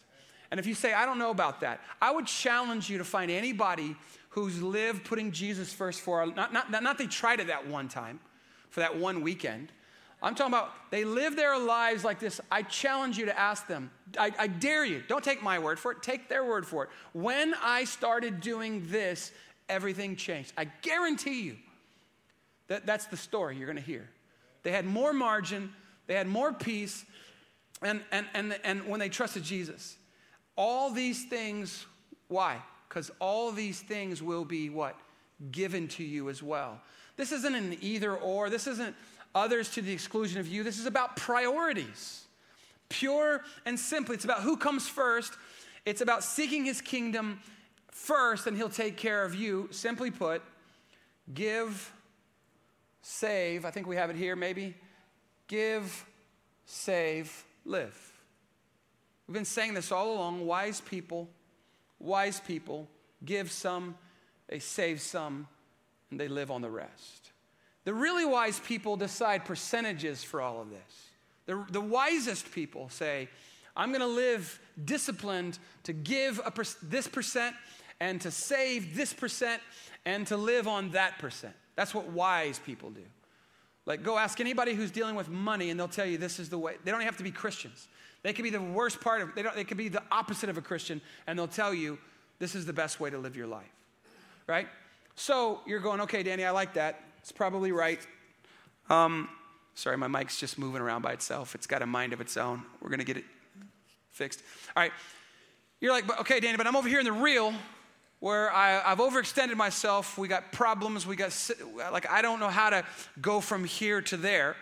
And 0.50 0.60
if 0.60 0.66
you 0.66 0.74
say, 0.74 0.92
I 0.92 1.06
don't 1.06 1.18
know 1.18 1.30
about 1.30 1.60
that, 1.60 1.80
I 2.00 2.12
would 2.12 2.26
challenge 2.26 2.88
you 2.88 2.98
to 2.98 3.04
find 3.04 3.30
anybody 3.30 3.96
who's 4.30 4.62
lived 4.62 5.04
putting 5.04 5.32
Jesus 5.32 5.72
first 5.72 6.00
for, 6.00 6.24
not, 6.26 6.52
not, 6.52 6.70
not 6.70 6.98
they 6.98 7.06
tried 7.06 7.40
it 7.40 7.46
that 7.48 7.66
one 7.66 7.88
time, 7.88 8.20
for 8.68 8.80
that 8.80 8.96
one 8.96 9.22
weekend. 9.22 9.72
I'm 10.22 10.34
talking 10.34 10.52
about 10.52 10.72
they 10.90 11.04
live 11.04 11.36
their 11.36 11.58
lives 11.58 12.02
like 12.02 12.18
this. 12.18 12.40
I 12.50 12.62
challenge 12.62 13.18
you 13.18 13.26
to 13.26 13.38
ask 13.38 13.66
them. 13.66 13.90
I, 14.18 14.32
I, 14.38 14.46
dare 14.46 14.84
you. 14.84 15.02
Don't 15.06 15.22
take 15.22 15.42
my 15.42 15.58
word 15.58 15.78
for 15.78 15.92
it, 15.92 16.02
take 16.02 16.28
their 16.28 16.44
word 16.44 16.66
for 16.66 16.84
it. 16.84 16.90
When 17.12 17.54
I 17.62 17.84
started 17.84 18.40
doing 18.40 18.86
this, 18.88 19.32
everything 19.68 20.16
changed. 20.16 20.52
I 20.56 20.64
guarantee 20.64 21.42
you 21.42 21.56
that 22.68 22.86
that's 22.86 23.06
the 23.06 23.16
story 23.16 23.56
you're 23.56 23.66
going 23.66 23.76
to 23.76 23.82
hear. 23.82 24.08
They 24.62 24.72
had 24.72 24.86
more 24.86 25.12
margin, 25.12 25.72
they 26.06 26.14
had 26.14 26.26
more 26.26 26.52
peace, 26.52 27.04
and, 27.84 28.02
and, 28.10 28.26
and, 28.34 28.58
and 28.64 28.86
when 28.88 28.98
they 29.00 29.08
trusted 29.08 29.42
Jesus. 29.42 29.96
All 30.56 30.90
these 30.90 31.24
things, 31.24 31.86
why? 32.28 32.58
Because 32.88 33.10
all 33.20 33.52
these 33.52 33.80
things 33.80 34.22
will 34.22 34.44
be 34.44 34.70
what? 34.70 34.98
Given 35.50 35.88
to 35.88 36.04
you 36.04 36.30
as 36.30 36.42
well. 36.42 36.80
This 37.16 37.32
isn't 37.32 37.54
an 37.54 37.76
either 37.80 38.14
or. 38.14 38.50
This 38.50 38.66
isn't 38.66 38.94
others 39.34 39.70
to 39.70 39.82
the 39.82 39.92
exclusion 39.92 40.40
of 40.40 40.46
you. 40.46 40.62
This 40.62 40.78
is 40.78 40.86
about 40.86 41.16
priorities. 41.16 42.24
Pure 42.88 43.42
and 43.66 43.78
simply. 43.78 44.14
It's 44.14 44.24
about 44.24 44.42
who 44.42 44.56
comes 44.56 44.88
first. 44.88 45.32
It's 45.84 46.00
about 46.00 46.24
seeking 46.24 46.64
his 46.64 46.80
kingdom 46.80 47.40
first, 47.90 48.46
and 48.46 48.56
he'll 48.56 48.68
take 48.68 48.96
care 48.96 49.24
of 49.24 49.34
you. 49.34 49.68
Simply 49.70 50.10
put, 50.10 50.42
give, 51.32 51.92
save. 53.02 53.64
I 53.64 53.70
think 53.70 53.86
we 53.86 53.96
have 53.96 54.10
it 54.10 54.16
here, 54.16 54.36
maybe. 54.36 54.74
Give, 55.46 56.06
save, 56.66 57.44
live. 57.64 58.12
We've 59.26 59.34
been 59.34 59.44
saying 59.44 59.74
this 59.74 59.90
all 59.90 60.12
along. 60.12 60.46
Wise 60.46 60.80
people, 60.80 61.28
wise 61.98 62.40
people 62.40 62.88
give 63.24 63.50
some, 63.50 63.94
they 64.48 64.58
save 64.58 65.00
some, 65.00 65.48
and 66.10 66.20
they 66.20 66.28
live 66.28 66.50
on 66.50 66.60
the 66.60 66.70
rest. 66.70 67.32
The 67.84 67.94
really 67.94 68.24
wise 68.24 68.60
people 68.60 68.96
decide 68.96 69.44
percentages 69.44 70.22
for 70.22 70.40
all 70.40 70.60
of 70.60 70.70
this. 70.70 71.08
The, 71.46 71.64
the 71.70 71.80
wisest 71.80 72.50
people 72.52 72.88
say, 72.88 73.28
I'm 73.76 73.90
going 73.90 74.00
to 74.00 74.06
live 74.06 74.60
disciplined 74.84 75.58
to 75.84 75.92
give 75.92 76.40
a 76.44 76.50
per- 76.50 76.64
this 76.82 77.08
percent 77.08 77.56
and 78.00 78.20
to 78.22 78.30
save 78.30 78.96
this 78.96 79.12
percent 79.12 79.60
and 80.04 80.26
to 80.28 80.36
live 80.36 80.68
on 80.68 80.90
that 80.90 81.18
percent. 81.18 81.54
That's 81.76 81.94
what 81.94 82.08
wise 82.08 82.58
people 82.58 82.90
do. 82.90 83.02
Like, 83.86 84.02
go 84.02 84.16
ask 84.16 84.40
anybody 84.40 84.74
who's 84.74 84.90
dealing 84.90 85.14
with 85.14 85.28
money, 85.28 85.70
and 85.70 85.78
they'll 85.78 85.88
tell 85.88 86.06
you 86.06 86.16
this 86.16 86.38
is 86.38 86.48
the 86.48 86.58
way. 86.58 86.76
They 86.84 86.90
don't 86.90 87.02
have 87.02 87.18
to 87.18 87.22
be 87.22 87.30
Christians. 87.30 87.88
They 88.22 88.32
could 88.32 88.42
be 88.42 88.50
the 88.50 88.60
worst 88.60 89.00
part 89.00 89.20
of. 89.20 89.34
They, 89.34 89.42
don't, 89.42 89.54
they 89.54 89.64
could 89.64 89.76
be 89.76 89.88
the 89.88 90.02
opposite 90.10 90.48
of 90.48 90.56
a 90.56 90.62
Christian, 90.62 91.00
and 91.26 91.38
they'll 91.38 91.46
tell 91.46 91.74
you 91.74 91.98
this 92.38 92.54
is 92.54 92.64
the 92.64 92.72
best 92.72 92.98
way 92.98 93.10
to 93.10 93.18
live 93.18 93.36
your 93.36 93.46
life, 93.46 93.70
right? 94.46 94.66
So 95.14 95.60
you're 95.66 95.80
going, 95.80 96.00
okay, 96.02 96.22
Danny, 96.22 96.44
I 96.44 96.50
like 96.50 96.74
that. 96.74 97.00
It's 97.20 97.32
probably 97.32 97.72
right. 97.72 98.00
Um, 98.90 99.28
sorry, 99.74 99.96
my 99.96 100.08
mic's 100.08 100.40
just 100.40 100.58
moving 100.58 100.80
around 100.80 101.02
by 101.02 101.12
itself. 101.12 101.54
It's 101.54 101.66
got 101.66 101.82
a 101.82 101.86
mind 101.86 102.12
of 102.12 102.20
its 102.20 102.36
own. 102.36 102.62
We're 102.80 102.90
gonna 102.90 103.04
get 103.04 103.18
it 103.18 103.24
fixed. 104.10 104.42
All 104.76 104.82
right. 104.82 104.92
You're 105.80 105.92
like, 105.92 106.20
okay, 106.20 106.40
Danny, 106.40 106.56
but 106.56 106.66
I'm 106.66 106.76
over 106.76 106.88
here 106.88 107.00
in 107.00 107.04
the 107.04 107.12
real 107.12 107.52
where 108.24 108.50
I, 108.50 108.80
have 108.88 109.00
overextended 109.00 109.54
myself. 109.54 110.16
We 110.16 110.28
got 110.28 110.50
problems. 110.50 111.06
We 111.06 111.14
got, 111.14 111.38
like, 111.92 112.10
I 112.10 112.22
don't 112.22 112.40
know 112.40 112.48
how 112.48 112.70
to 112.70 112.82
go 113.20 113.38
from 113.38 113.64
here 113.64 114.00
to 114.00 114.16
there. 114.16 114.56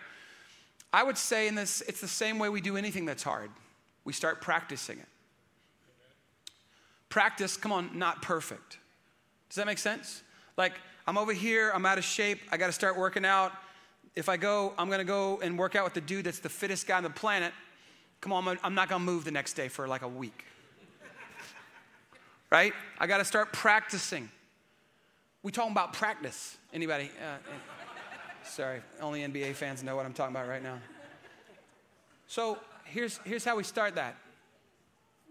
I 0.91 1.01
would 1.01 1.17
say 1.17 1.47
in 1.47 1.55
this, 1.55 1.79
it's 1.87 2.01
the 2.01 2.07
same 2.09 2.39
way 2.39 2.49
we 2.49 2.59
do 2.59 2.75
anything 2.75 3.05
that's 3.05 3.23
hard. 3.23 3.49
We 4.03 4.11
start 4.11 4.41
practicing 4.41 4.99
it. 4.99 5.07
Practice, 7.07 7.55
come 7.55 7.71
on, 7.71 7.97
not 7.97 8.21
perfect. 8.21 8.79
Does 9.47 9.55
that 9.55 9.65
make 9.65 9.77
sense? 9.77 10.23
Like, 10.57 10.73
I'm 11.07 11.17
over 11.17 11.31
here, 11.31 11.71
I'm 11.73 11.85
out 11.85 11.97
of 11.97 12.03
shape, 12.03 12.41
I 12.51 12.57
gotta 12.57 12.73
start 12.73 12.97
working 12.97 13.23
out. 13.23 13.53
If 14.13 14.27
I 14.27 14.35
go, 14.35 14.73
I'm 14.77 14.89
gonna 14.89 15.05
go 15.05 15.39
and 15.41 15.57
work 15.57 15.77
out 15.77 15.85
with 15.85 15.93
the 15.93 16.01
dude 16.01 16.25
that's 16.25 16.39
the 16.39 16.49
fittest 16.49 16.85
guy 16.85 16.97
on 16.97 17.03
the 17.03 17.09
planet. 17.09 17.53
Come 18.19 18.33
on, 18.33 18.59
I'm 18.61 18.75
not 18.75 18.89
gonna 18.89 19.05
move 19.05 19.23
the 19.23 19.31
next 19.31 19.53
day 19.53 19.69
for 19.69 19.87
like 19.87 20.01
a 20.01 20.07
week 20.09 20.43
right? 22.53 22.71
I 22.99 23.07
got 23.07 23.17
to 23.17 23.25
start 23.25 23.51
practicing. 23.51 24.29
We 25.41 25.51
talking 25.51 25.71
about 25.71 25.91
practice. 25.93 26.55
Anybody? 26.71 27.09
Uh, 27.19 27.37
sorry, 28.43 28.81
only 29.01 29.21
NBA 29.21 29.55
fans 29.55 29.81
know 29.81 29.95
what 29.95 30.05
I'm 30.05 30.13
talking 30.13 30.35
about 30.35 30.47
right 30.47 30.61
now. 30.61 30.77
So 32.27 32.59
here's, 32.85 33.19
here's 33.25 33.43
how 33.43 33.57
we 33.57 33.63
start 33.63 33.95
that. 33.95 34.17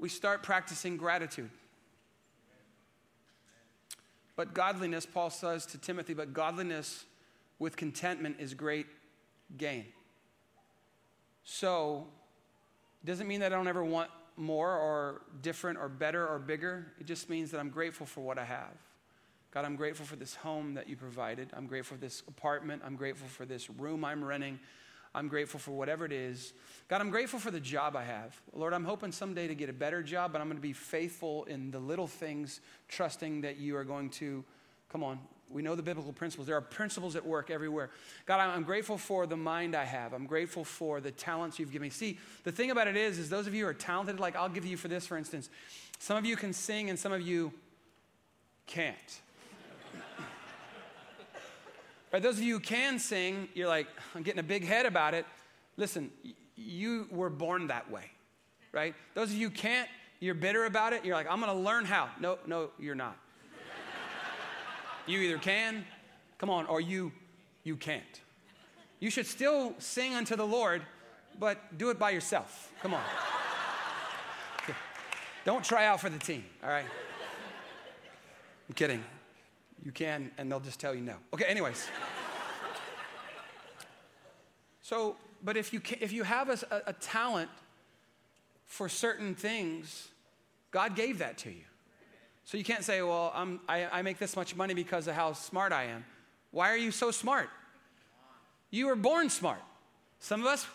We 0.00 0.08
start 0.08 0.42
practicing 0.42 0.96
gratitude. 0.96 1.48
But 4.34 4.52
godliness, 4.52 5.06
Paul 5.06 5.30
says 5.30 5.64
to 5.66 5.78
Timothy, 5.78 6.14
but 6.14 6.32
godliness 6.32 7.04
with 7.60 7.76
contentment 7.76 8.36
is 8.40 8.52
great 8.52 8.86
gain. 9.56 9.84
So, 11.44 12.08
doesn't 13.04 13.28
mean 13.28 13.40
that 13.40 13.52
I 13.52 13.56
don't 13.56 13.68
ever 13.68 13.84
want 13.84 14.10
more 14.36 14.76
or 14.76 15.22
different 15.42 15.78
or 15.78 15.88
better 15.88 16.26
or 16.26 16.38
bigger. 16.38 16.92
It 16.98 17.06
just 17.06 17.28
means 17.28 17.50
that 17.50 17.58
I'm 17.58 17.70
grateful 17.70 18.06
for 18.06 18.20
what 18.20 18.38
I 18.38 18.44
have. 18.44 18.76
God, 19.52 19.64
I'm 19.66 19.76
grateful 19.76 20.06
for 20.06 20.16
this 20.16 20.34
home 20.34 20.74
that 20.74 20.88
you 20.88 20.96
provided. 20.96 21.50
I'm 21.54 21.66
grateful 21.66 21.96
for 21.96 22.00
this 22.00 22.22
apartment. 22.26 22.82
I'm 22.84 22.96
grateful 22.96 23.28
for 23.28 23.44
this 23.44 23.68
room 23.68 24.04
I'm 24.04 24.24
renting. 24.24 24.58
I'm 25.14 25.28
grateful 25.28 25.60
for 25.60 25.72
whatever 25.72 26.06
it 26.06 26.12
is. 26.12 26.54
God, 26.88 27.02
I'm 27.02 27.10
grateful 27.10 27.38
for 27.38 27.50
the 27.50 27.60
job 27.60 27.94
I 27.94 28.04
have. 28.04 28.40
Lord, 28.54 28.72
I'm 28.72 28.84
hoping 28.84 29.12
someday 29.12 29.46
to 29.46 29.54
get 29.54 29.68
a 29.68 29.74
better 29.74 30.02
job, 30.02 30.32
but 30.32 30.40
I'm 30.40 30.46
going 30.46 30.56
to 30.56 30.62
be 30.62 30.72
faithful 30.72 31.44
in 31.44 31.70
the 31.70 31.78
little 31.78 32.06
things, 32.06 32.60
trusting 32.88 33.42
that 33.42 33.58
you 33.58 33.76
are 33.76 33.84
going 33.84 34.08
to, 34.10 34.42
come 34.88 35.04
on, 35.04 35.18
we 35.52 35.62
know 35.62 35.74
the 35.74 35.82
biblical 35.82 36.12
principles. 36.12 36.46
There 36.46 36.56
are 36.56 36.62
principles 36.62 37.16
at 37.16 37.24
work 37.24 37.50
everywhere. 37.50 37.90
God, 38.26 38.40
I'm 38.40 38.62
grateful 38.62 38.96
for 38.96 39.26
the 39.26 39.36
mind 39.36 39.74
I 39.74 39.84
have. 39.84 40.12
I'm 40.12 40.26
grateful 40.26 40.64
for 40.64 41.00
the 41.00 41.10
talents 41.10 41.58
you've 41.58 41.72
given 41.72 41.86
me. 41.86 41.90
See, 41.90 42.18
the 42.44 42.52
thing 42.52 42.70
about 42.70 42.88
it 42.88 42.96
is, 42.96 43.18
is 43.18 43.28
those 43.28 43.46
of 43.46 43.54
you 43.54 43.64
who 43.64 43.70
are 43.70 43.74
talented, 43.74 44.18
like 44.18 44.36
I'll 44.36 44.48
give 44.48 44.64
you 44.64 44.76
for 44.76 44.88
this, 44.88 45.06
for 45.06 45.16
instance, 45.16 45.50
some 45.98 46.16
of 46.16 46.24
you 46.24 46.36
can 46.36 46.52
sing 46.52 46.90
and 46.90 46.98
some 46.98 47.12
of 47.12 47.20
you 47.20 47.52
can't. 48.66 49.20
right, 52.12 52.22
those 52.22 52.38
of 52.38 52.42
you 52.42 52.54
who 52.54 52.60
can 52.60 52.98
sing, 52.98 53.48
you're 53.54 53.68
like, 53.68 53.86
I'm 54.14 54.22
getting 54.22 54.40
a 54.40 54.44
big 54.44 54.64
head 54.64 54.86
about 54.86 55.14
it. 55.14 55.26
Listen, 55.76 56.10
you 56.56 57.06
were 57.10 57.30
born 57.30 57.68
that 57.68 57.90
way, 57.90 58.10
right? 58.72 58.94
Those 59.14 59.30
of 59.30 59.36
you 59.36 59.50
can't, 59.50 59.88
you're 60.20 60.34
bitter 60.34 60.64
about 60.64 60.92
it. 60.92 61.04
You're 61.04 61.16
like, 61.16 61.30
I'm 61.30 61.40
going 61.40 61.52
to 61.52 61.58
learn 61.58 61.84
how. 61.84 62.08
No, 62.20 62.38
no, 62.46 62.70
you're 62.78 62.94
not. 62.94 63.16
You 65.06 65.20
either 65.20 65.38
can, 65.38 65.84
come 66.38 66.50
on, 66.50 66.66
or 66.66 66.80
you 66.80 67.12
you 67.64 67.76
can't. 67.76 68.20
You 69.00 69.10
should 69.10 69.26
still 69.26 69.74
sing 69.78 70.14
unto 70.14 70.36
the 70.36 70.46
Lord, 70.46 70.82
but 71.38 71.76
do 71.78 71.90
it 71.90 71.98
by 71.98 72.10
yourself. 72.10 72.72
Come 72.82 72.94
on. 72.94 73.02
Don't 75.44 75.64
try 75.64 75.86
out 75.86 76.00
for 76.00 76.08
the 76.08 76.18
team, 76.18 76.44
all 76.62 76.70
right? 76.70 76.86
I'm 78.68 78.74
kidding. 78.74 79.04
You 79.84 79.90
can, 79.90 80.30
and 80.38 80.50
they'll 80.50 80.60
just 80.60 80.78
tell 80.78 80.94
you 80.94 81.00
no. 81.00 81.16
Okay, 81.34 81.44
anyways. 81.46 81.88
So, 84.82 85.16
but 85.42 85.56
if 85.56 85.72
you, 85.72 85.80
can, 85.80 85.98
if 86.00 86.12
you 86.12 86.22
have 86.22 86.48
a, 86.48 86.82
a 86.86 86.92
talent 86.92 87.50
for 88.66 88.88
certain 88.88 89.34
things, 89.34 90.08
God 90.70 90.94
gave 90.94 91.18
that 91.18 91.38
to 91.38 91.50
you. 91.50 91.64
So 92.44 92.56
you 92.56 92.64
can't 92.64 92.84
say, 92.84 93.02
well, 93.02 93.32
I, 93.68 93.86
I 93.90 94.02
make 94.02 94.18
this 94.18 94.36
much 94.36 94.56
money 94.56 94.74
because 94.74 95.06
of 95.06 95.14
how 95.14 95.32
smart 95.32 95.72
I 95.72 95.84
am. 95.84 96.04
Why 96.50 96.70
are 96.70 96.76
you 96.76 96.90
so 96.90 97.10
smart? 97.10 97.48
You 98.70 98.86
were 98.86 98.96
born 98.96 99.30
smart. 99.30 99.60
Some 100.18 100.40
of 100.40 100.46
us, 100.46 100.66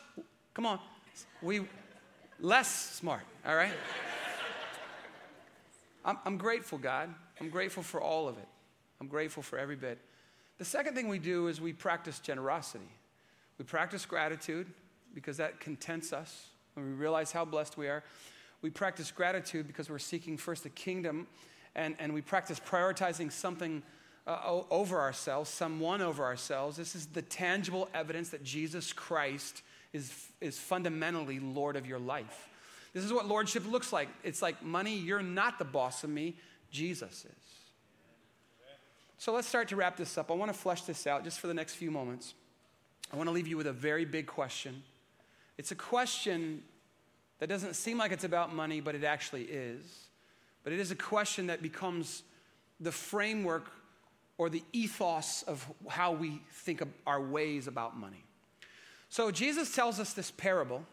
come 0.54 0.66
on, 0.66 0.80
we 1.42 1.62
less 2.40 2.96
smart, 2.96 3.24
all 3.46 3.56
right? 3.56 3.72
I'm, 6.06 6.18
I'm 6.26 6.38
grateful, 6.38 6.78
God. 6.78 7.14
I'm 7.40 7.50
grateful 7.50 7.84
for 7.84 8.02
all 8.02 8.28
of 8.28 8.38
it. 8.38 8.48
I'm 9.00 9.08
grateful 9.08 9.44
for 9.44 9.60
every 9.60 9.76
bit. 9.76 10.00
The 10.58 10.66
second 10.66 10.96
thing 10.96 11.08
we 11.08 11.20
do 11.20 11.48
is 11.48 11.62
we 11.62 11.74
practice 11.74 12.20
generosity. 12.20 12.90
We 13.58 13.66
practice 13.66 14.06
gratitude 14.06 14.68
because 15.14 15.38
that 15.38 15.60
contents 15.60 16.14
us 16.14 16.48
when 16.74 16.86
we 16.86 16.92
realize 16.94 17.32
how 17.32 17.46
blessed 17.46 17.78
we 17.78 17.88
are. 17.88 18.04
We 18.62 18.70
practice 18.70 19.12
gratitude 19.12 19.68
because 19.68 19.90
we're 19.90 20.00
seeking 20.00 20.38
first 20.38 20.64
the 20.64 20.70
kingdom 20.70 21.28
and, 21.78 21.96
and 22.00 22.14
we 22.14 22.22
practice 22.22 22.60
prioritizing 22.60 23.32
something 23.32 23.84
uh, 24.26 24.62
over 24.70 25.00
ourselves, 25.00 25.50
someone 25.50 26.02
over 26.02 26.26
ourselves. 26.26 26.76
This 26.76 26.96
is 26.96 27.06
the 27.06 27.22
tangible 27.22 27.88
evidence 27.94 28.30
that 28.30 28.44
Jesus 28.44 28.92
Christ 28.92 29.62
is, 29.94 30.12
is 30.42 30.58
fundamentally 30.60 31.40
Lord 31.40 31.78
of 31.78 31.86
your 31.86 32.00
life. 32.00 32.50
This 32.94 33.06
is 33.06 33.14
what 33.14 33.28
lordship 33.28 33.70
looks 33.72 33.94
like. 33.94 34.10
It's 34.24 34.42
like 34.42 34.62
money, 34.64 34.98
you're 34.98 35.22
not 35.22 35.60
the 35.60 35.66
boss 35.66 36.04
of 36.04 36.10
me, 36.10 36.36
Jesus 36.72 37.26
is. 37.26 37.32
So 39.20 39.34
let's 39.34 39.48
start 39.48 39.70
to 39.70 39.76
wrap 39.76 39.98
this 39.98 40.18
up. 40.18 40.30
I 40.30 40.34
want 40.34 40.52
to 40.52 40.58
flesh 40.58 40.82
this 40.82 41.08
out 41.08 41.24
just 41.24 41.40
for 41.40 41.48
the 41.48 41.54
next 41.54 41.76
few 41.76 41.90
moments. 41.90 42.34
I 43.12 43.16
want 43.16 43.28
to 43.28 43.32
leave 43.32 43.48
you 43.48 43.58
with 43.58 43.68
a 43.68 43.74
very 43.74 44.06
big 44.06 44.28
question. 44.28 44.84
It's 45.58 45.72
a 45.72 45.76
question 45.76 46.64
that 47.40 47.50
doesn't 47.50 47.76
seem 47.76 47.98
like 47.98 48.12
it's 48.12 48.24
about 48.24 48.54
money, 48.54 48.82
but 48.82 48.96
it 48.96 49.04
actually 49.04 49.44
is. 49.44 50.07
But 50.68 50.74
it 50.74 50.80
is 50.80 50.92
a 50.92 50.96
question 50.96 51.48
that 51.48 51.62
becomes 51.62 52.24
the 52.82 52.92
framework 52.92 53.72
or 54.38 54.50
the 54.50 54.62
ethos 54.74 55.44
of 55.44 55.66
how 55.88 56.12
we 56.12 56.42
think 56.52 56.82
of 56.82 56.90
our 57.06 57.22
ways 57.22 57.68
about 57.68 57.96
money. 57.96 58.26
So 59.08 59.32
Jesus 59.32 59.74
tells 59.74 59.98
us 59.98 60.12
this 60.12 60.30
parable 60.30 60.84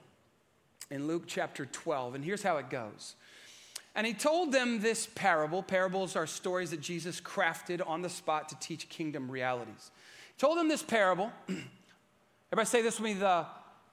in 0.93 1.09
Luke 1.09 1.25
chapter 1.27 1.67
12, 1.67 2.15
and 2.15 2.25
here's 2.25 2.45
how 2.45 2.59
it 2.59 2.71
goes. 2.71 3.17
And 3.97 4.07
he 4.07 4.15
told 4.15 4.53
them 4.53 4.81
this 4.81 5.09
parable. 5.13 5.61
Parables 5.61 6.15
are 6.15 6.29
stories 6.29 6.71
that 6.71 6.81
Jesus 6.81 7.21
crafted 7.21 7.85
on 7.85 8.01
the 8.01 8.09
spot 8.09 8.51
to 8.51 8.59
teach 8.61 8.89
kingdom 8.89 9.29
realities. 9.29 9.91
He 10.37 10.39
told 10.39 10.57
them 10.57 10.69
this 10.69 10.85
parable. 10.85 11.33
Everybody 12.53 12.67
say 12.69 12.81
this 12.81 13.01
with 13.01 13.11
me 13.11 13.15
the, 13.15 13.45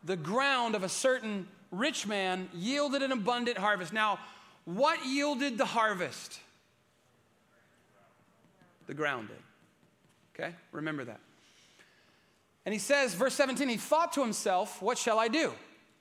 the 0.04 0.16
ground 0.16 0.76
of 0.76 0.84
a 0.84 0.90
certain 0.90 1.48
rich 1.72 2.06
man 2.06 2.50
yielded 2.54 3.02
an 3.02 3.12
abundant 3.12 3.58
harvest. 3.58 3.92
Now, 3.94 4.20
what 4.66 5.06
yielded 5.06 5.58
the 5.58 5.66
harvest? 5.66 6.40
The 8.88 8.94
ground 8.94 9.30
did. 9.30 9.38
Okay? 10.36 10.56
Remember 10.72 11.04
that. 11.06 11.20
And 12.66 12.74
he 12.74 12.80
says, 12.80 13.14
verse 13.14 13.34
17, 13.34 13.68
he 13.70 13.78
thought 13.78 14.14
to 14.14 14.22
himself, 14.22 14.82
What 14.82 14.98
shall 14.98 15.20
I 15.20 15.28
do? 15.28 15.54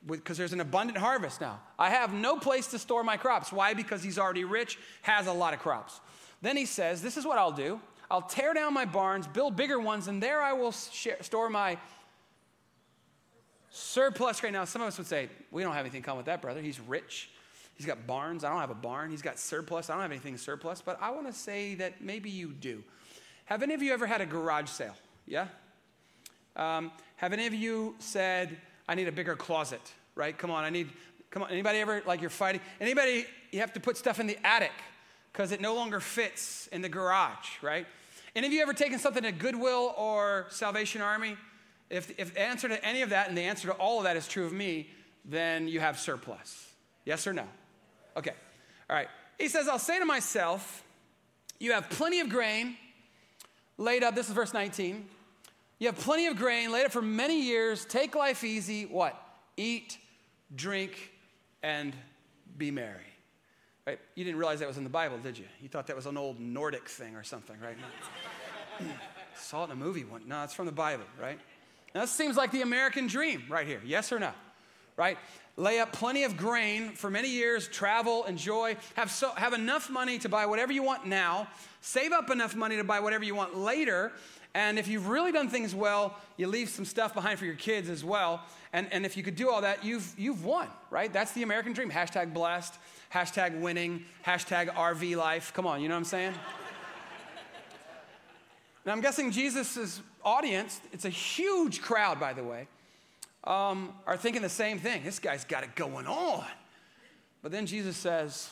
Because 0.06 0.38
there's 0.38 0.52
an 0.52 0.60
abundant 0.60 0.98
harvest 0.98 1.40
now. 1.40 1.60
I 1.78 1.90
have 1.90 2.12
no 2.12 2.36
place 2.36 2.68
to 2.68 2.78
store 2.78 3.04
my 3.04 3.16
crops. 3.16 3.52
Why? 3.52 3.74
Because 3.74 4.02
he's 4.02 4.18
already 4.18 4.44
rich, 4.44 4.78
has 5.02 5.26
a 5.26 5.32
lot 5.32 5.52
of 5.52 5.60
crops. 5.60 6.00
Then 6.42 6.56
he 6.56 6.66
says, 6.66 7.02
This 7.02 7.16
is 7.16 7.24
what 7.24 7.38
I'll 7.38 7.52
do 7.52 7.80
I'll 8.10 8.22
tear 8.22 8.52
down 8.54 8.74
my 8.74 8.84
barns, 8.84 9.26
build 9.26 9.56
bigger 9.56 9.78
ones, 9.78 10.08
and 10.08 10.22
there 10.22 10.42
I 10.42 10.52
will 10.52 10.72
share, 10.72 11.22
store 11.22 11.48
my 11.48 11.78
surplus 13.70 14.42
right 14.42 14.52
now. 14.52 14.64
Some 14.64 14.82
of 14.82 14.88
us 14.88 14.98
would 14.98 15.06
say, 15.06 15.28
We 15.50 15.62
don't 15.62 15.72
have 15.72 15.84
anything 15.84 16.02
come 16.02 16.16
with 16.16 16.26
that, 16.26 16.42
brother. 16.42 16.60
He's 16.60 16.80
rich. 16.80 17.30
He's 17.80 17.86
got 17.86 18.06
barns. 18.06 18.44
I 18.44 18.50
don't 18.50 18.60
have 18.60 18.68
a 18.68 18.74
barn. 18.74 19.10
He's 19.10 19.22
got 19.22 19.38
surplus. 19.38 19.88
I 19.88 19.94
don't 19.94 20.02
have 20.02 20.10
anything 20.10 20.36
surplus, 20.36 20.82
but 20.82 20.98
I 21.00 21.08
want 21.12 21.26
to 21.28 21.32
say 21.32 21.76
that 21.76 22.02
maybe 22.04 22.28
you 22.28 22.48
do. 22.48 22.84
Have 23.46 23.62
any 23.62 23.72
of 23.72 23.80
you 23.80 23.94
ever 23.94 24.06
had 24.06 24.20
a 24.20 24.26
garage 24.26 24.68
sale? 24.68 24.94
Yeah? 25.26 25.46
Um, 26.56 26.92
have 27.16 27.32
any 27.32 27.46
of 27.46 27.54
you 27.54 27.94
said, 27.98 28.58
I 28.86 28.94
need 28.96 29.08
a 29.08 29.12
bigger 29.12 29.34
closet, 29.34 29.80
right? 30.14 30.36
Come 30.36 30.50
on, 30.50 30.62
I 30.62 30.68
need, 30.68 30.90
come 31.30 31.42
on. 31.42 31.50
Anybody 31.50 31.78
ever, 31.78 32.02
like 32.04 32.20
you're 32.20 32.28
fighting? 32.28 32.60
Anybody, 32.82 33.24
you 33.50 33.60
have 33.60 33.72
to 33.72 33.80
put 33.80 33.96
stuff 33.96 34.20
in 34.20 34.26
the 34.26 34.36
attic 34.46 34.72
because 35.32 35.50
it 35.50 35.62
no 35.62 35.74
longer 35.74 36.00
fits 36.00 36.66
in 36.72 36.82
the 36.82 36.88
garage, 36.90 37.62
right? 37.62 37.86
Any 38.36 38.46
of 38.46 38.52
you 38.52 38.60
ever 38.60 38.74
taken 38.74 38.98
something 38.98 39.22
to 39.22 39.32
Goodwill 39.32 39.94
or 39.96 40.48
Salvation 40.50 41.00
Army 41.00 41.34
if, 41.88 42.12
if 42.18 42.34
the 42.34 42.42
answer 42.42 42.68
to 42.68 42.84
any 42.84 43.00
of 43.00 43.08
that 43.08 43.30
and 43.30 43.38
the 43.38 43.44
answer 43.44 43.68
to 43.68 43.74
all 43.74 43.96
of 43.96 44.04
that 44.04 44.18
is 44.18 44.28
true 44.28 44.44
of 44.44 44.52
me, 44.52 44.90
then 45.24 45.66
you 45.66 45.80
have 45.80 45.98
surplus. 45.98 46.74
Yes 47.06 47.26
or 47.26 47.32
no? 47.32 47.46
Okay. 48.16 48.32
All 48.88 48.96
right. 48.96 49.08
He 49.38 49.48
says, 49.48 49.68
I'll 49.68 49.78
say 49.78 49.98
to 49.98 50.04
myself, 50.04 50.84
You 51.58 51.72
have 51.72 51.88
plenty 51.90 52.20
of 52.20 52.28
grain 52.28 52.76
laid 53.78 54.02
up. 54.04 54.14
This 54.14 54.28
is 54.28 54.34
verse 54.34 54.52
19. 54.52 55.06
You 55.78 55.86
have 55.86 55.96
plenty 55.96 56.26
of 56.26 56.36
grain 56.36 56.70
laid 56.70 56.84
up 56.84 56.92
for 56.92 57.02
many 57.02 57.42
years. 57.42 57.84
Take 57.86 58.14
life 58.14 58.44
easy. 58.44 58.84
What? 58.84 59.20
Eat, 59.56 59.96
drink, 60.54 61.12
and 61.62 61.94
be 62.58 62.70
merry. 62.70 63.00
Right? 63.86 63.98
You 64.14 64.24
didn't 64.24 64.38
realize 64.38 64.60
that 64.60 64.68
was 64.68 64.76
in 64.76 64.84
the 64.84 64.90
Bible, 64.90 65.18
did 65.18 65.38
you? 65.38 65.46
You 65.62 65.68
thought 65.68 65.86
that 65.86 65.96
was 65.96 66.06
an 66.06 66.18
old 66.18 66.38
Nordic 66.38 66.88
thing 66.88 67.16
or 67.16 67.24
something, 67.24 67.56
right? 67.60 67.76
Hmm. 68.78 68.86
Saw 69.34 69.62
it 69.62 69.66
in 69.66 69.70
a 69.72 69.74
movie 69.74 70.04
one. 70.04 70.22
No, 70.26 70.42
it's 70.42 70.54
from 70.54 70.64
the 70.64 70.72
Bible, 70.72 71.04
right? 71.20 71.38
Now, 71.94 72.00
this 72.00 72.12
seems 72.12 72.34
like 72.34 72.50
the 72.50 72.62
American 72.62 73.08
dream 73.08 73.42
right 73.50 73.66
here. 73.66 73.82
Yes 73.84 74.10
or 74.10 74.18
no? 74.18 74.30
Right? 74.96 75.18
Lay 75.60 75.78
up 75.78 75.92
plenty 75.92 76.24
of 76.24 76.38
grain 76.38 76.92
for 76.92 77.10
many 77.10 77.28
years, 77.28 77.68
travel, 77.68 78.24
enjoy, 78.24 78.78
have, 78.94 79.10
so, 79.10 79.28
have 79.32 79.52
enough 79.52 79.90
money 79.90 80.18
to 80.18 80.26
buy 80.26 80.46
whatever 80.46 80.72
you 80.72 80.82
want 80.82 81.06
now, 81.06 81.46
save 81.82 82.12
up 82.12 82.30
enough 82.30 82.56
money 82.56 82.78
to 82.78 82.84
buy 82.84 82.98
whatever 82.98 83.24
you 83.24 83.34
want 83.34 83.54
later, 83.54 84.10
and 84.54 84.78
if 84.78 84.88
you've 84.88 85.08
really 85.08 85.32
done 85.32 85.50
things 85.50 85.74
well, 85.74 86.16
you 86.38 86.46
leave 86.46 86.70
some 86.70 86.86
stuff 86.86 87.12
behind 87.12 87.38
for 87.38 87.44
your 87.44 87.56
kids 87.56 87.90
as 87.90 88.02
well. 88.02 88.40
And, 88.72 88.90
and 88.90 89.04
if 89.04 89.18
you 89.18 89.22
could 89.22 89.36
do 89.36 89.50
all 89.50 89.60
that, 89.60 89.84
you've, 89.84 90.14
you've 90.16 90.46
won, 90.46 90.66
right? 90.88 91.12
That's 91.12 91.32
the 91.32 91.42
American 91.42 91.74
dream. 91.74 91.90
Hashtag 91.90 92.32
blessed, 92.32 92.72
hashtag 93.12 93.60
winning, 93.60 94.06
hashtag 94.24 94.74
RV 94.74 95.14
life. 95.14 95.52
Come 95.52 95.66
on, 95.66 95.82
you 95.82 95.88
know 95.88 95.94
what 95.94 95.98
I'm 95.98 96.04
saying? 96.06 96.32
now, 98.86 98.92
I'm 98.92 99.02
guessing 99.02 99.30
Jesus' 99.30 100.00
audience, 100.24 100.80
it's 100.90 101.04
a 101.04 101.10
huge 101.10 101.82
crowd, 101.82 102.18
by 102.18 102.32
the 102.32 102.44
way, 102.44 102.66
um, 103.44 103.94
are 104.06 104.16
thinking 104.16 104.42
the 104.42 104.48
same 104.48 104.78
thing. 104.78 105.02
This 105.04 105.18
guy's 105.18 105.44
got 105.44 105.64
it 105.64 105.74
going 105.74 106.06
on. 106.06 106.44
But 107.42 107.52
then 107.52 107.66
Jesus 107.66 107.96
says, 107.96 108.50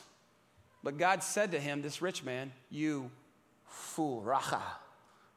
But 0.82 0.96
God 0.96 1.22
said 1.22 1.52
to 1.52 1.60
him, 1.60 1.82
this 1.82 2.00
rich 2.00 2.24
man, 2.24 2.52
You 2.70 3.10
fool, 3.66 4.22
raca 4.22 4.62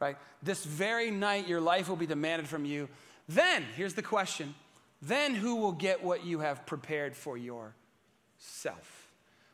right? 0.02 0.18
This 0.44 0.66
very 0.66 1.12
night, 1.12 1.48
your 1.48 1.62
life 1.62 1.88
will 1.88 1.96
be 1.96 2.08
demanded 2.08 2.50
from 2.50 2.66
you. 2.66 2.90
Then, 3.30 3.64
here's 3.78 3.94
the 3.94 4.02
question 4.02 4.54
then 5.04 5.34
who 5.34 5.56
will 5.56 5.72
get 5.72 6.04
what 6.04 6.26
you 6.26 6.40
have 6.40 6.66
prepared 6.66 7.16
for 7.16 7.38
yourself? 7.38 9.08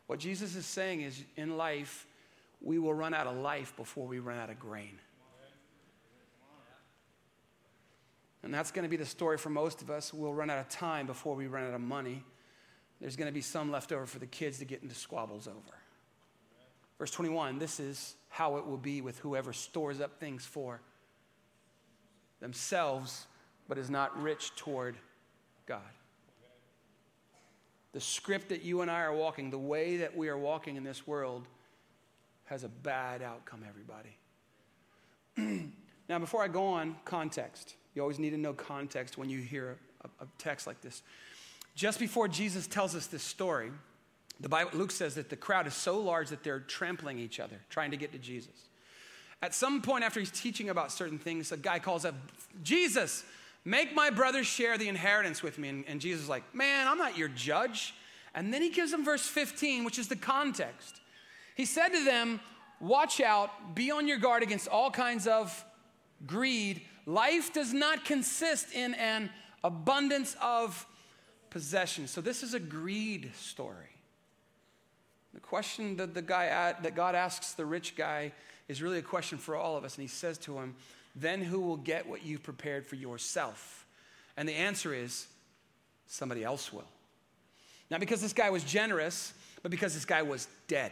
What 0.08 0.20
Jesus 0.20 0.56
is 0.56 0.66
saying 0.66 1.02
is 1.02 1.24
in 1.36 1.58
life, 1.58 2.06
we 2.62 2.80
will 2.80 2.94
run 2.94 3.14
out 3.14 3.28
of 3.28 3.38
life 3.38 3.74
before 3.78 4.08
we 4.08 4.20
run 4.20 4.38
out 4.38 4.50
of 4.50 4.60
grain. 4.60 5.00
And 8.44 8.54
that's 8.54 8.72
going 8.72 8.84
to 8.84 8.90
be 8.90 8.98
the 8.98 9.06
story 9.06 9.38
for 9.38 9.50
most 9.50 9.82
of 9.82 9.90
us. 9.90 10.14
We'll 10.14 10.34
run 10.34 10.50
out 10.50 10.60
of 10.60 10.70
time 10.70 11.08
before 11.08 11.36
we 11.36 11.48
run 11.48 11.68
out 11.68 11.74
of 11.74 11.82
money. 11.82 12.24
There's 13.02 13.16
going 13.16 13.28
to 13.28 13.34
be 13.34 13.42
some 13.42 13.72
left 13.72 13.92
over 13.92 14.06
for 14.06 14.20
the 14.20 14.28
kids 14.28 14.60
to 14.60 14.66
get 14.66 14.82
into 14.82 14.96
squabbles 14.96 15.48
over. 15.48 15.78
Verse 16.98 17.12
21 17.12 17.60
this 17.60 17.80
is 17.80 18.16
how 18.30 18.58
it 18.58 18.66
will 18.66 18.78
be 18.78 19.02
with 19.02 19.20
whoever 19.20 19.54
stores 19.54 20.02
up 20.02 20.20
things 20.20 20.46
for 20.46 20.82
themselves, 22.40 23.28
but 23.68 23.78
is 23.78 23.90
not 23.90 24.20
rich 24.22 24.56
toward 24.56 24.96
God. 25.66 25.82
The 27.94 28.02
script 28.02 28.50
that 28.50 28.64
you 28.64 28.82
and 28.82 28.92
I 28.92 29.02
are 29.02 29.14
walking, 29.14 29.50
the 29.50 29.58
way 29.58 29.98
that 29.98 30.16
we 30.16 30.30
are 30.30 30.38
walking 30.38 30.76
in 30.76 30.84
this 30.84 31.08
world, 31.08 31.48
has 32.46 32.64
a 32.64 32.70
bad 32.70 33.22
outcome, 33.22 33.64
everybody. 33.68 34.18
now, 36.10 36.20
before 36.20 36.44
I 36.44 36.48
go 36.48 36.68
on, 36.68 36.96
context. 37.06 37.76
You 37.98 38.04
always 38.04 38.20
need 38.20 38.30
to 38.30 38.38
know 38.38 38.54
context 38.54 39.18
when 39.18 39.28
you 39.28 39.40
hear 39.40 39.76
a, 40.04 40.24
a 40.24 40.28
text 40.38 40.68
like 40.68 40.82
this. 40.82 41.02
Just 41.74 42.00
before 42.00 42.28
Jesus 42.28 42.68
tells 42.68 42.94
us 42.94 43.08
this 43.08 43.24
story, 43.24 43.72
the 44.40 44.48
Bible, 44.48 44.70
Luke 44.76 44.92
says 44.92 45.16
that 45.16 45.32
the 45.32 45.36
crowd 45.36 45.66
is 45.66 45.74
so 45.74 46.00
large 46.00 46.30
that 46.30 46.44
they're 46.44 46.60
trampling 46.60 47.18
each 47.18 47.40
other, 47.40 47.56
trying 47.72 47.90
to 47.90 47.98
get 47.98 48.12
to 48.12 48.20
Jesus. 48.20 48.70
At 49.42 49.56
some 49.56 49.82
point 49.82 50.04
after 50.04 50.20
he's 50.20 50.30
teaching 50.30 50.70
about 50.70 50.92
certain 50.92 51.18
things, 51.18 51.52
a 51.52 51.58
guy 51.58 51.80
calls 51.80 52.06
up, 52.06 52.14
Jesus, 52.62 53.24
make 53.66 53.96
my 53.96 54.12
brothers 54.12 54.46
share 54.46 54.78
the 54.78 54.90
inheritance 54.90 55.42
with 55.42 55.58
me. 55.58 55.70
And, 55.70 55.84
and 55.88 56.00
Jesus 56.00 56.26
is 56.26 56.30
like, 56.30 56.54
man, 56.54 56.88
I'm 56.88 57.00
not 57.00 57.18
your 57.18 57.30
judge. 57.30 57.96
And 58.36 58.54
then 58.54 58.62
he 58.62 58.70
gives 58.70 58.92
them 58.92 59.04
verse 59.04 59.26
15, 59.28 59.86
which 59.86 59.98
is 59.98 60.08
the 60.08 60.16
context. 60.16 61.02
He 61.56 61.66
said 61.66 61.90
to 61.90 62.06
them, 62.06 62.42
Watch 62.80 63.22
out, 63.22 63.74
be 63.74 63.90
on 63.90 64.08
your 64.08 64.20
guard 64.20 64.44
against 64.44 64.68
all 64.68 64.92
kinds 64.92 65.26
of 65.26 65.66
greed. 66.28 66.82
Life 67.08 67.54
does 67.54 67.74
not 67.74 68.06
consist 68.06 68.74
in 68.74 68.94
an 68.96 69.32
abundance 69.64 70.36
of 70.42 70.86
possessions. 71.50 72.12
So, 72.12 72.22
this 72.22 72.44
is 72.44 72.54
a 72.54 72.60
greed 72.60 73.32
story. 73.34 73.96
The 75.34 75.40
question 75.40 75.96
that, 75.98 76.14
the 76.14 76.22
guy 76.22 76.76
that 76.82 76.96
God 76.96 77.16
asks 77.16 77.54
the 77.54 77.66
rich 77.66 77.96
guy 77.96 78.34
is 78.68 78.82
really 78.82 79.00
a 79.00 79.04
question 79.04 79.38
for 79.38 79.56
all 79.56 79.78
of 79.78 79.86
us. 79.86 79.96
And 79.96 80.02
he 80.02 80.08
says 80.08 80.38
to 80.40 80.58
him, 80.58 80.76
Then 81.16 81.42
who 81.42 81.62
will 81.62 81.78
get 81.78 82.08
what 82.08 82.26
you've 82.26 82.44
prepared 82.44 82.86
for 82.86 82.96
yourself? 82.96 83.86
And 84.36 84.48
the 84.48 84.54
answer 84.54 84.94
is, 84.94 85.28
somebody 86.08 86.44
else 86.44 86.74
will. 86.74 86.88
Not 87.90 88.00
because 88.02 88.22
this 88.22 88.34
guy 88.34 88.50
was 88.50 88.64
generous, 88.64 89.34
but 89.62 89.72
because 89.72 89.94
this 89.94 90.06
guy 90.06 90.24
was 90.24 90.48
dead. 90.68 90.92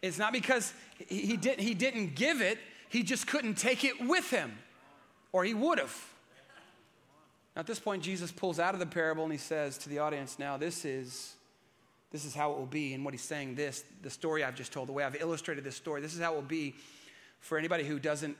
It's 0.00 0.18
not 0.18 0.32
because 0.32 0.72
he, 1.06 1.20
he, 1.20 1.36
did, 1.36 1.60
he 1.60 1.74
didn't 1.74 2.14
give 2.14 2.40
it, 2.40 2.58
he 2.88 3.02
just 3.02 3.26
couldn't 3.26 3.54
take 3.54 3.84
it 3.84 4.00
with 4.06 4.30
him, 4.30 4.56
or 5.34 5.44
he 5.44 5.52
would 5.52 5.80
have. 5.80 5.94
Now, 7.56 7.60
at 7.60 7.66
this 7.66 7.80
point, 7.80 8.04
Jesus 8.04 8.30
pulls 8.30 8.60
out 8.60 8.72
of 8.72 8.80
the 8.80 8.86
parable 8.86 9.24
and 9.24 9.32
he 9.32 9.38
says 9.38 9.76
to 9.78 9.88
the 9.88 9.98
audience, 9.98 10.38
Now, 10.38 10.56
this 10.56 10.84
is 10.84 11.34
this 12.12 12.24
is 12.24 12.32
how 12.32 12.52
it 12.52 12.58
will 12.58 12.66
be. 12.66 12.94
And 12.94 13.04
what 13.04 13.12
he's 13.12 13.24
saying, 13.24 13.56
this, 13.56 13.82
the 14.02 14.10
story 14.10 14.44
I've 14.44 14.54
just 14.54 14.72
told, 14.72 14.86
the 14.86 14.92
way 14.92 15.02
I've 15.02 15.20
illustrated 15.20 15.64
this 15.64 15.74
story, 15.74 16.00
this 16.00 16.14
is 16.14 16.20
how 16.20 16.34
it 16.34 16.36
will 16.36 16.42
be 16.42 16.76
for 17.40 17.58
anybody 17.58 17.82
who 17.82 17.98
doesn't 17.98 18.36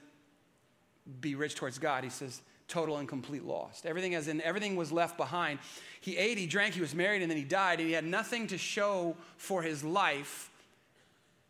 be 1.19 1.35
rich 1.35 1.55
towards 1.55 1.77
God. 1.77 2.05
He 2.05 2.09
says, 2.09 2.41
total 2.69 2.95
and 2.97 3.09
complete 3.09 3.43
lost. 3.43 3.85
Everything 3.85 4.15
as 4.15 4.29
in 4.29 4.39
everything 4.39 4.77
was 4.77 4.93
left 4.93 5.17
behind. 5.17 5.59
He 5.99 6.15
ate, 6.15 6.37
he 6.37 6.47
drank, 6.47 6.73
he 6.73 6.79
was 6.79 6.95
married, 6.95 7.21
and 7.21 7.29
then 7.29 7.37
he 7.37 7.43
died, 7.43 7.81
and 7.81 7.89
he 7.89 7.93
had 7.93 8.05
nothing 8.05 8.47
to 8.47 8.57
show 8.57 9.17
for 9.35 9.61
his 9.61 9.83
life 9.83 10.49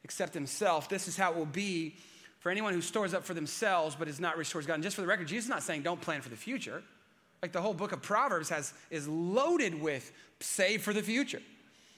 except 0.03 0.33
himself. 0.33 0.89
This 0.89 1.07
is 1.07 1.15
how 1.15 1.31
it 1.31 1.37
will 1.37 1.45
be 1.45 1.95
for 2.45 2.51
anyone 2.51 2.73
who 2.73 2.81
stores 2.81 3.15
up 3.15 3.23
for 3.23 3.33
themselves 3.33 3.95
but 3.97 4.07
is 4.07 4.19
not 4.19 4.37
rich 4.37 4.51
towards 4.51 4.67
God. 4.67 4.75
And 4.75 4.83
just 4.83 4.95
for 4.95 5.01
the 5.01 5.07
record, 5.07 5.27
Jesus 5.27 5.45
is 5.45 5.49
not 5.49 5.63
saying 5.63 5.81
don't 5.81 5.99
plan 5.99 6.21
for 6.21 6.29
the 6.29 6.35
future. 6.35 6.83
Like 7.41 7.51
the 7.51 7.59
whole 7.59 7.73
book 7.73 7.91
of 7.91 8.03
Proverbs 8.03 8.49
has 8.49 8.71
is 8.91 9.07
loaded 9.07 9.81
with 9.81 10.11
save 10.39 10.83
for 10.83 10.93
the 10.93 11.01
future. 11.01 11.41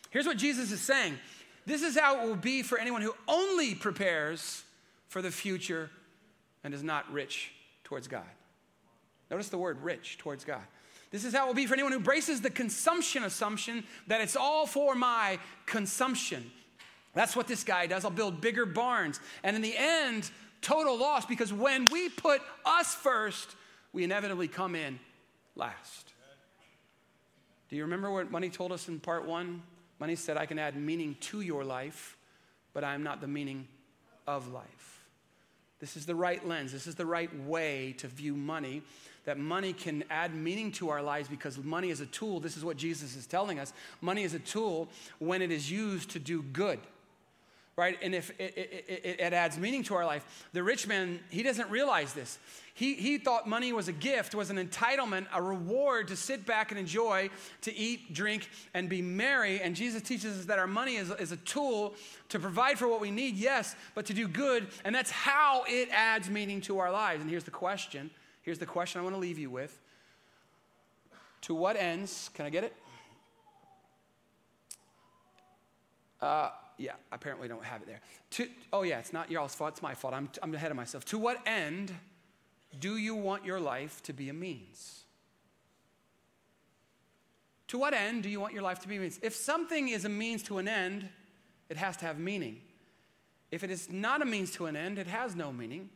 Here's 0.09 0.25
what 0.25 0.37
Jesus 0.37 0.71
is 0.71 0.79
saying 0.79 1.17
this 1.65 1.81
is 1.81 1.99
how 1.99 2.21
it 2.21 2.29
will 2.29 2.37
be 2.37 2.63
for 2.63 2.77
anyone 2.77 3.01
who 3.01 3.13
only 3.27 3.75
prepares 3.75 4.63
for 5.09 5.21
the 5.21 5.31
future 5.31 5.89
and 6.63 6.73
is 6.73 6.81
not 6.81 7.11
rich 7.11 7.51
towards 7.83 8.07
God. 8.07 8.23
Notice 9.29 9.49
the 9.49 9.57
word 9.57 9.81
rich 9.83 10.17
towards 10.17 10.45
God. 10.45 10.63
This 11.11 11.25
is 11.25 11.33
how 11.33 11.43
it 11.43 11.47
will 11.47 11.55
be 11.55 11.65
for 11.65 11.73
anyone 11.73 11.91
who 11.91 11.99
braces 11.99 12.39
the 12.39 12.49
consumption 12.49 13.25
assumption 13.25 13.83
that 14.07 14.21
it's 14.21 14.37
all 14.37 14.65
for 14.65 14.95
my 14.95 15.39
consumption. 15.65 16.49
That's 17.17 17.35
what 17.35 17.47
this 17.47 17.63
guy 17.63 17.87
does. 17.87 18.05
I'll 18.05 18.11
build 18.11 18.41
bigger 18.41 18.67
barns. 18.67 19.19
And 19.43 19.55
in 19.55 19.63
the 19.63 19.73
end, 19.75 20.29
total 20.61 20.95
loss 20.97 21.25
because 21.25 21.51
when 21.51 21.89
we 21.89 22.09
put 22.09 22.41
us 22.63 22.93
first, 22.93 23.55
we 23.91 24.03
inevitably 24.03 24.47
come 24.47 24.75
in 24.75 24.99
last. 25.55 26.13
Do 27.69 27.75
you 27.75 27.81
remember 27.81 28.11
what 28.11 28.29
Money 28.29 28.49
told 28.49 28.71
us 28.71 28.87
in 28.87 28.99
part 28.99 29.25
one? 29.25 29.63
Money 29.99 30.15
said, 30.15 30.37
I 30.37 30.45
can 30.45 30.59
add 30.59 30.75
meaning 30.75 31.15
to 31.21 31.41
your 31.41 31.63
life, 31.63 32.17
but 32.71 32.83
I 32.83 32.93
am 32.93 33.01
not 33.01 33.19
the 33.19 33.27
meaning 33.27 33.67
of 34.27 34.53
life. 34.53 35.07
This 35.79 35.97
is 35.97 36.05
the 36.05 36.13
right 36.13 36.47
lens. 36.47 36.71
This 36.71 36.85
is 36.85 36.93
the 36.93 37.05
right 37.05 37.35
way 37.45 37.95
to 37.97 38.07
view 38.07 38.35
money. 38.35 38.83
That 39.25 39.39
money 39.39 39.73
can 39.73 40.03
add 40.11 40.35
meaning 40.35 40.71
to 40.73 40.89
our 40.89 41.01
lives 41.01 41.27
because 41.27 41.57
money 41.57 41.89
is 41.89 41.99
a 41.99 42.05
tool. 42.05 42.39
This 42.39 42.57
is 42.57 42.63
what 42.63 42.77
Jesus 42.77 43.15
is 43.15 43.25
telling 43.25 43.57
us. 43.57 43.73
Money 44.01 44.21
is 44.21 44.35
a 44.35 44.39
tool 44.39 44.87
when 45.17 45.41
it 45.41 45.51
is 45.51 45.71
used 45.71 46.11
to 46.11 46.19
do 46.19 46.43
good 46.43 46.79
right? 47.77 47.97
And 48.01 48.15
if 48.15 48.31
it, 48.39 48.57
it, 48.57 48.85
it, 48.87 49.19
it, 49.19 49.33
adds 49.33 49.59
meaning 49.59 49.83
to 49.83 49.93
our 49.93 50.05
life, 50.05 50.47
the 50.51 50.63
rich 50.63 50.87
man, 50.87 51.19
he 51.29 51.43
doesn't 51.43 51.69
realize 51.69 52.11
this. 52.11 52.39
He, 52.73 52.95
he 52.95 53.19
thought 53.19 53.47
money 53.47 53.71
was 53.71 53.87
a 53.87 53.91
gift, 53.91 54.33
was 54.33 54.49
an 54.49 54.57
entitlement, 54.57 55.27
a 55.31 55.41
reward 55.41 56.07
to 56.07 56.15
sit 56.15 56.45
back 56.47 56.71
and 56.71 56.79
enjoy, 56.79 57.29
to 57.61 57.75
eat, 57.75 58.15
drink, 58.15 58.49
and 58.73 58.89
be 58.89 59.03
merry. 59.03 59.61
And 59.61 59.75
Jesus 59.75 60.01
teaches 60.01 60.39
us 60.39 60.45
that 60.45 60.57
our 60.57 60.65
money 60.65 60.95
is, 60.95 61.11
is 61.11 61.31
a 61.31 61.37
tool 61.37 61.93
to 62.29 62.39
provide 62.39 62.79
for 62.79 62.87
what 62.87 62.99
we 62.99 63.11
need, 63.11 63.35
yes, 63.35 63.75
but 63.93 64.07
to 64.07 64.13
do 64.13 64.27
good. 64.27 64.67
And 64.83 64.93
that's 64.93 65.11
how 65.11 65.63
it 65.67 65.89
adds 65.91 66.31
meaning 66.31 66.61
to 66.61 66.79
our 66.79 66.91
lives. 66.91 67.21
And 67.21 67.29
here's 67.29 67.43
the 67.43 67.51
question. 67.51 68.09
Here's 68.41 68.59
the 68.59 68.65
question 68.65 68.99
I 68.99 69.03
want 69.03 69.15
to 69.15 69.19
leave 69.19 69.37
you 69.37 69.51
with. 69.51 69.79
To 71.41 71.53
what 71.53 71.75
ends, 71.75 72.31
can 72.33 72.47
I 72.47 72.49
get 72.49 72.63
it? 72.63 72.75
Uh, 76.19 76.49
yeah, 76.77 76.93
apparently 77.11 77.47
don't 77.47 77.63
have 77.63 77.81
it 77.81 77.87
there. 77.87 78.01
To, 78.31 78.47
oh, 78.71 78.83
yeah, 78.83 78.99
it's 78.99 79.13
not 79.13 79.31
y'all's 79.31 79.55
fault, 79.55 79.73
it's 79.73 79.81
my 79.81 79.95
fault. 79.95 80.13
I'm, 80.13 80.29
I'm 80.41 80.53
ahead 80.53 80.71
of 80.71 80.77
myself. 80.77 81.05
To 81.05 81.17
what 81.17 81.41
end 81.45 81.91
do 82.79 82.97
you 82.97 83.15
want 83.15 83.45
your 83.45 83.59
life 83.59 84.03
to 84.03 84.13
be 84.13 84.29
a 84.29 84.33
means? 84.33 85.03
To 87.69 87.77
what 87.77 87.93
end 87.93 88.23
do 88.23 88.29
you 88.29 88.39
want 88.39 88.53
your 88.53 88.63
life 88.63 88.79
to 88.79 88.87
be 88.87 88.97
a 88.97 88.99
means? 88.99 89.19
If 89.21 89.35
something 89.35 89.89
is 89.89 90.05
a 90.05 90.09
means 90.09 90.43
to 90.43 90.57
an 90.57 90.67
end, 90.67 91.09
it 91.69 91.77
has 91.77 91.97
to 91.97 92.05
have 92.05 92.17
meaning. 92.19 92.61
If 93.51 93.63
it 93.63 93.71
is 93.71 93.91
not 93.91 94.21
a 94.21 94.25
means 94.25 94.51
to 94.51 94.65
an 94.67 94.75
end, 94.75 94.99
it 94.99 95.07
has 95.07 95.35
no 95.35 95.51
meaning. 95.51 95.89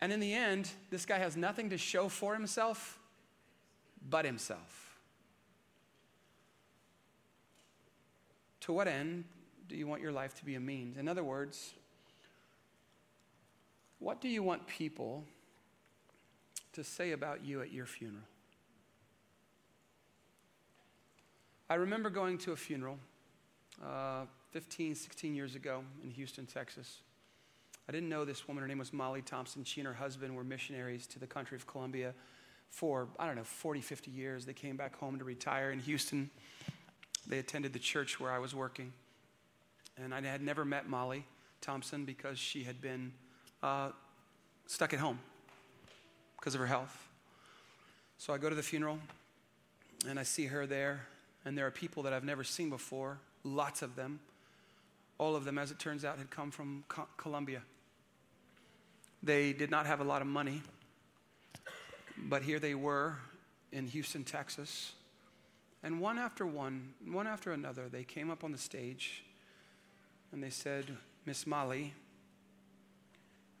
And 0.00 0.12
in 0.12 0.20
the 0.20 0.32
end, 0.32 0.70
this 0.90 1.06
guy 1.06 1.18
has 1.18 1.36
nothing 1.36 1.70
to 1.70 1.78
show 1.78 2.08
for 2.08 2.34
himself 2.34 2.98
but 4.08 4.24
himself. 4.24 4.98
To 8.60 8.72
what 8.72 8.88
end 8.88 9.24
do 9.68 9.76
you 9.76 9.86
want 9.86 10.02
your 10.02 10.12
life 10.12 10.34
to 10.36 10.44
be 10.44 10.54
a 10.54 10.60
means? 10.60 10.96
In 10.96 11.08
other 11.08 11.24
words, 11.24 11.74
what 13.98 14.20
do 14.20 14.28
you 14.28 14.42
want 14.42 14.66
people 14.66 15.24
to 16.72 16.84
say 16.84 17.12
about 17.12 17.44
you 17.44 17.62
at 17.62 17.72
your 17.72 17.86
funeral? 17.86 18.24
I 21.70 21.76
remember 21.76 22.10
going 22.10 22.36
to 22.38 22.52
a 22.52 22.56
funeral 22.56 22.98
uh, 23.82 24.26
15, 24.50 24.94
16 24.94 25.34
years 25.34 25.54
ago 25.54 25.82
in 26.02 26.10
Houston, 26.10 26.46
Texas. 26.46 26.98
I 27.88 27.92
didn't 27.92 28.08
know 28.08 28.24
this 28.24 28.46
woman. 28.46 28.62
Her 28.62 28.68
name 28.68 28.78
was 28.78 28.92
Molly 28.92 29.22
Thompson. 29.22 29.64
She 29.64 29.80
and 29.80 29.88
her 29.88 29.94
husband 29.94 30.36
were 30.36 30.44
missionaries 30.44 31.06
to 31.08 31.18
the 31.18 31.26
country 31.26 31.56
of 31.56 31.66
Colombia 31.66 32.14
for, 32.68 33.08
I 33.18 33.26
don't 33.26 33.36
know, 33.36 33.44
40, 33.44 33.80
50 33.80 34.10
years. 34.10 34.44
They 34.44 34.52
came 34.52 34.76
back 34.76 34.96
home 34.96 35.18
to 35.18 35.24
retire 35.24 35.70
in 35.70 35.78
Houston. 35.80 36.30
They 37.26 37.38
attended 37.38 37.72
the 37.72 37.78
church 37.78 38.20
where 38.20 38.30
I 38.30 38.38
was 38.38 38.54
working. 38.54 38.92
And 39.96 40.14
I 40.14 40.20
had 40.20 40.42
never 40.42 40.64
met 40.64 40.88
Molly 40.88 41.24
Thompson 41.60 42.04
because 42.04 42.38
she 42.38 42.64
had 42.64 42.80
been 42.80 43.12
uh, 43.62 43.90
stuck 44.66 44.92
at 44.92 44.98
home 44.98 45.18
because 46.36 46.54
of 46.54 46.60
her 46.60 46.66
health. 46.66 47.08
So 48.18 48.32
I 48.32 48.38
go 48.38 48.48
to 48.48 48.54
the 48.54 48.62
funeral 48.62 48.98
and 50.08 50.18
I 50.18 50.22
see 50.22 50.46
her 50.46 50.66
there, 50.66 51.06
and 51.44 51.56
there 51.56 51.66
are 51.66 51.70
people 51.70 52.02
that 52.02 52.12
I've 52.12 52.24
never 52.24 52.44
seen 52.44 52.70
before, 52.70 53.18
lots 53.42 53.82
of 53.82 53.96
them. 53.96 54.20
All 55.18 55.36
of 55.36 55.44
them, 55.44 55.58
as 55.58 55.70
it 55.70 55.78
turns 55.78 56.04
out, 56.04 56.18
had 56.18 56.30
come 56.30 56.50
from 56.50 56.84
Co- 56.88 57.08
Colombia. 57.16 57.62
They 59.22 59.52
did 59.52 59.70
not 59.70 59.86
have 59.86 60.00
a 60.00 60.04
lot 60.04 60.20
of 60.20 60.28
money, 60.28 60.60
but 62.18 62.42
here 62.42 62.58
they 62.58 62.74
were 62.74 63.16
in 63.72 63.86
Houston, 63.86 64.24
Texas. 64.24 64.92
And 65.82 66.00
one 66.00 66.18
after 66.18 66.46
one, 66.46 66.94
one 67.06 67.26
after 67.26 67.52
another, 67.52 67.88
they 67.88 68.04
came 68.04 68.30
up 68.30 68.44
on 68.44 68.52
the 68.52 68.58
stage 68.58 69.22
and 70.34 70.42
they 70.42 70.50
said, 70.50 70.84
Miss 71.26 71.46
Molly, 71.46 71.94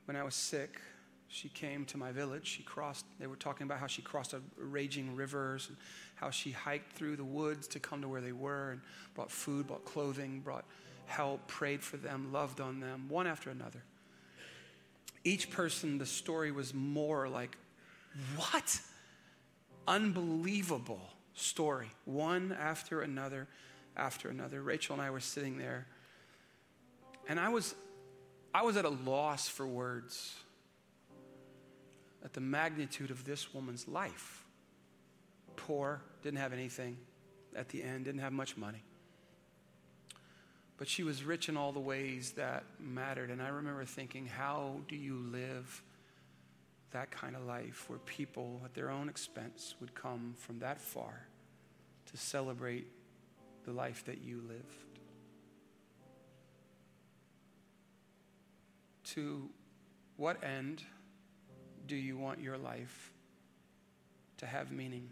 when 0.06 0.16
I 0.16 0.24
was 0.24 0.34
sick, 0.34 0.80
she 1.28 1.48
came 1.48 1.84
to 1.86 1.96
my 1.96 2.10
village. 2.10 2.46
She 2.48 2.64
crossed, 2.64 3.06
they 3.20 3.28
were 3.28 3.36
talking 3.36 3.64
about 3.64 3.78
how 3.78 3.86
she 3.86 4.02
crossed 4.02 4.32
a 4.32 4.40
raging 4.56 5.14
rivers 5.14 5.68
and 5.68 5.76
how 6.16 6.30
she 6.30 6.50
hiked 6.50 6.92
through 6.92 7.14
the 7.14 7.24
woods 7.24 7.68
to 7.68 7.78
come 7.78 8.02
to 8.02 8.08
where 8.08 8.20
they 8.20 8.32
were 8.32 8.72
and 8.72 8.80
brought 9.14 9.30
food, 9.30 9.68
brought 9.68 9.84
clothing, 9.84 10.40
brought 10.40 10.64
help, 11.06 11.46
prayed 11.46 11.80
for 11.80 11.96
them, 11.96 12.32
loved 12.32 12.60
on 12.60 12.80
them, 12.80 13.06
one 13.08 13.28
after 13.28 13.50
another. 13.50 13.84
Each 15.22 15.50
person, 15.50 15.96
the 15.98 16.06
story 16.06 16.50
was 16.50 16.74
more 16.74 17.28
like, 17.28 17.56
what? 18.36 18.80
Unbelievable 19.86 21.08
story, 21.34 21.90
one 22.04 22.50
after 22.60 23.02
another 23.02 23.46
after 23.96 24.28
another. 24.28 24.60
Rachel 24.60 24.94
and 24.94 25.02
I 25.02 25.10
were 25.10 25.20
sitting 25.20 25.56
there, 25.56 25.86
and 27.28 27.40
I 27.40 27.48
was, 27.48 27.74
I 28.52 28.62
was 28.62 28.76
at 28.76 28.84
a 28.84 28.90
loss 28.90 29.48
for 29.48 29.66
words 29.66 30.34
at 32.24 32.32
the 32.32 32.40
magnitude 32.40 33.10
of 33.10 33.24
this 33.24 33.52
woman's 33.52 33.86
life. 33.86 34.44
Poor, 35.56 36.00
didn't 36.22 36.38
have 36.38 36.52
anything 36.52 36.96
at 37.54 37.68
the 37.68 37.82
end, 37.82 38.06
didn't 38.06 38.20
have 38.20 38.32
much 38.32 38.56
money. 38.56 38.82
But 40.76 40.88
she 40.88 41.04
was 41.04 41.22
rich 41.22 41.48
in 41.48 41.56
all 41.56 41.70
the 41.70 41.80
ways 41.80 42.32
that 42.32 42.64
mattered. 42.80 43.30
And 43.30 43.40
I 43.40 43.48
remember 43.48 43.84
thinking, 43.84 44.26
how 44.26 44.80
do 44.88 44.96
you 44.96 45.16
live 45.16 45.82
that 46.90 47.10
kind 47.10 47.36
of 47.36 47.44
life 47.44 47.88
where 47.88 47.98
people 48.00 48.60
at 48.64 48.74
their 48.74 48.90
own 48.90 49.08
expense 49.08 49.76
would 49.80 49.94
come 49.94 50.34
from 50.36 50.58
that 50.60 50.80
far 50.80 51.26
to 52.06 52.16
celebrate 52.16 52.86
the 53.64 53.72
life 53.72 54.04
that 54.06 54.22
you 54.22 54.42
lived? 54.48 54.93
To 59.14 59.48
what 60.16 60.42
end 60.42 60.82
do 61.86 61.96
you 61.96 62.16
want 62.16 62.40
your 62.40 62.58
life 62.58 63.12
to 64.38 64.46
have 64.46 64.72
meaning? 64.72 65.10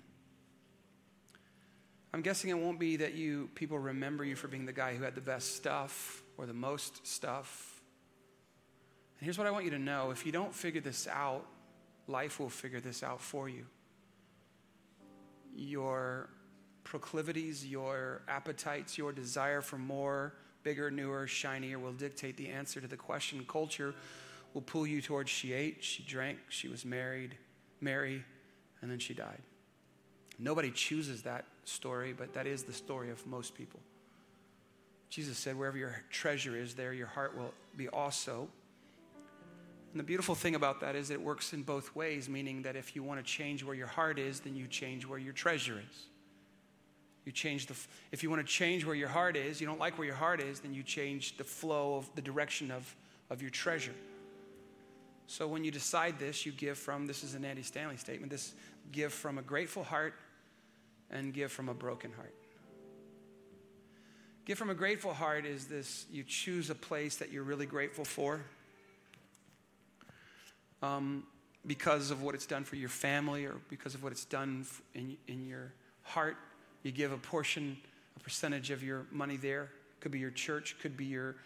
I'm 2.15 2.21
guessing 2.21 2.51
it 2.51 2.59
won't 2.59 2.79
be 2.79 2.97
that 2.97 3.15
you 3.15 3.49
people 3.55 3.79
remember 3.79 4.25
you 4.25 4.37
for 4.37 4.49
being 4.49 4.67
the 4.67 4.73
guy 4.73 4.95
who 4.95 5.05
had 5.05 5.15
the 5.15 5.21
best 5.21 5.57
stuff 5.57 6.23
or 6.37 6.47
the 6.47 6.53
most 6.53 7.07
stuff. 7.07 7.81
And 9.19 9.25
here's 9.25 9.39
what 9.39 9.47
I 9.47 9.51
want 9.51 9.65
you 9.65 9.71
to 9.71 9.79
know 9.79 10.11
if 10.11 10.27
you 10.27 10.33
don't 10.33 10.55
figure 10.55 10.81
this 10.81 11.07
out, 11.07 11.47
life 12.09 12.41
will 12.41 12.51
figure 12.51 12.81
this 12.81 13.03
out 13.03 13.21
for 13.21 13.49
you. 13.49 13.67
Your 15.55 16.29
proclivities, 16.85 17.65
your 17.65 18.23
appetites, 18.29 18.99
your 18.99 19.13
desire 19.13 19.61
for 19.61 19.79
more, 19.79 20.35
bigger, 20.63 20.91
newer, 20.91 21.27
shinier 21.27 21.79
will 21.79 21.93
dictate 21.93 22.37
the 22.37 22.49
answer 22.49 22.81
to 22.81 22.87
the 22.87 22.97
question. 22.97 23.45
Culture 23.49 23.95
will 24.55 24.63
pull 24.63 24.87
you 24.87 25.01
towards 25.01 25.31
she 25.31 25.53
ate, 25.53 25.83
she 25.83 26.03
drank, 26.03 26.39
she 26.49 26.69
was 26.69 26.85
married, 26.85 27.37
Mary, 27.81 28.25
and 28.81 28.91
then 28.91 28.99
she 28.99 29.15
died. 29.15 29.41
Nobody 30.39 30.71
chooses 30.71 31.23
that 31.23 31.45
story, 31.65 32.13
but 32.13 32.35
that 32.35 32.47
is 32.47 32.65
the 32.65 32.73
story 32.73 33.11
of 33.11 33.25
most 33.27 33.55
people. 33.55 33.81
Jesus 35.09 35.37
said, 35.39 35.59
Wherever 35.59 35.77
your 35.77 36.03
treasure 36.11 36.57
is, 36.57 36.75
there 36.75 36.93
your 36.93 37.07
heart 37.07 37.37
will 37.37 37.53
be 37.77 37.89
also. 37.89 38.49
And 39.93 40.01
the 40.01 40.05
beautiful 40.05 40.35
thing 40.35 40.55
about 40.55 40.81
that 40.81 40.97
is 40.97 41.11
it 41.11 41.21
works 41.21 41.53
in 41.53 41.63
both 41.63 41.95
ways, 41.95 42.29
meaning 42.29 42.63
that 42.63 42.77
if 42.77 42.97
you 42.97 43.03
want 43.03 43.21
to 43.21 43.25
change 43.25 43.63
where 43.63 43.75
your 43.75 43.87
heart 43.87 44.19
is, 44.19 44.41
then 44.41 44.57
you 44.57 44.67
change 44.67 45.07
where 45.07 45.19
your 45.19 45.35
treasure 45.35 45.83
is. 45.87 46.07
You 47.25 47.33
change 47.33 47.67
the, 47.67 47.75
if 48.11 48.23
you 48.23 48.31
want 48.31 48.45
to 48.45 48.53
change 48.53 48.85
where 48.85 48.97
your 48.97 49.09
heart 49.09 49.37
is, 49.37 49.61
you 49.61 49.67
don't 49.67 49.79
like 49.79 49.97
where 49.97 50.07
your 50.07 50.17
heart 50.17 50.41
is, 50.41 50.61
then 50.61 50.75
you 50.75 50.83
change 50.83 51.37
the 51.37 51.45
flow 51.45 51.97
of 51.97 52.11
the 52.15 52.23
direction 52.23 52.71
of, 52.71 52.95
of 53.31 53.41
your 53.41 53.51
treasure. 53.51 53.95
So 55.29 55.47
when 55.47 55.65
you 55.65 55.71
decide 55.71 56.19
this, 56.19 56.45
you 56.45 56.53
give 56.53 56.77
from, 56.77 57.07
this 57.07 57.23
is 57.23 57.35
an 57.35 57.45
Andy 57.45 57.63
Stanley 57.63 57.97
statement, 57.97 58.31
this 58.31 58.55
give 58.91 59.13
from 59.13 59.39
a 59.39 59.43
grateful 59.43 59.85
heart 59.85 60.15
and 61.11 61.33
give 61.33 61.53
from 61.53 61.69
a 61.69 61.75
broken 61.75 62.13
heart. 62.13 62.35
Give 64.45 64.59
from 64.59 64.71
a 64.71 64.75
grateful 64.75 65.15
heart 65.15 65.47
is 65.47 65.67
this 65.67 66.07
you 66.11 66.25
choose 66.25 66.69
a 66.69 66.75
place 66.75 67.17
that 67.17 67.31
you're 67.31 67.45
really 67.45 67.67
grateful 67.67 68.05
for 68.05 68.41
um, 70.83 71.23
because 71.65 72.11
of 72.11 72.23
what 72.23 72.35
it's 72.35 72.47
done 72.47 72.65
for 72.65 72.75
your 72.75 72.89
family 72.89 73.45
or 73.45 73.55
because 73.69 73.95
of 73.95 74.03
what 74.03 74.11
it's 74.11 74.25
done 74.25 74.67
in, 74.95 75.17
in 75.29 75.47
your 75.47 75.73
heart. 76.03 76.37
You 76.83 76.93
give 76.93 77.13
a 77.13 77.19
portion, 77.19 77.77
a 78.17 78.21
percentage 78.21 78.71
of 78.71 78.83
your 78.83 79.07
money 79.11 79.37
there. 79.37 79.71
Could 80.01 80.13
be 80.13 80.19
your 80.19 80.31
church, 80.31 80.77
could 80.81 80.97
be 80.97 81.05
your 81.05 81.37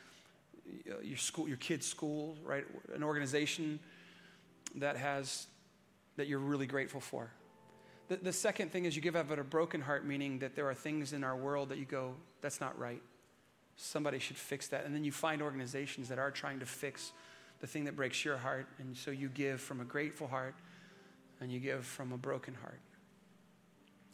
uh, 0.91 1.01
your 1.03 1.17
school, 1.17 1.47
your 1.47 1.57
kid's 1.59 1.87
school, 1.87 2.37
right? 2.45 2.65
An 2.95 3.03
organization 3.03 3.79
that 4.77 4.97
has, 4.97 5.47
that 6.17 6.27
you're 6.27 6.41
really 6.41 6.67
grateful 6.67 7.01
for. 7.01 7.31
The, 8.09 8.17
the 8.17 8.33
second 8.33 8.73
thing 8.73 8.85
is 8.85 8.97
you 8.97 9.03
give 9.03 9.17
out 9.17 9.31
of 9.31 9.39
a 9.39 9.45
broken 9.45 9.81
heart, 9.81 10.05
meaning 10.05 10.41
that 10.41 10.57
there 10.57 10.69
are 10.69 10.75
things 10.75 11.13
in 11.13 11.25
our 11.25 11.37
world 11.37 11.69
that 11.69 11.79
you 11.79 11.85
go, 11.85 12.15
that's 12.41 12.61
not 12.61 12.79
right. 12.79 13.03
Somebody 13.77 14.19
should 14.19 14.37
fix 14.37 14.69
that. 14.69 14.85
And 14.85 14.95
then 14.95 15.05
you 15.05 15.13
find 15.13 15.43
organizations 15.43 16.09
that 16.09 16.19
are 16.19 16.31
trying 16.31 16.61
to 16.61 16.67
fix 16.67 17.13
the 17.61 17.67
thing 17.67 17.85
that 17.85 17.97
breaks 17.97 18.25
your 18.25 18.37
heart. 18.37 18.67
And 18.79 18.97
so 18.97 19.11
you 19.11 19.29
give 19.29 19.61
from 19.61 19.81
a 19.81 19.85
grateful 19.85 20.27
heart 20.27 20.55
and 21.41 21.51
you 21.51 21.61
give 21.61 21.85
from 21.85 22.13
a 22.13 22.19
broken 22.19 22.55
heart. 22.55 22.81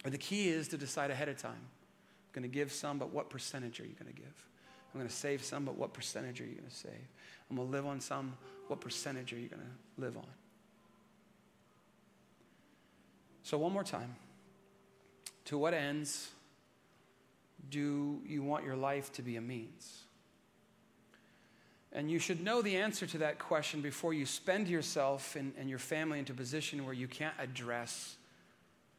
The 0.04 0.18
key 0.18 0.48
is 0.48 0.68
to 0.68 0.78
decide 0.78 1.10
ahead 1.10 1.28
of 1.28 1.36
time. 1.36 1.52
I'm 1.52 2.32
going 2.32 2.42
to 2.42 2.48
give 2.48 2.72
some, 2.72 2.98
but 2.98 3.12
what 3.12 3.30
percentage 3.30 3.80
are 3.80 3.84
you 3.84 3.94
going 3.94 4.12
to 4.12 4.20
give? 4.20 4.48
I'm 4.92 5.00
going 5.00 5.08
to 5.08 5.14
save 5.14 5.42
some, 5.44 5.64
but 5.64 5.76
what 5.76 5.92
percentage 5.92 6.40
are 6.40 6.44
you 6.44 6.54
going 6.54 6.68
to 6.68 6.74
save? 6.74 7.08
I'm 7.50 7.56
going 7.56 7.68
to 7.68 7.72
live 7.72 7.86
on 7.86 8.00
some, 8.00 8.34
what 8.66 8.80
percentage 8.80 9.32
are 9.32 9.38
you 9.38 9.48
going 9.48 9.62
to 9.62 10.00
live 10.00 10.16
on? 10.16 10.26
So, 13.42 13.58
one 13.58 13.72
more 13.72 13.84
time. 13.84 14.16
To 15.46 15.58
what 15.58 15.74
ends 15.74 16.30
do 17.70 18.20
you 18.26 18.42
want 18.42 18.64
your 18.64 18.76
life 18.76 19.12
to 19.14 19.22
be 19.22 19.36
a 19.36 19.40
means? 19.40 20.02
And 21.92 22.10
you 22.10 22.18
should 22.18 22.42
know 22.42 22.62
the 22.62 22.76
answer 22.76 23.06
to 23.06 23.18
that 23.18 23.38
question 23.38 23.82
before 23.82 24.14
you 24.14 24.24
spend 24.24 24.68
yourself 24.68 25.36
and, 25.36 25.52
and 25.58 25.68
your 25.68 25.78
family 25.78 26.18
into 26.18 26.32
a 26.32 26.36
position 26.36 26.84
where 26.86 26.94
you 26.94 27.06
can't 27.06 27.34
address 27.38 28.16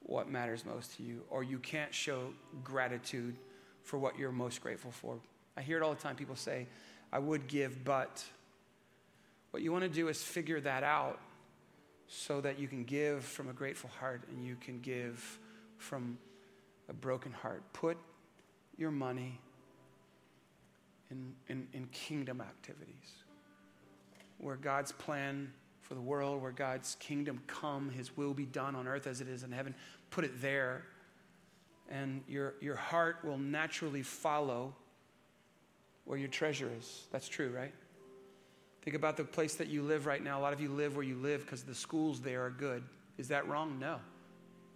what 0.03 0.29
matters 0.29 0.65
most 0.65 0.97
to 0.97 1.03
you 1.03 1.21
or 1.29 1.43
you 1.43 1.59
can't 1.59 1.93
show 1.93 2.33
gratitude 2.63 3.35
for 3.83 3.97
what 3.97 4.17
you're 4.17 4.31
most 4.31 4.61
grateful 4.61 4.91
for. 4.91 5.17
I 5.57 5.61
hear 5.61 5.77
it 5.77 5.83
all 5.83 5.93
the 5.93 6.01
time. 6.01 6.15
People 6.15 6.35
say, 6.35 6.67
I 7.11 7.19
would 7.19 7.47
give, 7.47 7.83
but. 7.83 8.23
What 9.51 9.61
you 9.61 9.71
want 9.71 9.83
to 9.83 9.89
do 9.89 10.07
is 10.07 10.23
figure 10.23 10.59
that 10.61 10.83
out 10.83 11.19
so 12.07 12.41
that 12.41 12.57
you 12.57 12.67
can 12.67 12.83
give 12.83 13.23
from 13.23 13.49
a 13.49 13.53
grateful 13.53 13.89
heart 13.99 14.23
and 14.31 14.43
you 14.43 14.55
can 14.59 14.79
give 14.79 15.39
from 15.77 16.17
a 16.89 16.93
broken 16.93 17.31
heart. 17.31 17.61
Put 17.71 17.99
your 18.77 18.89
money 18.89 19.39
in, 21.11 21.33
in, 21.49 21.67
in 21.73 21.85
kingdom 21.91 22.41
activities 22.41 23.11
where 24.39 24.55
God's 24.55 24.91
plan 24.91 25.53
for 25.83 25.93
the 25.93 26.01
world, 26.01 26.41
where 26.41 26.51
God's 26.51 26.95
kingdom 26.99 27.41
come, 27.45 27.89
his 27.89 28.17
will 28.17 28.33
be 28.33 28.45
done 28.45 28.75
on 28.75 28.87
earth 28.87 29.05
as 29.05 29.21
it 29.21 29.27
is 29.27 29.43
in 29.43 29.51
heaven. 29.51 29.75
Put 30.09 30.23
it 30.23 30.41
there, 30.41 30.83
and 31.89 32.21
your, 32.27 32.55
your 32.61 32.75
heart 32.75 33.17
will 33.23 33.37
naturally 33.37 34.01
follow 34.01 34.73
where 36.05 36.17
your 36.17 36.29
treasure 36.29 36.69
is. 36.79 37.03
That's 37.11 37.27
true, 37.27 37.49
right? 37.55 37.73
Think 38.81 38.95
about 38.95 39.15
the 39.15 39.23
place 39.23 39.55
that 39.55 39.67
you 39.67 39.81
live 39.81 40.05
right 40.05 40.21
now. 40.21 40.39
A 40.39 40.41
lot 40.41 40.53
of 40.53 40.59
you 40.59 40.69
live 40.69 40.95
where 40.95 41.05
you 41.05 41.15
live 41.15 41.45
because 41.45 41.63
the 41.63 41.75
schools 41.75 42.19
there 42.21 42.45
are 42.45 42.49
good. 42.49 42.83
Is 43.17 43.29
that 43.29 43.47
wrong? 43.47 43.77
No. 43.79 43.99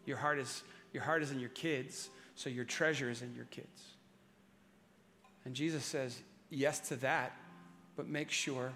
Your 0.05 0.17
heart 0.17 0.39
is, 0.39 0.63
your 0.93 1.03
heart 1.03 1.23
is 1.23 1.31
in 1.31 1.39
your 1.39 1.49
kids, 1.49 2.09
so 2.35 2.49
your 2.49 2.63
treasure 2.63 3.09
is 3.09 3.21
in 3.21 3.33
your 3.35 3.45
kids. 3.45 3.81
And 5.43 5.53
Jesus 5.53 5.83
says, 5.83 6.21
yes 6.49 6.79
to 6.89 6.95
that, 6.97 7.35
but 7.95 8.07
make 8.07 8.29
sure 8.31 8.71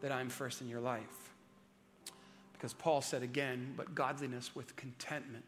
that 0.00 0.12
I'm 0.12 0.28
first 0.28 0.60
in 0.60 0.68
your 0.68 0.80
life. 0.80 1.23
Because 2.64 2.72
Paul 2.72 3.02
said 3.02 3.22
again, 3.22 3.74
but 3.76 3.94
godliness 3.94 4.56
with 4.56 4.74
contentment 4.74 5.44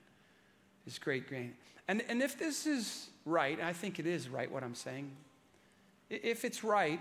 is 0.86 0.98
great 0.98 1.30
gain. 1.30 1.54
And, 1.88 2.04
and 2.10 2.20
if 2.20 2.38
this 2.38 2.66
is 2.66 3.08
right, 3.24 3.58
I 3.58 3.72
think 3.72 3.98
it 3.98 4.06
is 4.06 4.28
right 4.28 4.52
what 4.52 4.62
I'm 4.62 4.74
saying, 4.74 5.10
if 6.10 6.44
it's 6.44 6.62
right, 6.62 7.00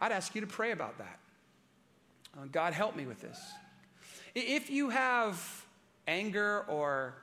I'd 0.00 0.12
ask 0.12 0.34
you 0.34 0.40
to 0.40 0.46
pray 0.46 0.70
about 0.70 0.96
that. 0.96 1.18
Uh, 2.38 2.46
God, 2.50 2.72
help 2.72 2.96
me 2.96 3.04
with 3.04 3.20
this. 3.20 3.38
If 4.34 4.70
you 4.70 4.88
have 4.88 5.66
anger 6.08 6.64
or 6.66 7.16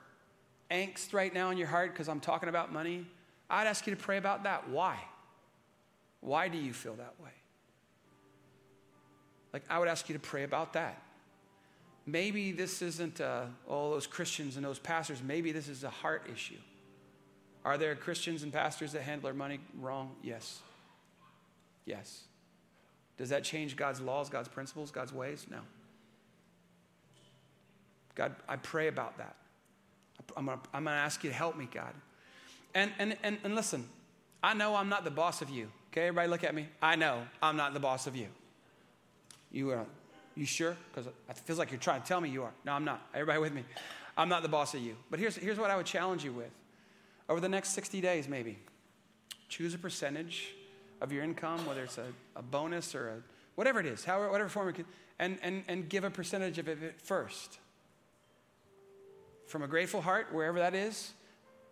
angst 0.70 1.12
right 1.12 1.34
now 1.34 1.50
in 1.50 1.58
your 1.58 1.66
heart 1.66 1.92
because 1.92 2.08
I'm 2.08 2.20
talking 2.20 2.48
about 2.48 2.72
money, 2.72 3.04
I'd 3.50 3.66
ask 3.66 3.84
you 3.84 3.92
to 3.96 4.00
pray 4.00 4.18
about 4.18 4.44
that. 4.44 4.68
Why? 4.68 4.96
Why 6.20 6.46
do 6.46 6.56
you 6.56 6.72
feel 6.72 6.94
that 6.94 7.14
way? 7.20 7.32
Like, 9.52 9.64
I 9.68 9.80
would 9.80 9.88
ask 9.88 10.08
you 10.08 10.12
to 10.12 10.20
pray 10.20 10.44
about 10.44 10.74
that. 10.74 11.00
Maybe 12.06 12.52
this 12.52 12.82
isn't 12.82 13.20
uh, 13.20 13.46
all 13.66 13.90
those 13.90 14.06
Christians 14.06 14.56
and 14.56 14.64
those 14.64 14.78
pastors, 14.78 15.22
maybe 15.22 15.52
this 15.52 15.68
is 15.68 15.84
a 15.84 15.90
heart 15.90 16.28
issue. 16.32 16.58
Are 17.64 17.78
there 17.78 17.94
Christians 17.94 18.42
and 18.42 18.52
pastors 18.52 18.92
that 18.92 19.02
handle 19.02 19.24
their 19.24 19.34
money 19.34 19.58
wrong? 19.80 20.14
Yes. 20.22 20.60
Yes. 21.86 22.24
Does 23.16 23.30
that 23.30 23.42
change 23.42 23.76
God's 23.76 24.00
laws, 24.00 24.28
God's 24.28 24.48
principles, 24.48 24.90
God's 24.90 25.12
ways? 25.12 25.46
No. 25.50 25.60
God, 28.14 28.34
I 28.48 28.56
pray 28.56 28.88
about 28.88 29.18
that. 29.18 29.36
I'm 30.36 30.46
going 30.46 30.60
to 30.72 30.90
ask 30.90 31.24
you 31.24 31.30
to 31.30 31.36
help 31.36 31.56
me, 31.56 31.68
God. 31.72 31.94
And, 32.74 32.90
and, 32.98 33.16
and, 33.22 33.38
and 33.44 33.54
listen, 33.54 33.88
I 34.42 34.54
know 34.54 34.74
I'm 34.76 34.88
not 34.88 35.04
the 35.04 35.10
boss 35.10 35.42
of 35.42 35.50
you. 35.50 35.70
Okay, 35.90 36.08
everybody 36.08 36.28
look 36.28 36.44
at 36.44 36.54
me. 36.54 36.68
I 36.82 36.96
know 36.96 37.22
I'm 37.42 37.56
not 37.56 37.72
the 37.72 37.80
boss 37.80 38.06
of 38.06 38.16
you. 38.16 38.26
You 39.50 39.70
are, 39.70 39.86
you 40.36 40.46
sure? 40.46 40.76
Because 40.92 41.06
it 41.06 41.38
feels 41.38 41.58
like 41.58 41.70
you're 41.70 41.80
trying 41.80 42.02
to 42.02 42.06
tell 42.06 42.20
me 42.20 42.28
you 42.28 42.42
are. 42.42 42.52
No, 42.64 42.72
I'm 42.72 42.84
not. 42.84 43.06
Everybody 43.14 43.38
with 43.38 43.54
me. 43.54 43.62
I'm 44.16 44.28
not 44.28 44.42
the 44.42 44.48
boss 44.48 44.74
of 44.74 44.80
you. 44.80 44.96
But 45.10 45.20
here's, 45.20 45.36
here's 45.36 45.58
what 45.58 45.70
I 45.70 45.76
would 45.76 45.86
challenge 45.86 46.24
you 46.24 46.32
with. 46.32 46.50
Over 47.28 47.40
the 47.40 47.48
next 47.48 47.70
60 47.70 48.00
days, 48.00 48.28
maybe, 48.28 48.58
choose 49.48 49.74
a 49.74 49.78
percentage 49.78 50.54
of 51.00 51.12
your 51.12 51.24
income, 51.24 51.64
whether 51.66 51.84
it's 51.84 51.98
a, 51.98 52.06
a 52.36 52.42
bonus 52.42 52.94
or 52.94 53.08
a, 53.08 53.14
whatever 53.54 53.80
it 53.80 53.86
is, 53.86 54.04
however, 54.04 54.30
whatever 54.30 54.48
form, 54.48 54.68
it 54.68 54.74
can, 54.74 54.84
and, 55.18 55.38
and, 55.42 55.64
and 55.68 55.88
give 55.88 56.04
a 56.04 56.10
percentage 56.10 56.58
of 56.58 56.68
it 56.68 57.00
first. 57.00 57.58
From 59.46 59.62
a 59.62 59.66
grateful 59.66 60.00
heart, 60.00 60.28
wherever 60.32 60.58
that 60.58 60.74
is, 60.74 61.12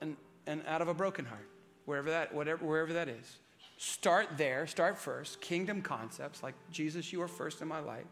and, 0.00 0.16
and 0.46 0.62
out 0.66 0.82
of 0.82 0.88
a 0.88 0.94
broken 0.94 1.24
heart, 1.24 1.48
wherever 1.84 2.10
that, 2.10 2.34
whatever, 2.34 2.64
wherever 2.64 2.92
that 2.92 3.08
is. 3.08 3.38
Start 3.76 4.28
there, 4.36 4.66
start 4.66 4.96
first. 4.96 5.40
Kingdom 5.40 5.82
concepts 5.82 6.42
like 6.42 6.54
Jesus, 6.70 7.12
you 7.12 7.20
are 7.20 7.28
first 7.28 7.60
in 7.60 7.68
my 7.68 7.80
life. 7.80 8.04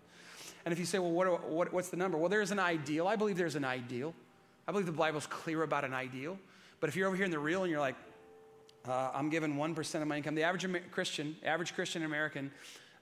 And 0.65 0.73
if 0.73 0.79
you 0.79 0.85
say, 0.85 0.99
well, 0.99 1.11
what, 1.11 1.49
what, 1.49 1.73
what's 1.73 1.89
the 1.89 1.97
number? 1.97 2.19
Well, 2.19 2.29
there's 2.29 2.51
an 2.51 2.59
ideal. 2.59 3.09
I 3.09 3.17
believe 3.17 3.37
there's 3.37 3.57
an 3.57 3.65
ideal. 3.65 4.15
I 4.69 4.73
believe 4.73 4.87
the 4.87 4.93
Bible's 4.93 5.27
clear 5.27 5.63
about 5.63 5.85
an 5.85 5.95
ideal. 5.95 6.39
But 6.81 6.89
if 6.89 6.97
you're 6.97 7.07
over 7.07 7.17
here 7.17 7.25
in 7.25 7.31
the 7.31 7.39
real 7.39 7.63
and 7.63 7.71
you're 7.71 7.81
like, 7.81 7.97
uh, 8.89 9.11
I'm 9.15 9.29
giving 9.29 9.57
1% 9.57 10.03
of 10.03 10.09
my 10.09 10.17
income. 10.17 10.35
The 10.35 10.43
average 10.43 10.67
Christian, 10.91 11.37
average 11.45 11.75
Christian 11.75 12.05
American 12.05 12.51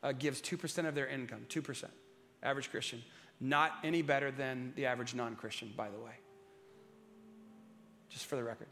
uh, 0.02 0.12
gives 0.12 0.40
2% 0.40 0.86
of 0.86 0.94
their 0.94 1.06
income, 1.06 1.46
2%. 1.48 1.84
Average 2.42 2.70
Christian. 2.70 3.02
Not 3.40 3.72
any 3.84 4.02
better 4.02 4.30
than 4.30 4.72
the 4.74 4.86
average 4.86 5.14
non 5.14 5.36
Christian, 5.36 5.72
by 5.76 5.88
the 5.88 5.98
way. 5.98 6.12
Just 8.08 8.26
for 8.26 8.36
the 8.36 8.42
record. 8.42 8.68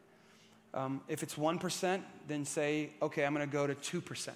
Um, 0.75 1.01
if 1.09 1.23
it's 1.23 1.37
1%, 1.37 2.03
then 2.27 2.45
say, 2.45 2.91
okay, 3.01 3.25
I'm 3.25 3.35
going 3.35 3.49
to 3.49 3.53
go 3.53 3.67
to 3.67 3.75
2%. 3.75 4.31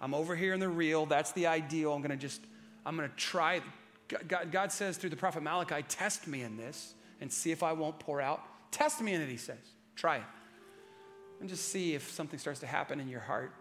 I'm 0.00 0.14
over 0.14 0.34
here 0.34 0.54
in 0.54 0.60
the 0.60 0.68
real. 0.68 1.06
That's 1.06 1.32
the 1.32 1.46
ideal. 1.46 1.92
I'm 1.92 2.00
going 2.00 2.10
to 2.10 2.16
just, 2.16 2.42
I'm 2.84 2.96
going 2.96 3.08
to 3.08 3.16
try. 3.16 3.60
God, 4.08 4.52
God 4.52 4.72
says 4.72 4.96
through 4.96 5.10
the 5.10 5.16
prophet 5.16 5.42
Malachi, 5.42 5.82
test 5.88 6.26
me 6.26 6.42
in 6.42 6.56
this 6.56 6.94
and 7.20 7.32
see 7.32 7.50
if 7.50 7.62
I 7.62 7.72
won't 7.72 7.98
pour 7.98 8.20
out. 8.20 8.42
Test 8.70 9.00
me 9.00 9.14
in 9.14 9.20
it, 9.20 9.28
he 9.28 9.36
says. 9.36 9.56
Try 9.96 10.16
it 10.16 10.24
and 11.40 11.48
just 11.48 11.68
see 11.68 11.94
if 11.94 12.10
something 12.10 12.38
starts 12.38 12.60
to 12.60 12.66
happen 12.66 12.98
in 13.00 13.06
your 13.06 13.20
heart. 13.20 13.52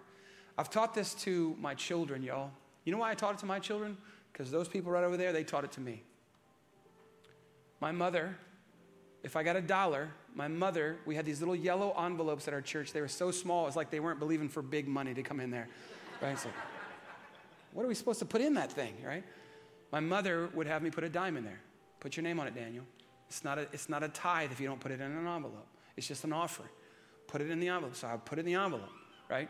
I've 0.57 0.69
taught 0.69 0.93
this 0.93 1.13
to 1.15 1.53
my 1.59 1.73
children, 1.73 2.23
y'all. 2.23 2.51
You 2.85 2.93
know 2.93 2.97
why 2.99 3.11
I 3.11 3.13
taught 3.13 3.33
it 3.33 3.39
to 3.39 3.45
my 3.45 3.59
children? 3.59 3.97
Because 4.31 4.51
those 4.51 4.69
people 4.69 4.91
right 4.91 5.03
over 5.03 5.17
there, 5.17 5.33
they 5.33 5.43
taught 5.43 5.65
it 5.65 5.73
to 5.73 5.81
me. 5.81 6.03
My 7.81 7.91
mother, 7.91 8.37
if 9.23 9.35
I 9.35 9.43
got 9.43 9.55
a 9.55 9.61
dollar, 9.61 10.11
my 10.33 10.47
mother, 10.47 10.97
we 11.05 11.15
had 11.15 11.25
these 11.25 11.39
little 11.41 11.55
yellow 11.55 11.93
envelopes 11.99 12.47
at 12.47 12.53
our 12.53 12.61
church. 12.61 12.93
They 12.93 13.01
were 13.01 13.07
so 13.07 13.31
small, 13.31 13.67
it's 13.67 13.75
like 13.75 13.89
they 13.89 13.99
weren't 13.99 14.19
believing 14.19 14.47
for 14.47 14.61
big 14.61 14.87
money 14.87 15.13
to 15.13 15.23
come 15.23 15.39
in 15.39 15.51
there. 15.51 15.67
Right? 16.21 16.37
What 17.73 17.83
are 17.83 17.87
we 17.89 17.95
supposed 17.95 18.19
to 18.19 18.25
put 18.25 18.39
in 18.39 18.53
that 18.53 18.71
thing, 18.71 18.93
right? 19.05 19.23
My 19.93 20.01
mother 20.01 20.49
would 20.53 20.67
have 20.67 20.81
me 20.81 20.89
put 20.89 21.05
a 21.05 21.09
dime 21.09 21.37
in 21.37 21.45
there. 21.45 21.61
Put 22.01 22.17
your 22.17 22.23
name 22.23 22.39
on 22.39 22.47
it, 22.47 22.55
Daniel. 22.55 22.83
It's 23.29 23.45
not 23.45 23.57
a, 23.57 23.61
it's 23.71 23.87
not 23.87 24.03
a 24.03 24.09
tithe 24.09 24.51
if 24.51 24.59
you 24.59 24.67
don't 24.67 24.79
put 24.79 24.91
it 24.91 24.99
in 24.99 25.11
an 25.11 25.27
envelope. 25.27 25.67
It's 25.95 26.07
just 26.07 26.25
an 26.25 26.33
offering 26.33 26.69
put 27.27 27.41
it 27.41 27.49
in 27.49 27.59
the 27.59 27.69
envelope. 27.69 27.95
So 27.95 28.07
I 28.07 28.17
put 28.17 28.37
it 28.37 28.41
in 28.41 28.45
the 28.45 28.53
envelope, 28.53 28.91
right? 29.29 29.49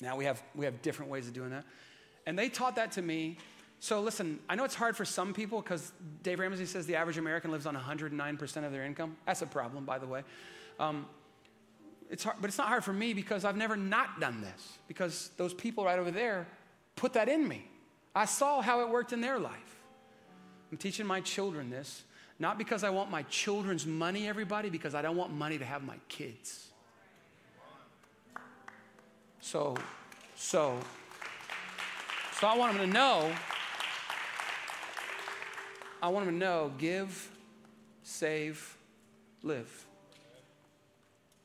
Now 0.00 0.16
we 0.16 0.24
have, 0.24 0.42
we 0.54 0.64
have 0.64 0.80
different 0.82 1.10
ways 1.10 1.26
of 1.26 1.34
doing 1.34 1.50
that. 1.50 1.64
And 2.26 2.38
they 2.38 2.48
taught 2.48 2.76
that 2.76 2.92
to 2.92 3.02
me. 3.02 3.38
So 3.80 4.00
listen, 4.00 4.38
I 4.48 4.54
know 4.54 4.64
it's 4.64 4.74
hard 4.74 4.96
for 4.96 5.04
some 5.04 5.32
people 5.32 5.60
because 5.60 5.92
Dave 6.22 6.38
Ramsey 6.38 6.66
says 6.66 6.86
the 6.86 6.96
average 6.96 7.18
American 7.18 7.50
lives 7.50 7.66
on 7.66 7.74
109% 7.74 8.64
of 8.64 8.72
their 8.72 8.84
income. 8.84 9.16
That's 9.26 9.42
a 9.42 9.46
problem, 9.46 9.84
by 9.84 9.98
the 9.98 10.06
way. 10.06 10.22
Um, 10.78 11.06
it's 12.10 12.24
hard, 12.24 12.36
but 12.40 12.48
it's 12.48 12.58
not 12.58 12.68
hard 12.68 12.84
for 12.84 12.92
me 12.92 13.14
because 13.14 13.44
I've 13.44 13.56
never 13.56 13.76
not 13.76 14.20
done 14.20 14.40
this 14.40 14.78
because 14.88 15.30
those 15.36 15.54
people 15.54 15.84
right 15.84 15.98
over 15.98 16.10
there 16.10 16.46
put 16.96 17.12
that 17.14 17.28
in 17.28 17.46
me. 17.46 17.69
I 18.14 18.24
saw 18.24 18.60
how 18.60 18.80
it 18.80 18.88
worked 18.88 19.12
in 19.12 19.20
their 19.20 19.38
life. 19.38 19.80
I'm 20.70 20.78
teaching 20.78 21.06
my 21.06 21.20
children 21.20 21.70
this, 21.70 22.02
not 22.38 22.58
because 22.58 22.84
I 22.84 22.90
want 22.90 23.10
my 23.10 23.22
children's 23.24 23.86
money, 23.86 24.28
everybody, 24.28 24.70
because 24.70 24.94
I 24.94 25.02
don't 25.02 25.16
want 25.16 25.32
money 25.32 25.58
to 25.58 25.64
have 25.64 25.82
my 25.82 25.96
kids. 26.08 26.68
So, 29.40 29.76
so, 30.34 30.78
so 32.38 32.46
I 32.46 32.56
want 32.56 32.76
them 32.76 32.86
to 32.86 32.92
know. 32.92 33.32
I 36.02 36.08
want 36.08 36.26
them 36.26 36.34
to 36.34 36.38
know 36.38 36.72
give, 36.78 37.30
save, 38.02 38.76
live. 39.42 39.86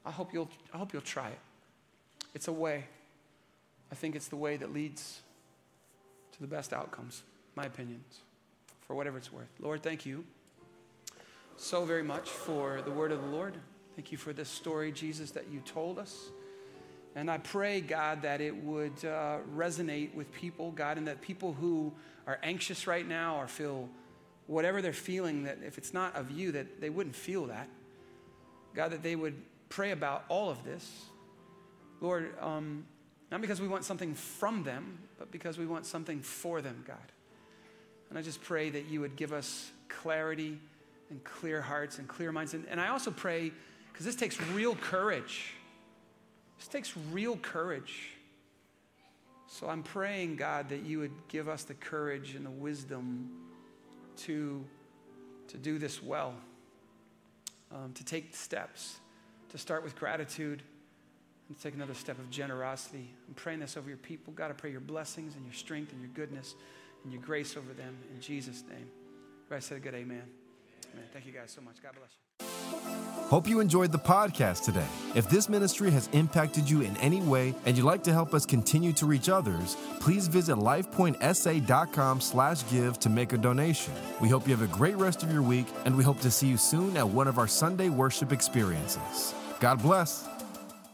I 0.05 0.11
hope 0.11 0.34
you'll, 0.34 0.49
I 0.74 0.78
hope 0.78 0.93
you'll 0.93 1.01
try 1.01 1.30
it. 1.30 1.39
It's 2.34 2.47
a 2.47 2.53
way. 2.53 2.86
I 3.91 3.95
think 3.95 4.16
it's 4.16 4.28
the 4.28 4.36
way 4.36 4.57
that 4.57 4.74
leads 4.74 5.22
to 6.36 6.42
the 6.42 6.48
best 6.48 6.74
outcomes, 6.74 7.24
my 7.56 7.64
opinions, 7.64 8.20
for 8.82 8.96
whatever 8.96 9.18
it's 9.18 9.32
worth. 9.32 9.50
Lord, 9.60 9.82
thank 9.82 10.06
you 10.06 10.26
so 11.58 11.86
very 11.86 12.04
much 12.04 12.30
for 12.30 12.82
the 12.82 12.92
word 12.92 13.12
of 13.12 13.22
the 13.22 13.30
Lord. 13.30 13.56
Thank 13.96 14.12
you 14.12 14.18
for 14.18 14.34
this 14.34 14.50
story, 14.50 14.92
Jesus, 14.92 15.32
that 15.32 15.46
you 15.50 15.62
told 15.62 15.98
us. 15.98 16.30
And 17.16 17.32
I 17.32 17.38
pray, 17.38 17.80
God, 17.80 18.24
that 18.24 18.42
it 18.42 18.54
would 18.54 19.06
uh, 19.06 19.38
resonate 19.56 20.14
with 20.14 20.30
people, 20.34 20.72
God, 20.72 20.98
and 20.98 21.08
that 21.08 21.22
people 21.22 21.54
who 21.54 21.94
are 22.28 22.38
anxious 22.44 22.88
right 22.88 23.08
now 23.08 23.38
or 23.38 23.48
feel 23.48 23.88
whatever 24.48 24.82
they're 24.82 24.92
feeling, 24.92 25.44
that 25.44 25.60
if 25.66 25.78
it's 25.78 25.94
not 25.94 26.14
of 26.16 26.30
you, 26.30 26.52
that 26.52 26.82
they 26.82 26.90
wouldn't 26.90 27.16
feel 27.16 27.46
that. 27.46 27.70
God, 28.74 28.92
that 28.92 29.02
they 29.02 29.16
would 29.16 29.42
pray 29.70 29.92
about 29.92 30.26
all 30.28 30.50
of 30.50 30.66
this. 30.66 31.06
Lord, 32.02 32.36
um, 32.42 32.86
not 33.32 33.42
because 33.42 33.60
we 33.60 33.68
want 33.68 33.84
something 33.84 34.14
from 34.14 34.64
them, 34.64 35.00
but 35.18 35.32
because 35.32 35.58
we 35.58 35.66
want 35.66 35.86
something 35.86 36.22
for 36.22 36.62
them, 36.62 36.84
God. 36.88 36.98
And 38.10 38.20
I 38.20 38.22
just 38.22 38.42
pray 38.44 38.70
that 38.70 38.86
you 38.86 39.02
would 39.02 39.16
give 39.16 39.34
us 39.34 39.72
clarity 39.90 40.60
and 41.10 41.24
clear 41.24 41.62
hearts 41.62 41.98
and 42.00 42.08
clear 42.08 42.32
minds. 42.32 42.54
And, 42.54 42.66
and 42.70 42.80
I 42.80 42.90
also 42.90 43.12
pray, 43.12 43.52
because 43.92 44.06
this 44.06 44.16
takes 44.16 44.40
real 44.52 44.76
courage 44.76 45.56
this 46.58 46.68
takes 46.68 46.94
real 47.12 47.38
courage. 47.38 48.12
So 49.48 49.70
I'm 49.70 49.84
praying, 49.84 50.38
God, 50.38 50.70
that 50.70 50.84
you 50.84 51.00
would 51.00 51.14
give 51.28 51.48
us 51.48 51.64
the 51.64 51.74
courage 51.74 52.36
and 52.36 52.46
the 52.46 52.52
wisdom 52.52 53.30
to 54.18 54.64
to 55.48 55.58
do 55.58 55.78
this 55.78 56.02
well, 56.02 56.34
um, 57.72 57.94
to 57.94 58.04
take 58.04 58.36
steps, 58.36 58.98
to 59.50 59.60
start 59.60 59.84
with 59.84 59.96
gratitude 59.96 60.64
and 61.48 61.60
take 61.60 61.74
another 61.74 61.93
step 61.93 62.18
of 62.18 62.30
generosity. 62.30 63.14
I'm 63.28 63.34
praying 63.36 63.60
this 63.60 63.78
over 63.78 63.88
your 63.88 63.98
people. 63.98 64.34
God, 64.34 64.50
I 64.50 64.54
pray 64.54 64.72
your 64.72 64.80
blessings 64.80 65.36
and 65.36 65.46
your 65.46 65.54
strength 65.54 65.91
and 65.91 66.02
your 66.02 66.12
goodness 66.14 66.56
and 67.04 67.14
your 67.14 67.22
grace 67.22 67.56
over 67.56 67.74
them 67.74 67.98
in 68.14 68.20
Jesus' 68.20 68.64
name. 68.68 68.88
Everybody 69.46 69.62
said 69.62 69.78
a 69.78 69.82
good 69.82 69.93
amen. 69.93 70.24
Amen. 70.93 71.06
Thank 71.14 71.26
you 71.26 71.32
guys 71.32 71.52
so 71.52 71.62
much. 71.62 71.82
God 71.84 71.93
bless 71.96 72.12
you. 72.12 72.26
Hope 73.28 73.48
you 73.48 73.60
enjoyed 73.60 73.91
the 73.91 74.00
podcast 74.00 74.66
today. 74.66 74.86
If 75.16 75.30
this 75.30 75.50
ministry 75.50 75.89
has 75.91 76.10
impacted 76.14 76.70
you 76.70 76.82
in 76.82 76.96
any 76.98 77.22
way 77.22 77.56
and 77.66 77.76
you'd 77.76 77.86
like 77.86 78.04
to 78.04 78.14
help 78.14 78.34
us 78.36 78.46
continue 78.46 78.93
to 78.93 79.06
reach 79.06 79.30
others, 79.30 79.76
please 80.00 80.28
visit 80.28 80.58
lifepointsa.com 80.58 82.22
slash 82.22 82.70
give 82.70 83.00
to 83.00 83.10
make 83.10 83.34
a 83.34 83.38
donation. 83.38 83.93
We 84.22 84.30
hope 84.30 84.48
you 84.48 84.56
have 84.56 84.62
a 84.62 84.76
great 84.76 84.96
rest 84.98 85.24
of 85.24 85.32
your 85.32 85.41
week 85.41 85.68
and 85.86 85.98
we 85.98 86.04
hope 86.04 86.20
to 86.22 86.30
see 86.30 86.48
you 86.48 86.58
soon 86.58 86.98
at 86.98 87.08
one 87.08 87.28
of 87.28 87.39
our 87.39 87.48
Sunday 87.48 87.89
worship 87.89 88.32
experiences. 88.32 89.34
God 89.60 89.82
bless. 89.82 90.35